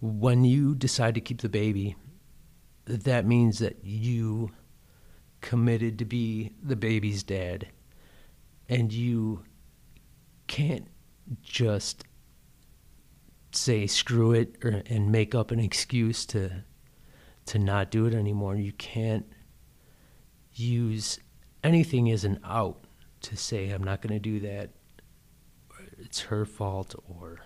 When 0.00 0.44
you 0.44 0.74
decide 0.74 1.16
to 1.16 1.20
keep 1.20 1.42
the 1.42 1.50
baby, 1.50 1.96
that 2.86 3.26
means 3.26 3.58
that 3.58 3.84
you 3.84 4.52
committed 5.40 5.98
to 5.98 6.04
be 6.04 6.52
the 6.62 6.76
baby's 6.76 7.24
dad, 7.24 7.66
and 8.68 8.92
you 8.92 9.42
can't 10.46 10.86
just 11.42 12.04
say 13.52 13.88
screw 13.88 14.32
it 14.32 14.56
or, 14.64 14.82
and 14.86 15.10
make 15.10 15.34
up 15.34 15.50
an 15.50 15.58
excuse 15.58 16.24
to 16.26 16.62
to 17.46 17.58
not 17.58 17.90
do 17.90 18.06
it 18.06 18.14
anymore. 18.14 18.54
You 18.54 18.72
can't 18.72 19.26
use 20.52 21.18
anything 21.64 22.08
as 22.08 22.24
an 22.24 22.38
out 22.44 22.84
to 23.22 23.36
say 23.36 23.70
I'm 23.70 23.82
not 23.82 24.00
going 24.00 24.14
to 24.14 24.20
do 24.20 24.38
that. 24.46 24.70
It's 26.10 26.22
her 26.22 26.44
fault 26.44 26.94
or 27.08 27.38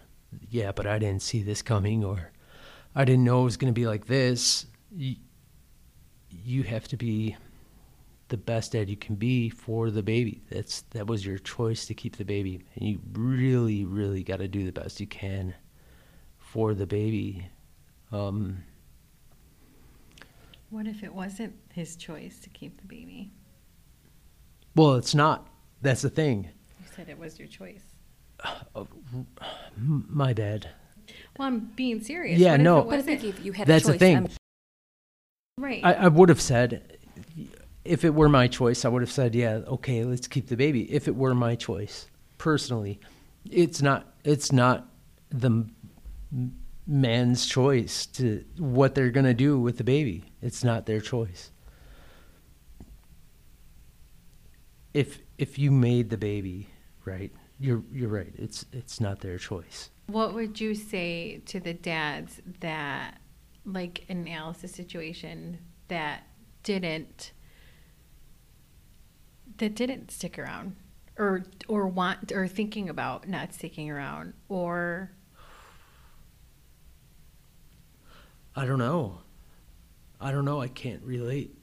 yeah, 0.49 0.73
but 0.73 0.87
I 0.87 0.99
didn't 0.99 1.21
see 1.23 1.43
this 1.43 1.61
coming 1.61 2.03
or 2.03 2.33
I 2.95 3.05
didn't 3.05 3.25
know 3.25 3.43
it 3.43 3.45
was 3.45 3.59
going 3.59 3.73
to 3.73 3.79
be 3.79 3.87
like 3.87 4.07
this. 4.07 4.65
You, 4.91 5.17
you 6.31 6.63
have 6.63 6.89
to 6.89 6.97
be 6.97 7.37
the 8.29 8.39
best 8.39 8.73
dad 8.73 8.89
you 8.89 8.97
can 8.97 9.17
be 9.17 9.51
for 9.51 9.91
the 9.91 10.03
baby. 10.03 10.43
That's 10.51 10.81
that 10.93 11.07
was 11.07 11.27
your 11.27 11.37
choice 11.39 11.85
to 11.87 11.95
keep 11.95 12.17
the 12.17 12.25
baby, 12.25 12.63
and 12.77 12.89
you 12.89 13.01
really, 13.13 13.85
really 13.85 14.23
got 14.23 14.39
to 14.39 14.49
do 14.49 14.65
the 14.65 14.73
best 14.73 14.99
you 14.99 15.07
can 15.07 15.55
for 16.39 16.73
the 16.73 16.87
baby. 16.87 17.47
Um, 18.13 18.65
What 20.71 20.87
if 20.87 21.03
it 21.03 21.15
wasn't 21.15 21.55
his 21.75 21.97
choice 21.97 22.39
to 22.41 22.49
keep 22.49 22.81
the 22.81 22.87
baby? 22.87 23.31
well, 24.75 24.95
it's 24.95 25.15
not. 25.15 25.47
That's 25.83 26.01
the 26.03 26.11
thing. 26.11 26.49
You 26.81 26.87
said 26.97 27.09
it 27.11 27.19
was 27.19 27.39
your 27.39 27.49
choice. 27.49 27.94
My 29.77 30.33
bad. 30.33 30.69
Well, 31.39 31.49
I'm 31.49 31.61
being 31.77 32.03
serious. 32.03 32.39
Yeah, 32.39 32.53
What 32.53 32.61
if 32.61 32.65
no. 32.65 32.79
it 32.81 32.89
But 32.91 32.99
I 32.99 33.03
think 33.03 33.25
if 33.25 33.45
you 33.45 33.53
had 33.53 33.67
That's 33.67 33.89
a 33.89 33.93
the 33.93 33.99
thing. 33.99 34.17
I'm- 34.17 34.29
right. 35.59 35.81
I, 35.85 35.93
I 35.95 36.09
would 36.09 36.29
have 36.29 36.41
said, 36.41 36.99
if 37.85 38.05
it 38.05 38.15
were 38.15 38.29
my 38.29 38.47
choice, 38.49 38.85
I 38.85 38.89
would 38.89 39.03
have 39.03 39.11
said, 39.13 39.35
yeah, 39.35 39.61
okay, 39.67 40.05
let's 40.05 40.27
keep 40.29 40.49
the 40.49 40.57
baby. 40.57 40.93
If 40.93 41.09
it 41.09 41.15
were 41.17 41.35
my 41.35 41.55
choice, 41.55 42.07
personally, 42.39 43.01
it's 43.51 43.83
not. 43.83 44.07
It's 44.25 44.53
not 44.53 44.89
the 45.31 45.69
man's 46.87 47.47
choice 47.47 48.07
to 48.07 48.45
what 48.59 48.95
they're 48.95 49.11
gonna 49.11 49.35
do 49.35 49.61
with 49.61 49.77
the 49.79 49.85
baby. 49.85 50.25
It's 50.41 50.65
not 50.65 50.87
their 50.87 51.01
choice. 51.01 51.51
If 54.95 55.19
if 55.39 55.59
you 55.59 55.71
made 55.71 56.11
the 56.11 56.17
baby, 56.17 56.69
right, 57.05 57.33
you're 57.65 57.83
you're 57.91 58.11
right. 58.11 58.33
It's 58.37 58.67
it's 58.73 59.01
not 59.01 59.21
their 59.21 59.39
choice. 59.39 59.91
What 60.07 60.35
would 60.35 60.61
you 60.61 60.75
say 60.75 61.39
to 61.47 61.61
the 61.61 61.73
dads 61.73 62.43
that, 62.61 63.21
like 63.65 64.05
in 64.09 64.29
Alice's 64.29 64.71
situation, 64.71 65.59
that 65.89 66.25
didn't 66.63 67.33
that 69.57 69.75
didn't 69.75 70.11
stick 70.11 70.39
around, 70.39 70.77
or 71.19 71.45
or 71.67 71.89
want 71.89 72.33
or 72.33 72.47
thinking 72.47 72.91
about 72.91 73.27
not 73.29 73.55
sticking 73.55 73.91
around, 73.91 74.35
or 74.51 75.13
I 78.55 78.67
don't 78.67 78.79
know. 78.79 79.23
I 80.21 80.31
don't 80.31 80.45
know. 80.45 80.61
I 80.61 80.69
can't 80.69 81.03
relate. 81.03 81.57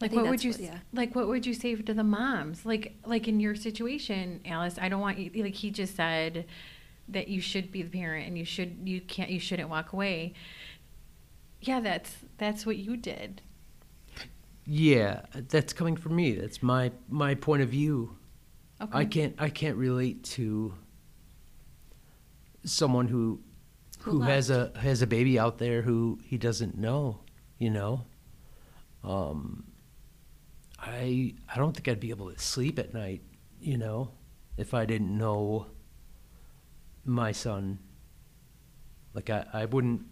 Like 0.00 0.12
what 0.12 0.28
would 0.28 0.44
you 0.44 0.52
what- 0.52 0.60
yeah. 0.60 0.78
like 0.92 1.14
what 1.14 1.26
would 1.28 1.44
you 1.46 1.54
say 1.54 1.74
to 1.74 1.94
the 1.94 2.04
moms? 2.04 2.64
Like 2.64 2.94
like 3.04 3.26
in 3.28 3.40
your 3.40 3.54
situation, 3.54 4.40
Alice, 4.46 4.78
I 4.80 4.88
don't 4.88 5.00
want 5.00 5.18
you 5.18 5.42
like 5.42 5.54
he 5.54 5.70
just 5.70 5.96
said 5.96 6.46
that 7.08 7.28
you 7.28 7.40
should 7.40 7.72
be 7.72 7.82
the 7.82 7.90
parent 7.90 8.26
and 8.28 8.36
you 8.38 8.44
should 8.44 8.76
you 8.84 9.00
can't 9.00 9.30
you 9.30 9.40
shouldn't 9.40 9.68
walk 9.68 9.92
away. 9.92 10.34
Yeah, 11.60 11.80
that's 11.80 12.14
that's 12.36 12.64
what 12.64 12.76
you 12.76 12.96
did. 12.96 13.42
Yeah, 14.66 15.22
that's 15.32 15.72
coming 15.72 15.96
from 15.96 16.14
me. 16.14 16.32
That's 16.32 16.62
my 16.62 16.92
my 17.08 17.34
point 17.34 17.62
of 17.62 17.70
view. 17.70 18.16
Okay. 18.80 18.98
I 18.98 19.04
can't 19.06 19.34
I 19.38 19.48
can't 19.48 19.76
relate 19.76 20.22
to 20.24 20.74
someone 22.64 23.08
who 23.08 23.40
Who 24.00 24.10
who 24.12 24.20
has 24.22 24.50
a 24.50 24.70
has 24.78 25.02
a 25.02 25.06
baby 25.06 25.38
out 25.38 25.58
there 25.58 25.82
who 25.82 26.18
he 26.22 26.38
doesn't 26.38 26.76
know, 26.76 27.20
you 27.58 27.70
know. 27.70 28.04
Um 29.02 29.64
I 30.80 31.34
I 31.52 31.56
don't 31.56 31.72
think 31.74 31.88
I'd 31.88 32.00
be 32.00 32.10
able 32.10 32.32
to 32.32 32.38
sleep 32.38 32.78
at 32.78 32.94
night, 32.94 33.22
you 33.60 33.76
know, 33.78 34.12
if 34.56 34.74
I 34.74 34.84
didn't 34.86 35.16
know 35.16 35.66
my 37.04 37.32
son. 37.32 37.78
Like 39.14 39.30
I, 39.30 39.46
I 39.52 39.64
wouldn't 39.64 40.02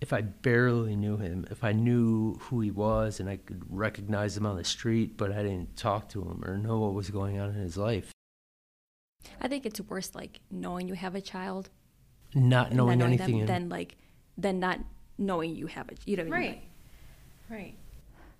if 0.00 0.12
I 0.12 0.20
barely 0.20 0.96
knew 0.96 1.16
him, 1.16 1.46
if 1.50 1.64
I 1.64 1.72
knew 1.72 2.34
who 2.34 2.60
he 2.60 2.70
was 2.70 3.20
and 3.20 3.28
I 3.28 3.38
could 3.38 3.62
recognize 3.70 4.36
him 4.36 4.44
on 4.44 4.56
the 4.56 4.64
street, 4.64 5.16
but 5.16 5.32
I 5.32 5.42
didn't 5.42 5.76
talk 5.76 6.10
to 6.10 6.20
him 6.20 6.44
or 6.44 6.58
know 6.58 6.78
what 6.80 6.92
was 6.92 7.08
going 7.08 7.38
on 7.40 7.50
in 7.50 7.54
his 7.54 7.78
life, 7.78 8.12
I 9.40 9.48
think 9.48 9.64
it's 9.64 9.80
worse 9.80 10.14
like 10.14 10.40
knowing 10.50 10.88
you 10.88 10.94
have 10.94 11.14
a 11.14 11.20
child, 11.20 11.70
not 12.34 12.72
knowing 12.72 12.98
knowing 12.98 13.14
anything. 13.14 13.32
them, 13.32 13.40
in- 13.40 13.46
than 13.46 13.68
like 13.68 13.96
than 14.36 14.60
not 14.60 14.80
knowing 15.16 15.54
you 15.54 15.68
have 15.68 15.88
a 15.88 15.94
You 16.04 16.16
know 16.16 16.24
what 16.24 16.34
I 16.34 16.38
mean? 16.40 16.50
Right. 16.50 16.62
Right. 17.48 17.74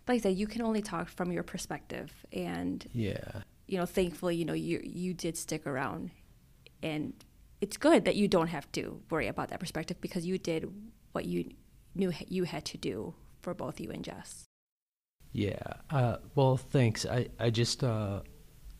Like 0.07 0.17
I 0.17 0.23
said, 0.23 0.37
you 0.37 0.47
can 0.47 0.63
only 0.63 0.83
talk 0.83 1.09
from 1.09 1.33
your 1.33 1.43
perspective, 1.43 2.13
and 2.33 2.87
yeah, 2.93 3.43
you 3.67 3.79
know, 3.79 3.87
thankfully, 3.87 4.37
you 4.37 4.45
know, 4.45 4.53
you 4.53 4.81
you 4.85 5.15
did 5.15 5.37
stick 5.37 5.67
around, 5.67 6.11
and 6.83 7.15
it's 7.61 7.77
good 7.79 8.05
that 8.05 8.17
you 8.17 8.29
don't 8.29 8.49
have 8.49 8.71
to 8.73 9.01
worry 9.11 9.27
about 9.29 9.49
that 9.49 9.61
perspective 9.61 9.99
because 10.01 10.27
you 10.27 10.37
did 10.37 10.71
what 11.13 11.25
you 11.25 11.51
knew 11.95 12.13
you 12.29 12.45
had 12.45 12.65
to 12.67 12.77
do 12.77 13.15
for 13.41 13.55
both 13.55 13.81
you 13.81 13.91
and 13.91 14.05
Jess. 14.05 14.45
yeah. 15.33 15.75
Uh, 15.91 16.17
well, 16.35 16.57
thanks. 16.57 17.07
I, 17.07 17.29
I 17.39 17.51
just, 17.51 17.83
uh, 17.83 18.21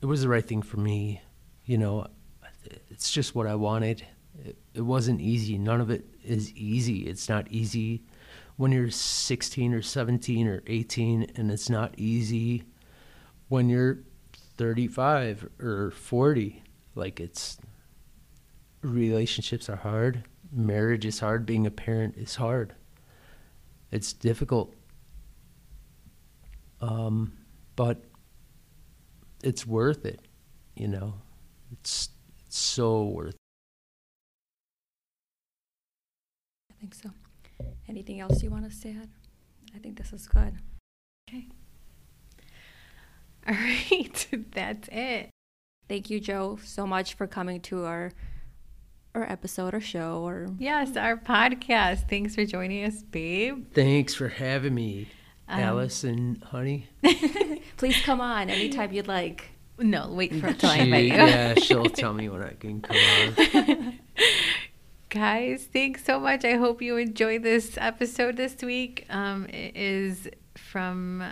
it 0.01 0.07
was 0.07 0.23
the 0.23 0.29
right 0.29 0.45
thing 0.45 0.63
for 0.63 0.79
me. 0.79 1.21
You 1.65 1.79
know, 1.79 2.07
it's 2.89 3.11
just 3.11 3.35
what 3.35 3.47
I 3.47 3.55
wanted. 3.55 4.07
It, 4.45 4.57
it 4.75 4.81
wasn't 4.83 5.21
easy. 5.21 5.59
None 5.59 5.81
of 5.81 5.91
it 5.91 6.05
is 6.25 6.53
easy. 6.53 7.07
It's 7.07 7.29
not 7.29 7.51
easy 7.51 8.05
when 8.57 8.73
you're 8.73 8.91
16 8.91 9.75
or 9.75 9.83
17 9.83 10.47
or 10.47 10.63
18, 10.67 11.33
and 11.37 11.51
it's 11.51 11.69
not 11.69 11.95
easy 11.97 12.65
when 13.49 13.69
you're 13.69 13.99
35 14.57 15.49
or 15.61 15.91
40. 15.91 16.63
Like, 16.95 17.21
it's 17.21 17.59
relationships 18.83 19.69
are 19.69 19.77
hard, 19.77 20.25
marriage 20.53 21.05
is 21.05 21.21
hard, 21.21 21.47
being 21.47 21.67
a 21.67 21.71
parent 21.71 22.17
is 22.17 22.37
hard. 22.37 22.75
It's 23.91 24.13
difficult. 24.13 24.73
Um, 26.81 27.33
but 27.77 28.05
it's 29.43 29.67
worth 29.67 30.05
it, 30.05 30.21
you 30.77 30.89
know. 30.89 31.15
It's, 31.73 32.11
it's 32.47 32.59
so 32.59 33.05
worth 33.05 33.35
it 33.35 33.41
I 36.71 36.75
think 36.81 36.95
so. 36.95 37.11
Anything 37.95 38.19
else 38.21 38.43
you 38.43 38.51
want 38.51 38.65
us 38.65 38.81
to 38.81 38.89
add? 38.89 39.09
I 39.73 39.79
think 39.79 39.97
this 39.99 40.13
is 40.13 40.27
good. 40.27 40.55
Okay. 41.31 41.47
All 43.49 43.55
right. 43.55 44.27
That's 44.53 44.89
it. 44.91 45.31
Thank 45.89 46.11
you, 46.11 46.19
Joe, 46.19 46.59
so 46.65 46.89
much 46.89 47.15
for 47.15 47.29
coming 47.29 47.61
to 47.63 47.85
our 47.85 48.11
our 49.15 49.23
episode 49.31 49.75
or 49.75 49.81
show 49.81 50.23
or 50.27 50.49
Yes, 50.59 50.97
our 50.97 51.17
podcast. 51.17 52.09
Thanks 52.11 52.35
for 52.35 52.45
joining 52.45 52.85
us, 52.85 53.01
babe. 53.05 53.67
Thanks 53.73 54.13
for 54.13 54.27
having 54.27 54.75
me, 54.75 55.09
Um, 55.47 55.61
Alice 55.61 56.03
and 56.03 56.43
honey. 56.43 56.89
please 57.77 58.01
come 58.03 58.21
on 58.21 58.51
anytime 58.51 58.93
you'd 58.93 59.07
like. 59.07 59.51
No, 59.79 60.11
wait 60.13 60.35
for 60.35 60.49
until 60.49 60.71
I 60.71 60.75
She- 60.79 60.81
invite 60.83 61.05
you. 61.05 61.13
yeah, 61.13 61.55
she'll 61.55 61.85
tell 61.85 62.13
me 62.13 62.29
when 62.29 62.43
I 62.43 62.55
can 62.55 62.81
come 62.81 62.97
on. 62.97 64.01
Guys, 65.15 65.69
thanks 65.73 66.05
so 66.05 66.19
much. 66.19 66.45
I 66.45 66.55
hope 66.55 66.83
you 66.83 66.97
enjoyed 66.97 67.45
this 67.45 67.79
episode 67.81 68.37
this 68.37 68.57
week. 68.63 69.07
Um, 69.09 69.47
it 69.47 69.77
is 69.77 70.29
from, 70.57 71.23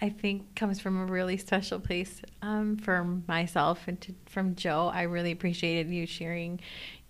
I 0.00 0.08
think, 0.08 0.54
comes 0.54 0.78
from 0.78 0.96
a 1.00 1.04
really 1.04 1.36
special 1.36 1.80
place 1.80 2.22
um, 2.42 2.76
for 2.76 3.02
myself 3.26 3.88
and 3.88 4.00
to, 4.02 4.14
from 4.26 4.54
Joe. 4.54 4.86
I 4.94 5.02
really 5.02 5.32
appreciated 5.32 5.92
you 5.92 6.06
sharing 6.06 6.60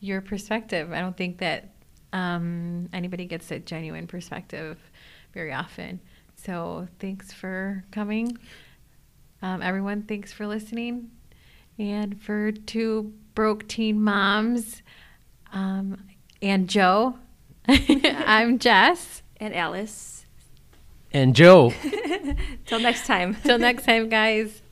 your 0.00 0.22
perspective. 0.22 0.92
I 0.94 1.00
don't 1.00 1.14
think 1.14 1.36
that 1.40 1.74
um, 2.14 2.88
anybody 2.94 3.26
gets 3.26 3.50
a 3.50 3.58
genuine 3.58 4.06
perspective 4.06 4.78
very 5.34 5.52
often. 5.52 6.00
So 6.36 6.88
thanks 7.00 7.34
for 7.34 7.84
coming. 7.90 8.38
Um, 9.42 9.60
everyone, 9.60 10.04
thanks 10.04 10.32
for 10.32 10.46
listening. 10.46 11.10
And 11.78 12.18
for 12.18 12.50
two 12.50 13.12
broke 13.34 13.68
teen 13.68 14.00
moms 14.00 14.80
um, 15.52 16.04
and 16.42 16.68
Joe, 16.68 17.18
I'm 17.68 18.58
Jess. 18.58 19.22
And 19.38 19.54
Alice. 19.54 20.26
And 21.12 21.34
Joe. 21.34 21.72
Till 22.66 22.80
next 22.80 23.06
time. 23.06 23.36
Till 23.44 23.58
next 23.58 23.84
time, 23.84 24.08
guys. 24.08 24.62